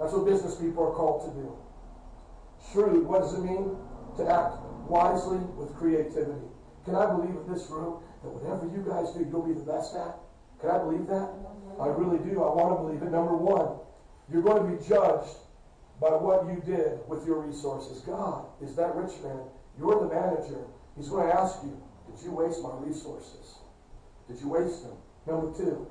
[0.00, 1.56] That's what business people are called to do.
[2.72, 3.76] Shrewd, what does it mean?
[4.16, 4.56] To act
[4.88, 6.48] wisely with creativity.
[6.84, 9.94] Can I believe in this room that whatever you guys do, you'll be the best
[9.94, 10.16] at?
[10.60, 11.28] Can I believe that?
[11.78, 12.42] I really do.
[12.42, 13.12] I want to believe it.
[13.12, 13.78] Number one,
[14.32, 15.36] you're going to be judged
[16.00, 18.00] by what you did with your resources.
[18.00, 19.40] God is that rich man
[19.78, 20.66] you're the manager.
[20.96, 21.80] He's going to ask you,
[22.10, 23.58] did you waste my resources?
[24.26, 24.98] Did you waste them?
[25.26, 25.86] Number two,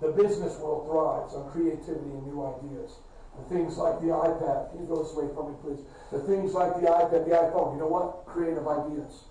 [0.00, 2.98] the business world thrives on creativity and new ideas.
[3.38, 4.72] The things like the iPad.
[4.72, 5.86] Can you go this way for me, please?
[6.10, 7.74] The things like the iPad, the iPhone.
[7.74, 8.26] You know what?
[8.26, 9.30] Creative ideas.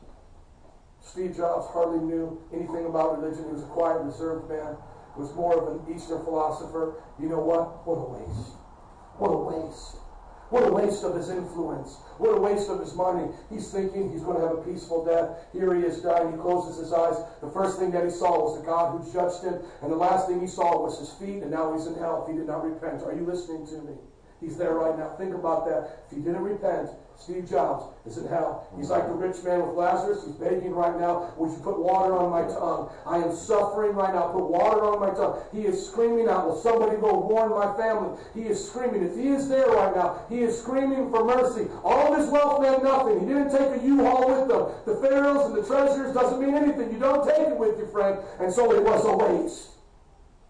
[1.03, 3.43] Steve Jobs hardly knew anything about religion.
[3.45, 4.77] He was a quiet, reserved man.
[5.15, 7.03] He was more of an Eastern philosopher.
[7.19, 7.83] You know what?
[7.83, 8.55] What a waste.
[9.19, 10.06] What a waste.
[10.49, 11.95] What a waste of his influence.
[12.17, 13.27] What a waste of his money.
[13.49, 15.45] He's thinking he's going to have a peaceful death.
[15.51, 16.31] Here he is dying.
[16.31, 17.17] He closes his eyes.
[17.41, 19.59] The first thing that he saw was the God who judged him.
[19.81, 21.43] And the last thing he saw was his feet.
[21.43, 23.03] And now he's in hell he did not repent.
[23.03, 23.93] Are you listening to me?
[24.41, 25.15] He's there right now.
[25.17, 26.05] Think about that.
[26.05, 28.67] If he didn't repent, Steve Jobs is in hell.
[28.77, 30.23] He's like the rich man with Lazarus.
[30.23, 32.91] He's begging right now, Would you put water on my tongue?
[33.07, 34.27] I am suffering right now.
[34.27, 35.41] Put water on my tongue.
[35.51, 38.15] He is screaming out, Will somebody go warn my family?
[38.35, 39.03] He is screaming.
[39.03, 41.67] If he is there right now, he is screaming for mercy.
[41.83, 43.19] All of his wealth meant nothing.
[43.21, 44.69] He didn't take a U-Haul with them.
[44.85, 46.91] The pharaohs and the treasures doesn't mean anything.
[46.91, 48.19] You don't take it with you, friend.
[48.39, 49.69] And so it was a waste.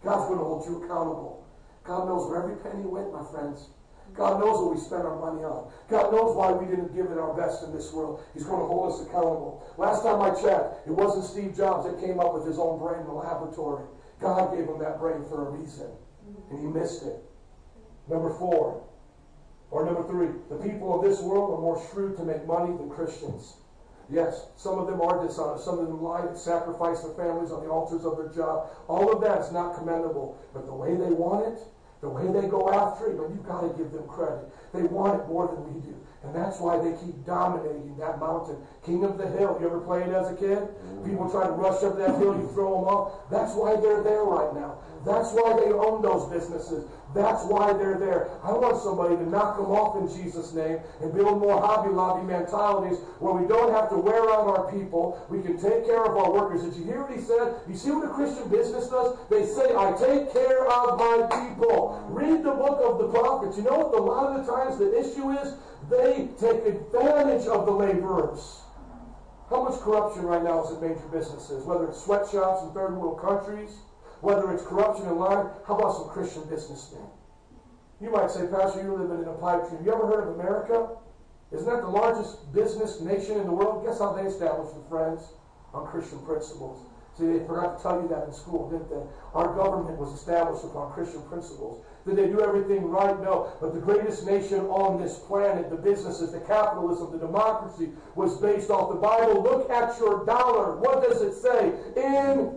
[0.04, 1.48] God's going to hold you accountable.
[1.86, 3.70] God knows where every penny went, my friends.
[4.18, 5.72] God knows what we spend our money on.
[5.90, 8.24] God knows why we didn't give it our best in this world.
[8.34, 9.64] He's going to hold us accountable.
[9.78, 13.02] Last time I checked, it wasn't Steve Jobs that came up with his own brain
[13.02, 13.86] in the laboratory.
[14.20, 15.88] God gave him that brain for a reason,
[16.50, 17.22] and he missed it.
[18.10, 18.84] Number four,
[19.70, 22.90] or number three, the people of this world are more shrewd to make money than
[22.90, 23.54] Christians.
[24.10, 25.66] Yes, some of them are dishonest.
[25.66, 28.70] Some of them lie and sacrifice their families on the altars of their job.
[28.88, 30.40] All of that is not commendable.
[30.54, 31.60] But the way they want it,
[32.02, 34.46] the way they go after it, but you've got to give them credit.
[34.74, 35.96] They want it more than we do.
[36.24, 38.58] And that's why they keep dominating that mountain.
[38.86, 39.58] King of the hill.
[39.60, 40.60] You ever played as a kid?
[40.60, 41.10] Mm-hmm.
[41.10, 43.30] People try to rush up that hill, you throw them off.
[43.32, 44.78] That's why they're there right now.
[45.08, 46.84] That's why they own those businesses.
[47.16, 48.28] That's why they're there.
[48.44, 52.28] I want somebody to knock them off in Jesus' name and build more Hobby Lobby
[52.28, 55.16] mentalities where we don't have to wear out our people.
[55.32, 56.68] We can take care of our workers.
[56.68, 57.56] Did you hear what he said?
[57.72, 59.16] You see what a Christian business does?
[59.32, 62.04] They say, I take care of my people.
[62.12, 63.56] Read the book of the prophets.
[63.56, 63.96] You know what?
[63.96, 65.56] A lot of the times the issue is
[65.88, 68.60] they take advantage of the laborers.
[69.50, 73.22] How much corruption right now is in major businesses, whether it's sweatshops in third world
[73.24, 73.72] countries,
[74.22, 77.10] whether it's corruption in line, how about some Christian business businessmen?
[78.00, 79.84] You might say, Pastor, you live in a pipe dream.
[79.84, 80.90] You ever heard of America?
[81.52, 83.86] Isn't that the largest business nation in the world?
[83.86, 85.22] Guess how they established the friends?
[85.74, 86.80] On Christian principles.
[87.18, 89.02] See, they forgot to tell you that in school, didn't they?
[89.34, 91.84] Our government was established upon Christian principles.
[92.06, 93.20] Did they do everything right?
[93.22, 93.52] No.
[93.60, 98.70] But the greatest nation on this planet, the businesses, the capitalism, the democracy, was based
[98.70, 99.42] off the Bible.
[99.44, 100.78] Look at your dollar.
[100.78, 101.74] What does it say?
[101.98, 102.54] In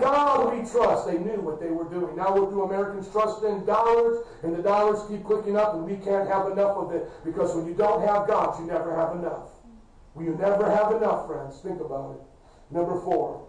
[0.00, 1.06] God we we trust.
[1.06, 2.16] They knew what they were doing.
[2.16, 3.64] Now what do Americans trust in?
[3.64, 7.54] Dollars, and the dollars keep clicking up, and we can't have enough of it because
[7.54, 9.48] when you don't have God, you never have enough.
[10.14, 11.60] Well, you never have enough, friends.
[11.60, 12.74] Think about it.
[12.74, 13.46] Number four.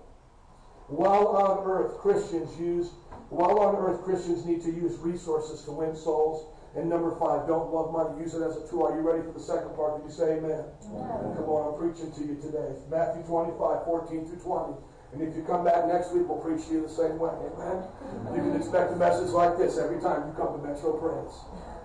[0.91, 2.91] While on earth, Christians use
[3.31, 6.51] while on earth, Christians need to use resources to win souls.
[6.75, 8.19] And number five, don't love money.
[8.19, 8.83] Use it as a tool.
[8.83, 10.03] Are you ready for the second part?
[10.03, 10.67] Did you say amen?
[10.83, 11.39] amen.
[11.39, 12.75] Come on, I'm preaching to you today.
[12.91, 14.75] Matthew 25, 14 through 20.
[15.15, 17.31] And if you come back next week, we'll preach to you the same way.
[17.31, 17.87] Amen?
[18.35, 21.35] You can expect a message like this every time you come to Metro Praise.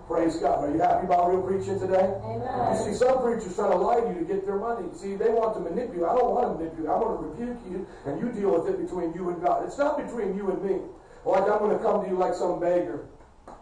[0.07, 0.62] Praise God.
[0.62, 2.15] Are you happy about real preaching today?
[2.23, 2.47] Amen.
[2.70, 4.87] You see, some preachers try to lie to you to get their money.
[4.95, 6.09] See, they want to manipulate.
[6.09, 6.91] I don't want to manipulate.
[6.91, 9.66] I want to rebuke you, and you deal with it between you and God.
[9.66, 10.78] It's not between you and me.
[11.24, 13.07] Like I'm going to come to you like some beggar.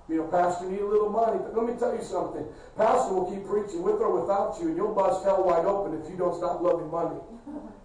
[0.07, 1.41] You know, Pastor, need a little money.
[1.41, 2.45] But let me tell you something.
[2.77, 6.11] Pastor will keep preaching with or without you, and you'll bust hell wide open if
[6.11, 7.17] you don't stop loving money.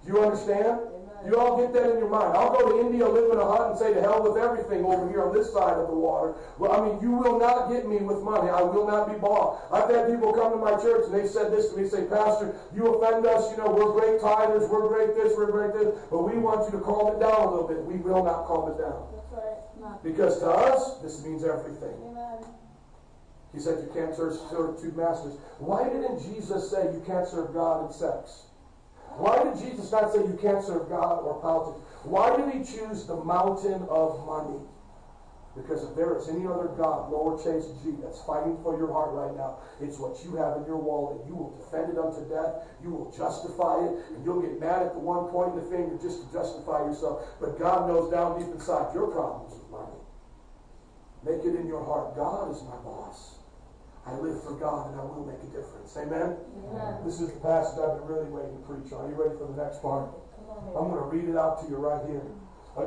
[0.04, 0.80] Do you understand?
[1.26, 2.36] You all get that in your mind.
[2.38, 5.10] I'll go to India, live in a hut, and say to hell with everything over
[5.10, 6.34] here on this side of the water.
[6.58, 8.50] Well, I mean, you will not get me with money.
[8.50, 9.60] I will not be bought.
[9.72, 12.56] I've had people come to my church and they said this to me, say, Pastor,
[12.74, 13.52] you offend us.
[13.52, 16.80] You know, we're great tithers, we're great this, we're great this, but we want you
[16.80, 17.84] to calm it down a little bit.
[17.84, 19.08] We will not calm it down.
[20.04, 21.96] Because to us, this means everything.
[22.12, 22.46] Amen.
[23.54, 25.34] He said you can't serve, serve two masters.
[25.58, 28.44] Why didn't Jesus say you can't serve God and sex?
[29.20, 31.84] Why did Jesus not say you can't serve God or politics?
[32.04, 34.64] Why did he choose the mountain of money?
[35.56, 39.36] Because if there is any other God, lowercase g, that's fighting for your heart right
[39.36, 41.20] now, it's what you have in your wallet.
[41.28, 42.64] You will defend it unto death.
[42.82, 43.92] You will justify it.
[44.16, 47.26] And you'll get mad at the one pointing the finger just to justify yourself.
[47.42, 50.00] But God knows down deep inside your problems with money.
[51.26, 52.16] Make it in your heart.
[52.16, 53.39] God is my boss.
[54.06, 55.96] I live for God and I will make a difference.
[55.98, 56.38] Amen?
[56.72, 56.96] Amen.
[57.06, 59.06] This is the passage I've been really waiting to preach on.
[59.06, 60.10] Are you ready for the next part?
[60.76, 62.24] I'm going to read it out to you right here.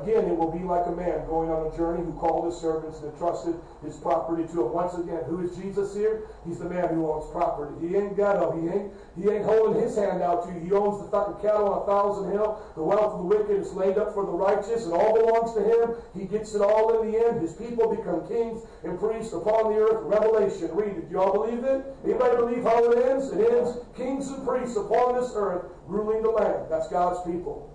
[0.00, 3.00] Again, it will be like a man going on a journey who called his servants
[3.00, 3.54] and entrusted
[3.84, 4.72] his property to him.
[4.72, 6.28] Once again, who is Jesus here?
[6.46, 7.74] He's the man who owns property.
[7.86, 8.56] He ain't ghetto.
[8.56, 10.60] He ain't he ain't holding his hand out to you.
[10.60, 12.62] He owns the cattle on a thousand hill.
[12.74, 15.62] The wealth of the wicked is laid up for the righteous, and all belongs to
[15.62, 15.96] him.
[16.16, 17.42] He gets it all in the end.
[17.42, 20.08] His people become kings and priests upon the earth.
[20.08, 20.70] Revelation.
[20.72, 21.08] Read it.
[21.08, 21.84] Do you all believe it?
[22.04, 23.30] Anybody believe how it ends?
[23.32, 26.66] It ends kings and priests upon this earth, ruling the land.
[26.70, 27.68] That's God's people.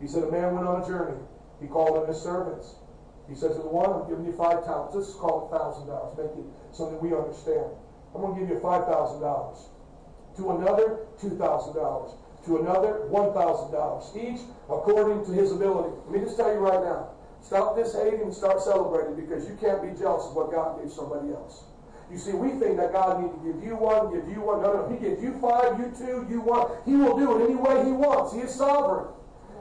[0.00, 1.16] He said a man went on a journey.
[1.64, 2.76] He called in his servants.
[3.26, 4.92] He says to the one, I'm giving you five talents.
[4.92, 6.12] Let's call it thousand dollars.
[6.12, 6.44] Make it
[6.76, 7.72] so that we understand.
[8.12, 9.72] I'm going to give you five thousand dollars.
[10.36, 12.12] To another, two thousand dollars.
[12.44, 14.12] To another, one thousand dollars.
[14.12, 15.96] Each according to his ability.
[16.04, 17.16] Let me just tell you right now.
[17.40, 20.92] Stop this hating and start celebrating because you can't be jealous of what God gave
[20.92, 21.64] somebody else.
[22.12, 24.60] You see, we think that God needs to give you one, give you one.
[24.60, 24.92] No, no.
[24.92, 26.76] He gives you five, you two, you one.
[26.84, 28.36] He will do it any way he wants.
[28.36, 29.08] He is sovereign.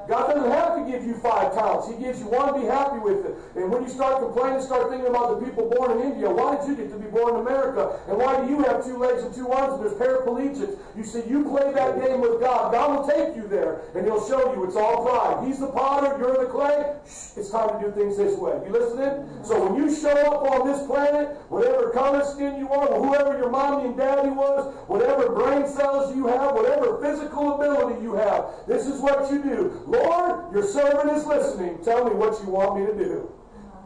[0.07, 1.87] God doesn't have to give you five talents.
[1.87, 3.35] He gives you one, to be happy with it.
[3.55, 6.29] And when you start complaining, start thinking about the people born in India.
[6.29, 7.99] Why did you get to be born in America?
[8.07, 10.77] And why do you have two legs and two arms and there's paraplegics?
[10.95, 12.73] You see, you play that game with God.
[12.73, 15.47] God will take you there and He'll show you it's all pride.
[15.47, 16.95] He's the potter, you're the clay.
[17.05, 18.59] Shh, it's time to do things this way.
[18.65, 19.29] You listening?
[19.43, 23.49] So when you show up on this planet, whatever color skin you are, whoever your
[23.49, 28.87] mommy and daddy was, whatever brain cells you have, whatever physical ability you have, this
[28.87, 29.81] is what you do.
[29.93, 31.83] Lord, your servant is listening.
[31.83, 33.31] Tell me what you want me to do.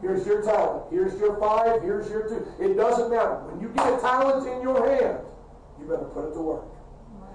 [0.00, 0.84] Here's your talent.
[0.90, 1.82] Here's your five.
[1.82, 2.46] Here's your two.
[2.58, 3.44] It doesn't matter.
[3.50, 5.18] When you get a talent in your hand,
[5.78, 6.64] you better put it to work.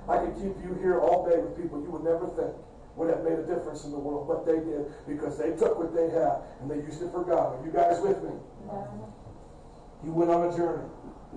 [0.10, 2.56] I could keep you here all day with people you would never think
[2.96, 5.96] would have made a difference in the world, but they did because they took what
[5.96, 7.58] they had and they used it for God.
[7.58, 8.32] Are you guys with me?
[10.04, 10.86] He went on a journey.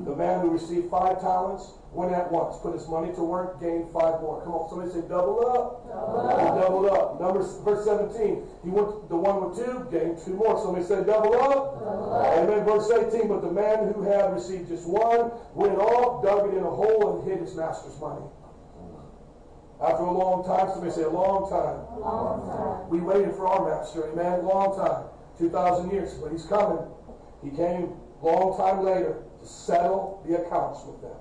[0.04, 3.88] The man who received five talents went at once, put his money to work, gained
[3.90, 4.44] five more.
[4.44, 5.88] Come on, somebody say double up.
[5.88, 6.60] Double He up.
[6.60, 7.20] doubled up.
[7.20, 8.44] Numbers verse 17.
[8.62, 10.60] He went the one with two, gained two more.
[10.60, 11.80] Somebody say double up.
[11.80, 12.36] Double up.
[12.36, 12.64] Amen.
[12.68, 13.28] Verse 18.
[13.32, 17.16] But the man who had received just one went off, dug it in a hole,
[17.16, 18.22] and hid his master's money.
[19.80, 21.84] After a long time, somebody say a long time.
[22.00, 22.88] Long time.
[22.88, 25.04] We waited for our master, amen, long time,
[25.38, 26.80] 2,000 years, but he's coming.
[27.44, 27.92] He came
[28.22, 31.12] long time later to settle the accounts with them.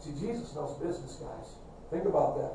[0.00, 1.54] See, Jesus knows business, guys.
[1.90, 2.52] Think about that.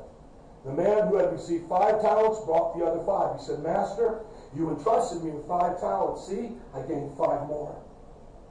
[0.64, 3.38] The man who had received five talents brought the other five.
[3.38, 4.20] He said, Master,
[4.56, 6.26] you entrusted me with five talents.
[6.26, 7.76] See, I gained five more.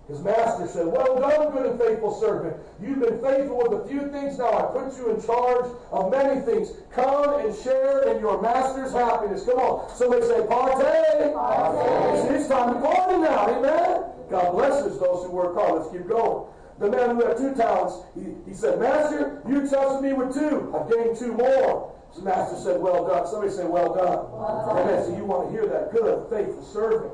[0.08, 2.56] His master said, Well done, good and faithful servant.
[2.80, 4.38] You've been faithful with a few things.
[4.38, 6.72] Now I put you in charge of many things.
[6.94, 9.44] Come and share in your master's happiness.
[9.46, 9.96] Come on.
[9.96, 11.34] Somebody say, Partay.
[11.34, 12.28] Partay.
[12.28, 13.50] See, it's time to party now.
[13.50, 14.04] Amen.
[14.30, 15.82] God blesses those who work hard.
[15.82, 16.48] Let's keep going.
[16.80, 20.76] The man who had two talents, he, he said, Master, you trusted me with two.
[20.76, 21.96] I've gained two more.
[22.14, 23.28] His master said, Well done.
[23.28, 24.28] Somebody say, Well done.
[24.28, 24.84] Done.
[24.84, 25.04] Amen.
[25.06, 25.92] So you want to hear that.
[25.92, 27.14] Good, faithful servant.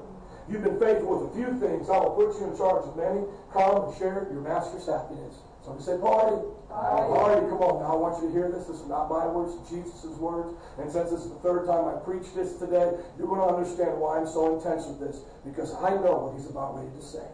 [0.50, 1.90] You've been faithful with a few things.
[1.90, 3.22] I will put you in charge of many.
[3.54, 5.38] Come and share your master's happiness.
[5.64, 6.42] Somebody say party.
[6.68, 7.06] Party.
[7.14, 7.42] Party.
[7.46, 7.94] Come on now.
[7.94, 8.66] I want you to hear this.
[8.66, 10.58] This is not my words, it's Jesus' words.
[10.82, 14.02] And since this is the third time I preach this today, you're going to understand
[14.02, 15.22] why I'm so intense with this.
[15.46, 17.30] Because I know what he's about ready to say.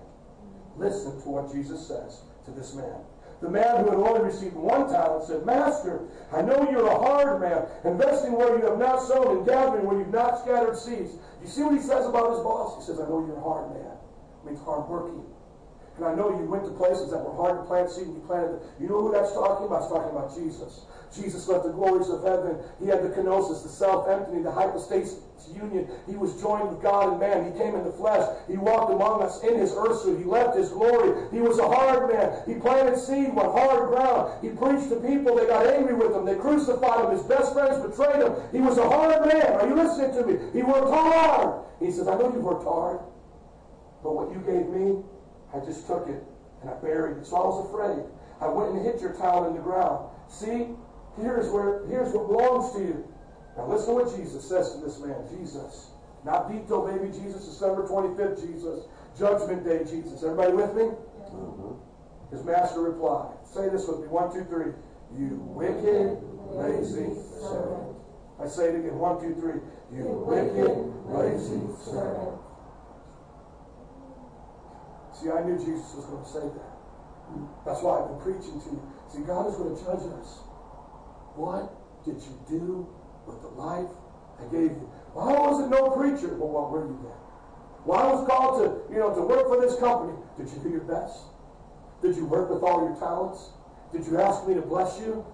[0.78, 3.02] Listen to what Jesus says to this man.
[3.41, 6.02] The man who had only received one talent said, Master,
[6.34, 9.98] I know you're a hard man, investing where you have not sown and gathering where
[9.98, 11.14] you've not scattered seeds.
[11.41, 12.82] You see what he says about his boss?
[12.82, 13.94] He says, I know you're a hard man.
[13.94, 15.22] It means hard working.
[15.98, 18.24] And I know you went to places that were hard to plant seed and you
[18.26, 18.62] planted them.
[18.80, 19.86] You know who that's talking about?
[19.86, 20.86] It's talking about Jesus.
[21.14, 22.58] Jesus left the glories of heaven.
[22.82, 25.10] He had the kenosis, the self-emptying, the hypostatic
[25.47, 25.88] union.
[26.07, 27.51] He was joined with God and man.
[27.51, 28.26] He came in the flesh.
[28.47, 30.18] He walked among us in his earth suit.
[30.18, 31.27] He left his glory.
[31.31, 32.41] He was a hard man.
[32.47, 34.41] He planted seed on hard ground.
[34.41, 35.35] He preached to people.
[35.35, 36.26] They got angry with him.
[36.26, 37.11] They crucified him.
[37.11, 38.34] His best friends betrayed him.
[38.51, 39.53] He was a hard man.
[39.59, 40.39] Are you listening to me?
[40.53, 41.65] He worked hard.
[41.80, 42.99] He says, I know you've worked hard,
[44.01, 45.03] but what you gave me,
[45.53, 46.23] I just took it
[46.61, 47.26] and I buried it.
[47.26, 48.03] So I was afraid.
[48.41, 50.09] I went and hit your talent in the ground.
[50.30, 50.69] See,
[51.19, 53.07] here's where here's what belongs to you.
[53.57, 55.17] Now listen to what Jesus says to this man.
[55.29, 55.91] Jesus.
[56.23, 58.85] Not Vito baby Jesus, December 25th Jesus.
[59.17, 60.23] Judgment day Jesus.
[60.23, 60.84] Everybody with me?
[61.34, 62.35] Mm-hmm.
[62.35, 63.34] His master replied.
[63.45, 64.07] Say this with me.
[64.07, 64.73] One, two, three.
[65.17, 66.21] You wicked,
[66.53, 67.95] lazy servant.
[68.39, 68.99] I say it again.
[68.99, 69.61] One, two, three.
[69.89, 70.69] You wicked,
[71.09, 72.38] lazy servant.
[75.15, 76.77] See, I knew Jesus was going to say that.
[77.65, 78.81] That's why I've been preaching to you.
[79.09, 80.45] See, God is going to judge us.
[81.34, 81.73] What
[82.05, 82.88] did you do
[83.28, 83.90] with the life
[84.40, 84.90] I gave you?
[85.14, 86.36] Why wasn't no preacher?
[86.36, 87.18] Well, what were you then?
[87.88, 90.14] I was called to, you know, to work for this company.
[90.38, 91.20] Did you do your best?
[92.02, 93.52] Did you work with all your talents?
[93.94, 95.26] Did you ask me to bless you?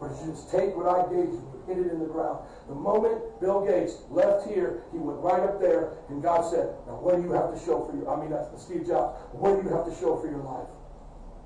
[0.00, 2.40] Or did you just take what I gave you and hit it in the ground?
[2.68, 6.96] The moment Bill Gates left here, he went right up there, and God said, Now,
[7.04, 9.20] what do you have to show for your I mean, that's Steve Jobs.
[9.36, 10.72] What do you have to show for your life?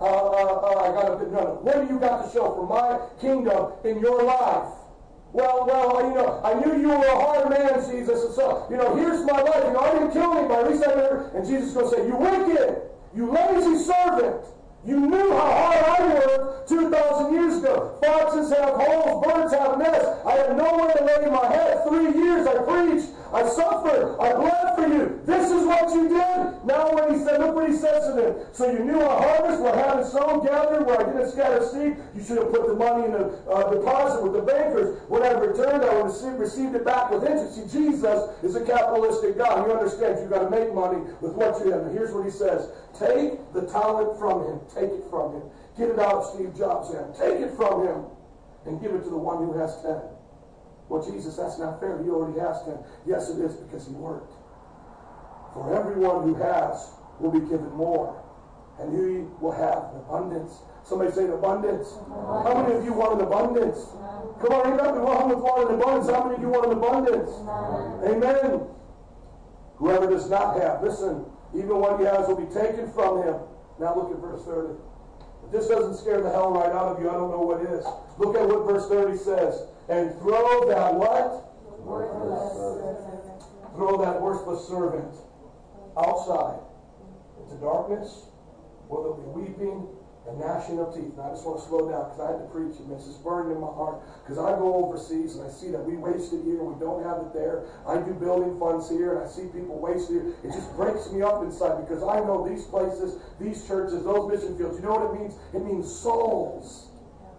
[0.01, 1.55] Uh, uh, uh, I got a bit, no, no.
[1.63, 4.71] What do you got to show for my kingdom in your life?
[5.35, 8.77] Well, well, you know, I knew you were a hard man, Jesus, and so, you
[8.77, 9.65] know, here's my life.
[9.67, 10.63] You know, I didn't kill anybody.
[10.63, 11.31] At least I never.
[11.35, 12.83] And Jesus is going to say, You wicked,
[13.17, 14.47] you lazy servant.
[14.87, 17.99] You knew how hard I worked 2,000 years ago.
[18.01, 20.07] Foxes have holes, birds have nests.
[20.25, 21.83] I had nowhere to lay my head.
[21.89, 23.11] Three years I preached.
[23.35, 24.17] I suffered.
[24.21, 25.21] I bled for you.
[25.27, 26.65] This is what you did.
[26.65, 28.37] Now when he said, look what he says to them.
[28.53, 31.97] So you knew I harvest where I hadn't sown, gathered where I didn't scatter seed.
[32.15, 35.03] You should have put the money in the uh, deposit with the bankers.
[35.09, 37.57] When I returned, I would have received it back with interest.
[37.57, 39.67] See, Jesus is a capitalistic God.
[39.67, 41.83] You understand, you've got to make money with what you have.
[41.83, 42.71] And here's what he says.
[42.97, 44.61] Take the talent from him.
[44.71, 45.43] Take it from him.
[45.77, 47.19] Get it out of Steve Jobs' hand.
[47.19, 48.07] Take it from him
[48.67, 50.14] and give it to the one who has ten.
[50.95, 52.01] Well, Jesus, that's not fair.
[52.05, 52.79] He already asked him.
[53.05, 54.33] Yes, it is because he worked.
[55.53, 58.23] For everyone who has will be given more,
[58.79, 60.55] and he will have an abundance.
[60.85, 61.91] Somebody say an abundance.
[61.99, 62.47] abundance.
[62.47, 63.91] How many of you want an abundance?
[64.39, 66.11] Come on, nothing wrong with wanting an abundance.
[66.15, 67.31] How many of you want an abundance?
[68.07, 68.47] Amen.
[68.47, 68.69] Amen.
[69.83, 71.27] Whoever does not have, listen,
[71.59, 73.35] even what he has will be taken from him.
[73.83, 74.79] Now look at verse 30.
[75.47, 77.83] If this doesn't scare the hell right out of you, I don't know what is.
[78.23, 79.74] Look at what verse 30 says.
[79.89, 81.53] And throw that what?
[81.81, 83.05] Worthless.
[83.75, 85.15] Throw that worthless servant
[85.99, 86.61] outside
[87.43, 88.27] into darkness,
[88.89, 89.87] where there'll be weeping
[90.29, 91.13] and gnashing of teeth.
[91.13, 92.89] And I just want to slow down because I had to preach it.
[92.89, 95.97] This is burning in my heart because I go overseas and I see that we
[95.97, 97.69] waste it here and we don't have it there.
[97.85, 100.25] I do building funds here and I see people waste it.
[100.41, 104.57] It just breaks me up inside because I know these places, these churches, those mission
[104.57, 104.81] fields.
[104.81, 105.37] You know what it means?
[105.53, 106.89] It means souls.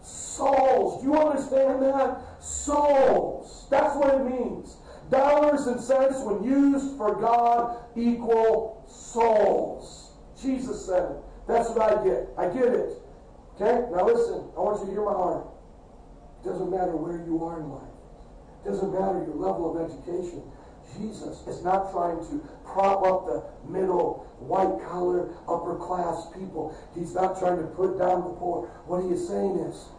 [0.05, 1.01] Souls.
[1.01, 2.34] Do you understand that?
[2.45, 3.67] Souls.
[3.72, 4.77] That's what it means.
[5.09, 10.11] Dollars and cents, when used for God, equal souls.
[10.39, 11.17] Jesus said it.
[11.47, 12.30] That's what I get.
[12.38, 13.01] I get it.
[13.55, 13.85] Okay?
[13.91, 15.47] Now listen, I want you to hear my heart.
[16.43, 17.95] It doesn't matter where you are in life.
[18.65, 20.43] It doesn't matter your level of education.
[20.97, 26.76] Jesus is not trying to prop up the middle, white collar, upper class people.
[26.93, 28.67] He's not trying to put down the poor.
[28.85, 29.89] What he is saying is,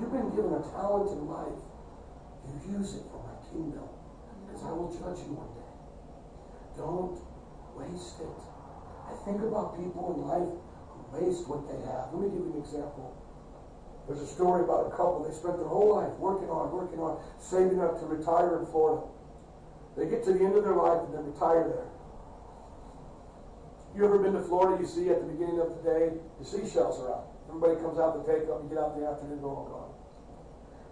[0.00, 1.60] you've been given a talent in life,
[2.48, 3.84] you use it for my kingdom.
[4.48, 5.70] Because I will judge you one day.
[6.80, 7.20] Don't
[7.76, 8.40] waste it.
[9.06, 10.50] I think about people in life
[10.90, 12.10] who waste what they have.
[12.10, 13.14] Let me give you an example.
[14.08, 15.22] There's a story about a couple.
[15.22, 19.06] They spent their whole life working hard, working hard, saving up to retire in Florida.
[19.94, 21.90] They get to the end of their life and they retire there.
[23.94, 24.80] You ever been to Florida?
[24.80, 26.04] You see at the beginning of the day,
[26.38, 27.26] the seashells are out.
[27.50, 28.66] Everybody comes out to take them.
[28.66, 29.66] You get out in the afternoon, they're all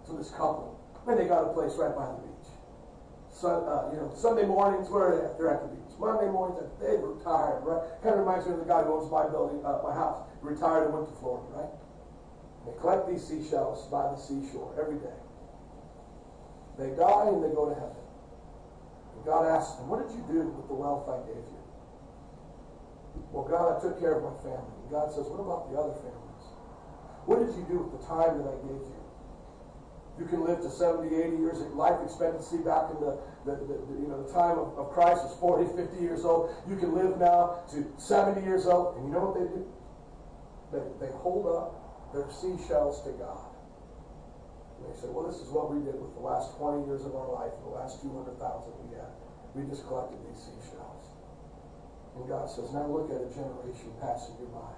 [0.09, 2.49] So this couple, man, they got a place right by the beach.
[3.29, 5.37] So, uh, you know, Sunday mornings, where are they at?
[5.37, 5.93] They're at the beach.
[6.01, 7.85] Monday mornings, they were tired, right?
[8.01, 10.25] Kind of reminds me of the guy who owns my building, uh, my house.
[10.41, 11.73] He retired and went to Florida, right?
[12.65, 15.19] They collect these seashells by the seashore every day.
[16.81, 18.01] They die and they go to heaven.
[19.13, 21.61] And God asks them, What did you do with the wealth I gave you?
[23.29, 24.73] Well, God, I took care of my family.
[24.73, 26.45] And God says, What about the other families?
[27.29, 28.98] What did you do with the time that I gave you?
[30.19, 31.57] You can live to 70, 80 years.
[31.71, 33.15] Life expectancy back in the,
[33.47, 36.51] the, the, the you know the time of, of Christ was 40, 50 years old.
[36.67, 38.97] You can live now to 70 years old.
[38.97, 39.63] And you know what they do?
[40.75, 43.47] They, they hold up their seashells to God.
[44.83, 47.15] And they say, well, this is what we did with the last 20 years of
[47.15, 48.35] our life, the last 200,000
[48.83, 49.15] we had.
[49.55, 51.15] We just collected these seashells.
[52.19, 54.75] And God says, now look at a generation passing you by.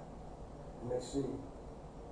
[0.86, 1.26] And they see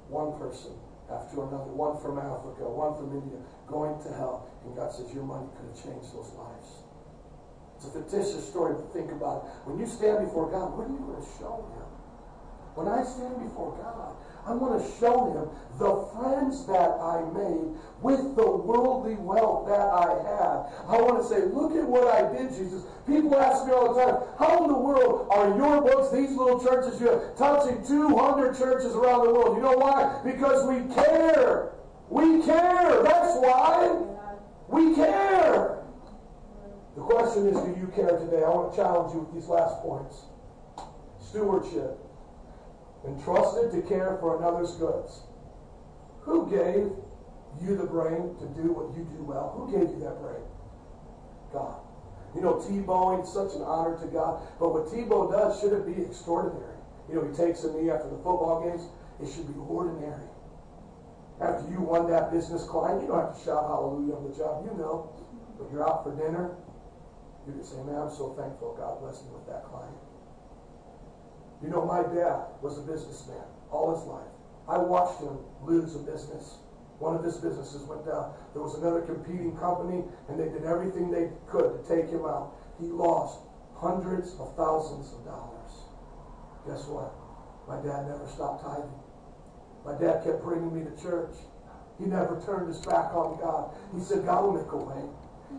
[0.10, 0.74] one person
[1.10, 4.50] after another, one from Africa, one from India, going to hell.
[4.66, 6.86] And God says, Your money could have changed those lives.
[7.80, 9.70] It's a fictitious story, but think about it.
[9.70, 11.88] When you stand before God, what are you going to show Him?
[12.76, 17.76] When I stand before God, I want to show him the friends that I made
[18.02, 20.58] with the worldly wealth that I had.
[20.88, 22.84] I want to say, look at what I did, Jesus.
[23.06, 26.64] People ask me all the time, how in the world are your books, these little
[26.64, 29.58] churches you touching 200 churches around the world?
[29.58, 30.20] You know why?
[30.24, 31.74] Because we care.
[32.10, 33.04] We care.
[33.04, 34.02] That's why.
[34.68, 35.84] We care.
[36.96, 38.44] The question is, do you care today?
[38.44, 40.26] I want to challenge you with these last points.
[41.22, 42.09] Stewardship
[43.08, 45.22] entrusted to care for another's goods.
[46.22, 46.92] Who gave
[47.62, 49.56] you the brain to do what you do well?
[49.56, 50.44] Who gave you that brain?
[51.52, 51.82] God.
[52.36, 54.46] You know, Tebowing, such an honor to God.
[54.60, 56.78] But what Tebow does, should it be extraordinary?
[57.10, 58.86] You know, he takes a knee after the football games.
[59.18, 60.30] It should be ordinary.
[61.42, 64.68] After you won that business client, you don't have to shout hallelujah on the job.
[64.70, 65.10] You know.
[65.58, 66.56] But you're out for dinner,
[67.46, 69.92] you can say, man, I'm so thankful God blessed me with that client.
[71.62, 74.32] You know, my dad was a businessman all his life.
[74.68, 76.58] I watched him lose a business.
[77.00, 78.34] One of his businesses went down.
[78.54, 82.56] There was another competing company, and they did everything they could to take him out.
[82.80, 83.40] He lost
[83.76, 85.72] hundreds of thousands of dollars.
[86.68, 87.16] Guess what?
[87.68, 89.00] My dad never stopped tithing.
[89.86, 91.36] My dad kept bringing me to church.
[91.98, 93.76] He never turned his back on God.
[93.96, 95.04] He said, God will make a way.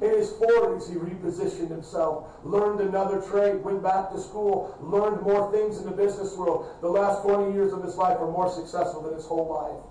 [0.01, 5.51] In his 40s, he repositioned himself, learned another trade, went back to school, learned more
[5.53, 6.67] things in the business world.
[6.81, 9.83] The last 20 years of his life were more successful than his whole life.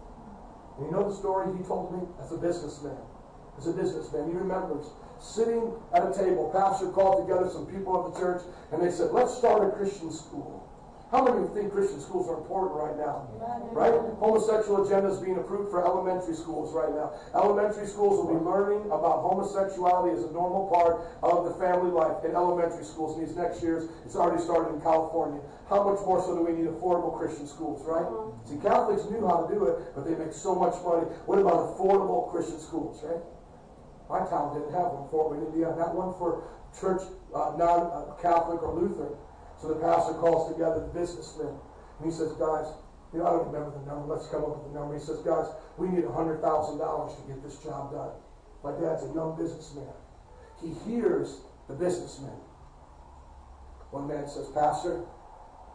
[0.78, 2.98] And you know the story he told me as a businessman?
[3.58, 4.88] As a businessman, he remembers
[5.20, 6.50] sitting at a table.
[6.56, 10.12] Pastor called together some people of the church, and they said, Let's start a Christian
[10.12, 10.59] school.
[11.12, 13.26] How many of you think Christian schools are important right now?
[13.74, 13.98] Right?
[14.22, 17.18] Homosexual agenda is being approved for elementary schools right now.
[17.34, 22.22] Elementary schools will be learning about homosexuality as a normal part of the family life
[22.24, 23.18] in elementary schools.
[23.18, 25.42] In these next years, it's already started in California.
[25.68, 28.06] How much more so do we need affordable Christian schools, right?
[28.46, 31.10] See, Catholics knew how to do it, but they make so much money.
[31.26, 33.18] What about affordable Christian schools, right?
[34.10, 35.74] My town didn't have one for in Indiana.
[35.78, 37.02] Not one for church,
[37.34, 39.14] uh, non-Catholic or Lutheran.
[39.62, 41.52] So the pastor calls together the businessmen.
[42.00, 42.72] And he says, guys,
[43.12, 44.16] you know, I don't remember the number.
[44.16, 44.96] Let's come up with the number.
[44.96, 48.16] He says, guys, we need $100,000 to get this job done.
[48.64, 49.92] My dad's a young businessman.
[50.62, 52.40] He hears the businessman.
[53.92, 55.04] One man says, Pastor,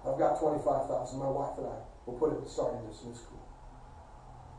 [0.06, 3.43] I've got 25000 My wife and I will put it starting this new school.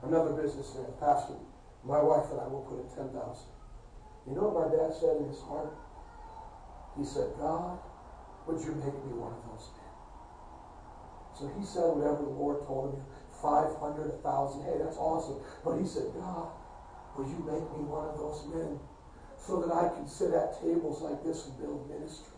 [0.04, 1.38] Another businessman, Pastor,
[1.86, 3.14] my wife and I will put in 10000
[4.28, 5.74] You know what my dad said in his heart?
[6.98, 7.80] He said, God,
[8.48, 9.94] would you make me one of those men?
[11.36, 13.04] So he said whatever the Lord told him,
[13.42, 15.44] 500, 1,000, hey, that's awesome.
[15.64, 16.50] But he said, God,
[17.18, 18.80] will you make me one of those men
[19.38, 22.32] so that I can sit at tables like this and build ministries?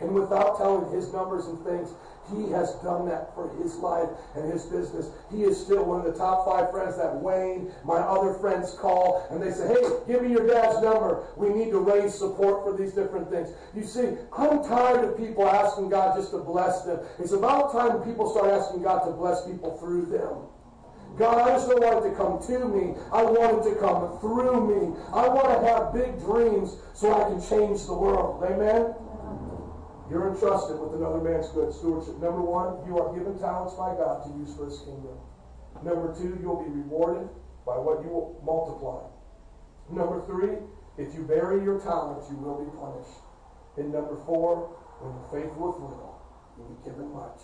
[0.00, 1.92] And without telling his numbers and things,
[2.34, 5.10] he has done that for his life and his business.
[5.30, 9.26] He is still one of the top five friends that Wayne, my other friends call
[9.30, 11.24] and they say, hey, give me your dad's number.
[11.36, 13.48] We need to raise support for these different things.
[13.74, 17.00] You see, I'm tired of people asking God just to bless them.
[17.18, 20.46] It's about time people start asking God to bless people through them.
[21.18, 22.94] God, I just don't want it to come to me.
[23.12, 24.96] I want it to come through me.
[25.12, 28.44] I want to have big dreams so I can change the world.
[28.44, 28.94] Amen?
[30.10, 32.18] You're entrusted with another man's good stewardship.
[32.18, 35.14] Number one, you are given talents by God to use for his kingdom.
[35.86, 37.30] Number two, you'll be rewarded
[37.62, 39.06] by what you will multiply.
[39.86, 40.58] Number three,
[40.98, 43.22] if you bury your talents, you will be punished.
[43.78, 46.18] And number four, when you're faithful with little,
[46.58, 47.38] you'll be given much.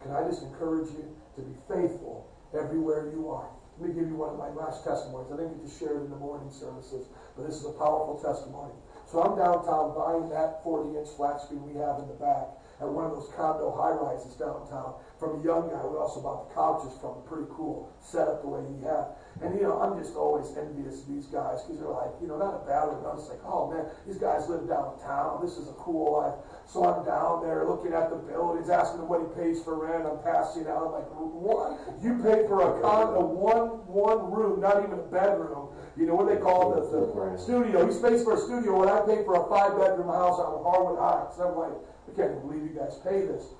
[0.00, 1.04] Can I just encourage you
[1.36, 3.52] to be faithful everywhere you are?
[3.76, 5.28] Let me give you one of my last testimonies.
[5.32, 8.16] I didn't get to share it in the morning services, but this is a powerful
[8.20, 8.72] testimony.
[9.10, 12.46] So I'm downtown buying that 40 inch flat screen we have in the back
[12.78, 15.82] at one of those condo high rises downtown from a young guy.
[15.84, 17.18] We also bought the couches from.
[17.26, 19.14] Pretty cool setup the way he had.
[19.38, 22.38] And you know, I'm just always envious of these guys because they're like, you know,
[22.38, 23.06] not a bad one.
[23.06, 25.38] I'm just like, oh man, these guys live downtown.
[25.38, 26.34] This is a cool life.
[26.66, 30.10] So I'm down there looking at the buildings, asking him what he pays for rent.
[30.10, 30.90] I'm passing out.
[30.90, 31.78] I'm like, what?
[32.02, 35.70] You pay for a condo, one one room, not even a bedroom.
[35.98, 37.82] You know what they call the, the studio?
[37.86, 38.78] He pays for a studio.
[38.78, 41.38] What I pay for a five bedroom house out in Harwood Heights.
[41.42, 43.54] I'm like, I can't believe you guys pay this.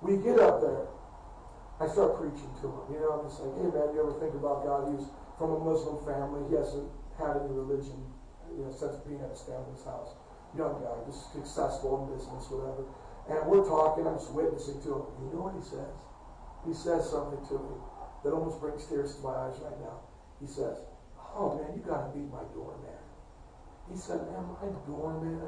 [0.00, 0.88] We get up there.
[1.78, 2.82] I start preaching to him.
[2.90, 4.90] You know, I'm just like, hey man, you ever think about God?
[4.90, 5.06] He was
[5.38, 6.42] from a Muslim family.
[6.50, 8.00] He hasn't had any religion,
[8.50, 10.18] you know, since being at his family's house.
[10.56, 12.88] Young guy, just successful in business, whatever.
[13.30, 15.06] And we're talking, I'm just witnessing to him.
[15.22, 15.94] You know what he says?
[16.66, 17.76] He says something to me
[18.24, 20.02] that almost brings tears to my eyes right now.
[20.40, 20.82] He says,
[21.34, 22.98] Oh man, you gotta meet my doorman.
[23.90, 25.40] He said, Man, my doorman,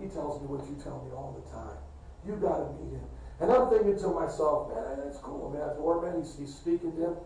[0.00, 1.78] he tells me what you tell me all the time.
[2.26, 3.06] You got to meet him.
[3.38, 5.76] And I'm thinking to myself, man, that's cool, man.
[5.76, 7.16] Doorman, he's, he's speaking to him.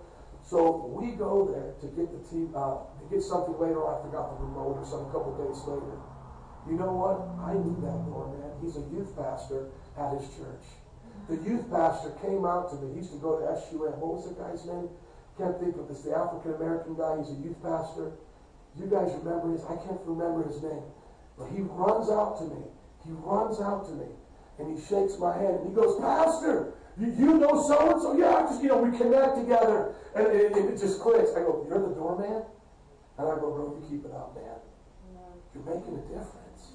[0.45, 3.85] So we go there to get the team, uh, to get something later.
[3.85, 6.01] I forgot the remote or some couple days later.
[6.69, 7.21] You know what?
[7.45, 8.45] I knew that doorman.
[8.61, 10.65] He's a youth pastor at his church.
[11.29, 12.97] The youth pastor came out to me.
[12.97, 14.01] He used to go to SUM.
[14.01, 14.89] What was the guy's name?
[15.39, 16.03] Can't think of this.
[16.03, 17.19] The African American guy.
[17.19, 18.13] He's a youth pastor.
[18.77, 19.63] You guys remember his?
[19.65, 20.83] I can't remember his name.
[21.39, 22.63] But he runs out to me.
[23.07, 24.11] He runs out to me
[24.59, 28.19] and he shakes my hand and he goes, Pastor, you, you know so and so?
[28.19, 31.31] Yeah, I just, you know, we connect together and it, it, it, just clicks.
[31.31, 32.43] I go, You're the doorman?
[33.19, 34.59] And I go, Bro, you keep it up, man.
[35.55, 36.75] You're making a difference.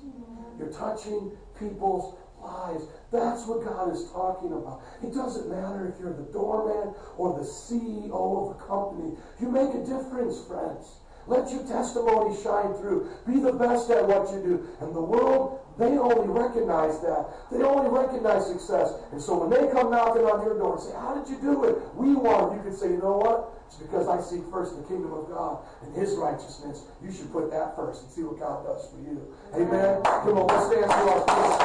[0.57, 2.85] You're touching people's lives.
[3.13, 4.81] That's what God is talking about.
[5.03, 9.13] It doesn't matter if you're the doorman or the CEO of a company.
[9.39, 10.97] You make a difference, friends.
[11.27, 13.07] Let your testimony shine through.
[13.25, 14.67] Be the best at what you do.
[14.81, 17.29] And the world, they only recognize that.
[17.51, 18.91] They only recognize success.
[19.11, 21.63] And so when they come knocking on your door and say, How did you do
[21.65, 21.77] it?
[21.95, 22.57] We want.
[22.57, 23.52] You can say, You know what?
[23.73, 26.83] It's because I seek first the kingdom of God and his righteousness.
[27.01, 29.33] You should put that first and see what God does for you.
[29.57, 29.97] Amen.
[30.05, 31.57] Come on, let's stand to our feet.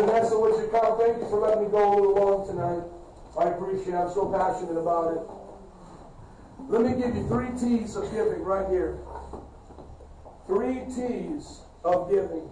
[0.00, 0.96] Vanessa, would you come?
[0.96, 2.80] Thank you for letting me go a little long tonight.
[3.36, 4.00] I appreciate it.
[4.00, 5.20] I'm so passionate about it.
[6.72, 9.04] Let me give you three T's of giving right here.
[10.46, 12.48] Three T's of giving.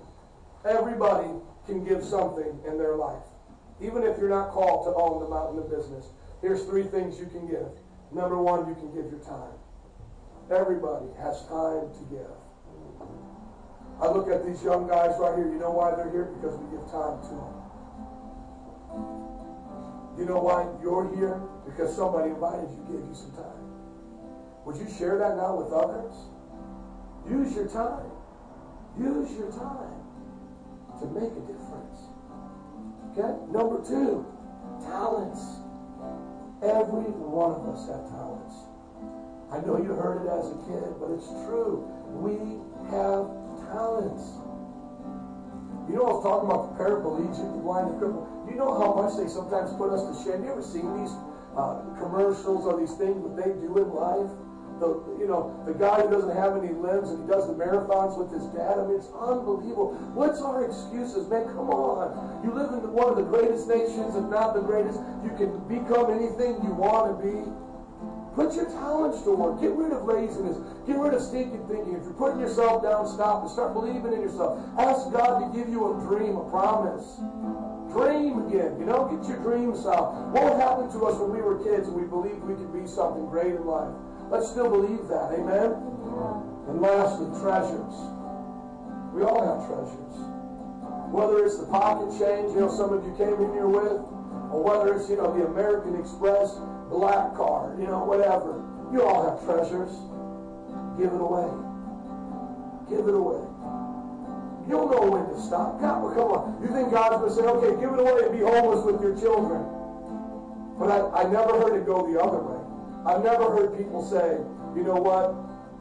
[0.69, 1.33] Everybody
[1.65, 3.25] can give something in their life.
[3.81, 6.13] Even if you're not called to own the mountain of business.
[6.41, 7.69] Here's three things you can give.
[8.13, 9.53] Number one, you can give your time.
[10.51, 12.35] Everybody has time to give.
[14.01, 15.47] I look at these young guys right here.
[15.47, 16.33] You know why they're here?
[16.41, 17.61] Because we give time to them.
[20.19, 21.41] You know why you're here?
[21.69, 23.61] Because somebody invited you, gave you some time.
[24.65, 26.17] Would you share that now with others?
[27.29, 28.09] Use your time.
[28.99, 30.01] Use your time
[30.99, 32.01] to make a difference.
[33.13, 33.37] Okay?
[33.53, 34.27] Number two,
[34.81, 35.60] talents.
[36.63, 38.69] Every one of us have talents.
[39.49, 41.89] I know you heard it as a kid, but it's true.
[42.21, 42.37] We
[42.93, 43.33] have
[43.73, 44.37] talents.
[45.89, 48.29] You know, I was talking about the paraplegic, the blind, the crippled.
[48.45, 50.45] You know how much they sometimes put us to shame?
[50.45, 51.17] You ever seen these
[51.57, 54.31] uh, commercials or these things that they do in life?
[54.81, 58.17] The you know the guy who doesn't have any limbs and he does the marathons
[58.17, 58.81] with his dad.
[58.81, 59.95] I mean, it's unbelievable.
[60.17, 61.45] What's our excuses, man?
[61.53, 62.17] Come on.
[62.43, 64.99] You live in one of the greatest nations, if not the greatest.
[65.23, 67.37] You can become anything you want to be.
[68.35, 69.61] Put your talents to work.
[69.61, 70.57] Get rid of laziness.
[70.87, 71.99] Get rid of stinking thinking.
[71.99, 74.57] If you're putting yourself down, stop and start believing in yourself.
[74.79, 77.19] Ask God to give you a dream, a promise.
[77.91, 78.79] Dream again.
[78.79, 80.31] You know, get your dreams out.
[80.31, 83.27] What happened to us when we were kids and we believed we could be something
[83.27, 83.91] great in life?
[84.31, 85.35] Let's still believe that.
[85.35, 85.75] Amen?
[86.71, 87.97] And lastly, treasures.
[89.11, 90.17] We all have treasures.
[91.11, 93.99] Whether it's the pocket change, you know, some of you came in here with,
[94.55, 96.55] or whether it's, you know, the American Express
[96.87, 98.63] black card, you know, whatever.
[98.95, 99.91] You all have treasures.
[100.95, 101.51] Give it away.
[102.87, 103.43] Give it away.
[104.71, 105.83] You'll know when to stop.
[105.83, 106.63] God, well, come on.
[106.63, 109.19] You think God's going to say, okay, give it away and be homeless with your
[109.19, 109.67] children.
[110.79, 112.60] But I, I never heard it go the other way.
[113.07, 114.37] I've never heard people say,
[114.77, 115.33] you know what,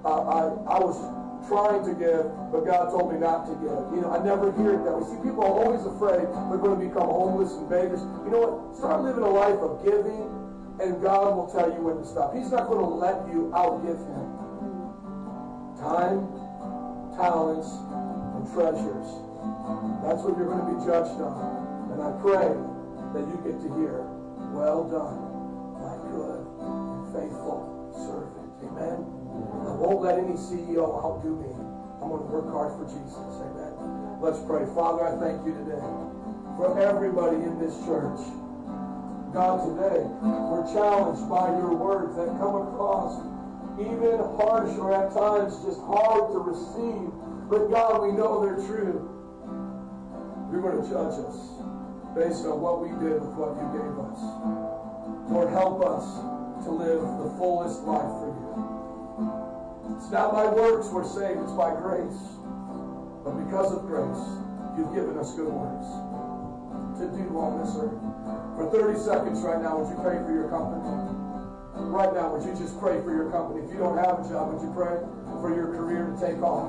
[0.08, 0.42] uh, I,
[0.72, 0.96] I was
[1.48, 3.80] trying to give, but God told me not to give.
[3.92, 5.04] You know, I never hear it that way.
[5.10, 8.00] See, people are always afraid they're going to become homeless and beggars.
[8.24, 8.78] You know what?
[8.78, 10.32] Start living a life of giving,
[10.80, 12.32] and God will tell you when to stop.
[12.32, 14.28] He's not going to let you outgive Him.
[15.80, 16.24] Time,
[17.20, 17.68] talents,
[18.36, 19.10] and treasures.
[20.04, 21.92] That's what you're going to be judged on.
[21.92, 22.52] And I pray
[23.16, 24.08] that you get to hear,
[24.56, 25.29] well done,
[27.14, 28.50] faithful servant.
[28.70, 29.06] Amen.
[29.66, 31.52] I won't let any CEO outdo me.
[32.02, 33.18] I'm going to work hard for Jesus.
[33.18, 34.22] Amen.
[34.22, 34.66] Let's pray.
[34.76, 35.84] Father, I thank you today
[36.56, 38.20] for everybody in this church.
[39.32, 43.22] God, today we're challenged by your words that come across
[43.80, 47.08] even harsh or at times just hard to receive.
[47.48, 49.08] But God, we know they're true.
[50.52, 51.38] You're going to judge us
[52.18, 54.20] based on what we did with what you gave us.
[55.32, 56.04] Lord, help us
[56.64, 59.96] to live the fullest life for you.
[59.98, 62.20] It's not by works we're saved, it's by grace.
[63.24, 64.24] But because of grace,
[64.78, 65.90] you've given us good works
[67.00, 68.00] to do on this earth.
[68.56, 70.84] For 30 seconds right now, would you pray for your company?
[71.90, 73.64] Right now, would you just pray for your company?
[73.64, 75.00] If you don't have a job, would you pray
[75.40, 76.68] for your career to take off?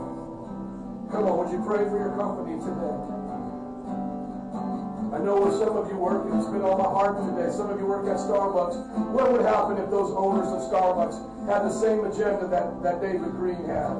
[1.11, 3.20] Come on, would you pray for your company today?
[5.11, 7.51] I know where some of you work, and it's been on my heart today.
[7.51, 8.79] Some of you work at Starbucks.
[9.11, 11.19] What would happen if those owners of Starbucks
[11.51, 13.91] had the same agenda that, that David Green had?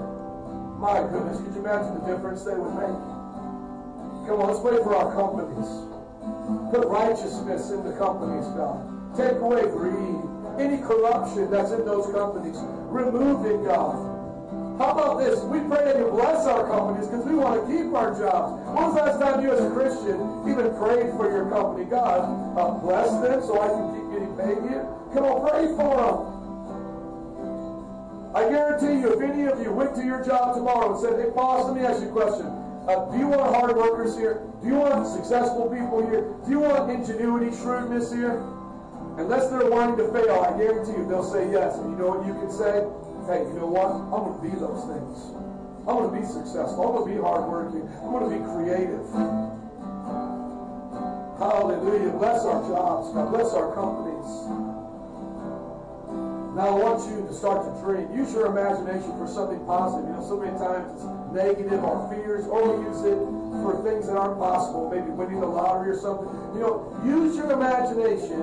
[0.79, 2.95] My goodness, could you imagine the difference they would make?
[4.31, 5.67] Come on, let's pray for our companies.
[6.71, 8.79] Put righteousness in the companies, God.
[9.19, 10.15] Take away greed.
[10.63, 12.55] Any corruption that's in those companies,
[12.87, 13.99] remove it, God.
[14.81, 15.45] How about this?
[15.45, 18.65] We pray that you bless our companies because we want to keep our jobs.
[18.65, 20.17] When was the last time you as a Christian
[20.49, 21.85] even prayed for your company?
[21.85, 22.25] God,
[22.57, 24.89] uh, bless them so I can keep getting paid here.
[25.13, 26.17] Come on, pray for them.
[28.33, 31.29] I guarantee you, if any of you went to your job tomorrow and said, hey,
[31.29, 32.49] boss, let me ask you a question.
[32.89, 34.49] Uh, do you want hard workers here?
[34.63, 36.33] Do you want successful people here?
[36.49, 38.41] Do you want ingenuity, shrewdness here?
[39.21, 41.77] Unless they're wanting to fail, I guarantee you they'll say yes.
[41.77, 42.89] And you know what you can say?
[43.31, 43.95] Hey, you know what?
[44.11, 45.39] I'm going to be those things.
[45.87, 46.83] I'm going to be successful.
[46.83, 47.87] I'm going to be hardworking.
[48.03, 49.07] I'm going to be creative.
[51.39, 52.11] Hallelujah.
[52.19, 53.15] Bless our jobs.
[53.15, 54.29] God bless our companies.
[56.59, 58.11] Now I want you to start to dream.
[58.13, 60.11] Use your imagination for something positive.
[60.11, 63.17] You know, so many times it's negative or fears, or we use it
[63.63, 66.29] for things that aren't possible, maybe winning the lottery or something.
[66.53, 66.75] You know,
[67.07, 68.43] use your imagination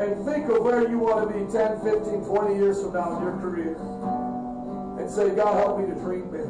[0.00, 3.22] and think of where you want to be 10, 15, 20 years from now in
[3.22, 3.74] your career.
[4.98, 6.46] And say, God, help me to dream big.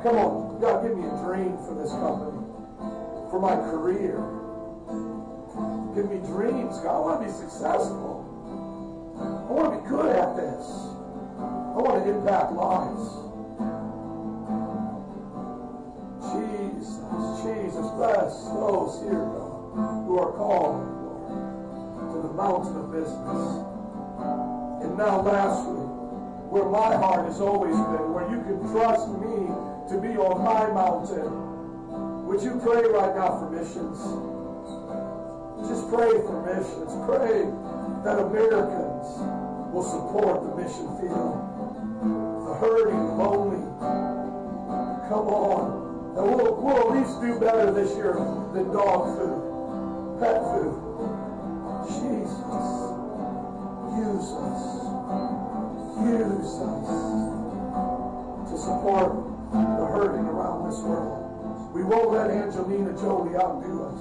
[0.00, 2.40] Come on, God, give me a dream for this company,
[3.28, 4.16] for my career.
[5.94, 6.80] Give me dreams.
[6.80, 8.24] God, I want to be successful.
[9.20, 10.64] I want to be good at this.
[11.36, 13.04] I want to impact lives.
[16.32, 16.96] Jesus,
[17.44, 21.00] Jesus, bless those here, God, who are called
[22.22, 23.42] the mountain of business.
[24.82, 25.80] And now, lastly,
[26.50, 29.46] where my heart has always been, where you can trust me
[29.86, 32.26] to be on my mountain.
[32.26, 33.98] Would you pray right now for missions?
[35.70, 36.90] Just pray for missions.
[37.06, 37.46] Pray
[38.02, 39.06] that Americans
[39.70, 41.38] will support the mission field.
[42.46, 43.62] The hurting, the lonely.
[45.06, 46.18] Come on.
[46.18, 48.14] And we'll, we'll at least do better this year
[48.54, 50.89] than dog food, pet food.
[54.20, 54.84] Use us.
[56.04, 56.88] Use us
[58.50, 59.12] to support
[59.52, 61.72] the hurting around this world.
[61.74, 64.00] We won't let Angelina Jolie outdo us.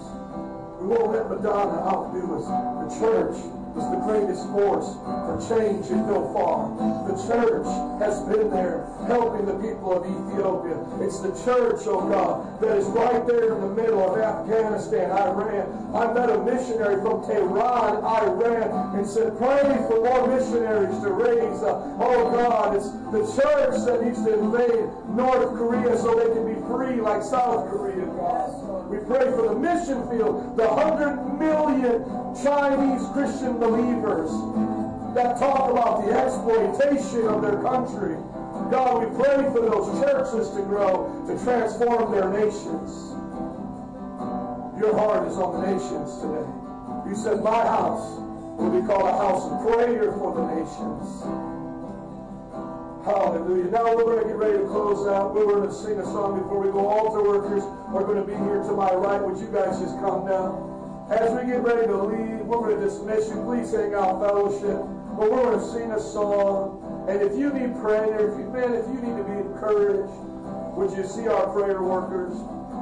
[0.82, 2.46] We won't let Madonna outdo us.
[2.46, 3.38] The church
[3.78, 6.70] is the greatest force for change in no far.
[7.08, 7.66] The church
[8.00, 10.78] has been there helping the people of Ethiopia.
[11.06, 15.96] It's the church, oh God, that is right there in the middle of Afghanistan, Iran.
[15.96, 21.62] I met a missionary from Tehran, Iran, and said, pray for more missionaries to raise.
[21.62, 26.46] Uh, oh God, it's the church that needs to invade North Korea so they can
[26.46, 28.69] be free like South Korea, God.
[28.90, 32.03] We pray for the mission field, the hundred million
[32.41, 34.32] Chinese Christian believers
[35.14, 38.18] that talk about the exploitation of their country.
[38.72, 43.14] God, we pray for those churches to grow, to transform their nations.
[44.82, 46.49] Your heart is on the nations today.
[47.10, 48.18] You said, My house
[48.57, 51.59] will be called a house of prayer for the nations.
[53.05, 53.71] Hallelujah.
[53.71, 55.34] Now we're going to get ready to close out.
[55.34, 56.85] We're going to sing a song before we go.
[56.85, 57.63] Altar workers
[57.95, 59.21] are going to be here to my right.
[59.23, 61.07] Would you guys just come down?
[61.09, 63.41] As we get ready to leave, we're going to dismiss you.
[63.47, 64.84] Please hang out fellowship.
[65.15, 67.07] But we're going to sing a song.
[67.07, 70.11] And if you need prayer, if you man, if you need to be encouraged,
[70.76, 72.35] would you see our prayer workers?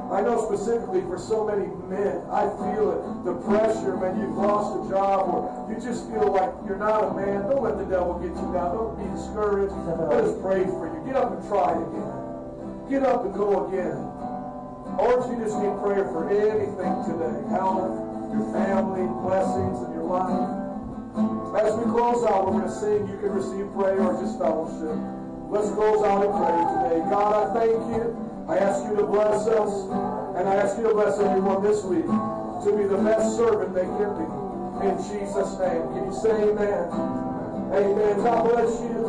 [0.08, 3.00] I know specifically for so many men, I feel it.
[3.28, 7.14] The pressure, man, you've lost a job or you just feel like you're not a
[7.14, 7.44] man.
[7.44, 8.72] Don't let the devil get you down.
[8.72, 9.76] Don't be discouraged.
[10.08, 11.04] Let us pray for you.
[11.04, 12.18] Get up and try again.
[12.88, 14.00] Get up and go again.
[14.96, 17.92] Or if you just need prayer for anything today, health,
[18.32, 20.56] your family, blessings in your life.
[21.52, 23.04] As we close out, we're going to sing.
[23.12, 24.96] You can receive prayer or just fellowship.
[25.52, 26.98] Let's close out in prayer today.
[27.12, 28.28] God, I thank you.
[28.48, 29.84] I ask you to bless us,
[30.38, 33.84] and I ask you to bless everyone this week to be the best servant they
[33.84, 34.86] can be.
[34.88, 35.82] In Jesus' name.
[35.92, 36.88] Can you say amen?
[37.72, 38.16] Amen.
[38.24, 39.04] God bless you.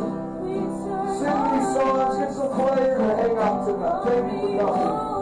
[1.16, 2.18] Sing these songs.
[2.18, 4.02] Get some players to hang out tonight.
[4.04, 5.19] Thank you for coming.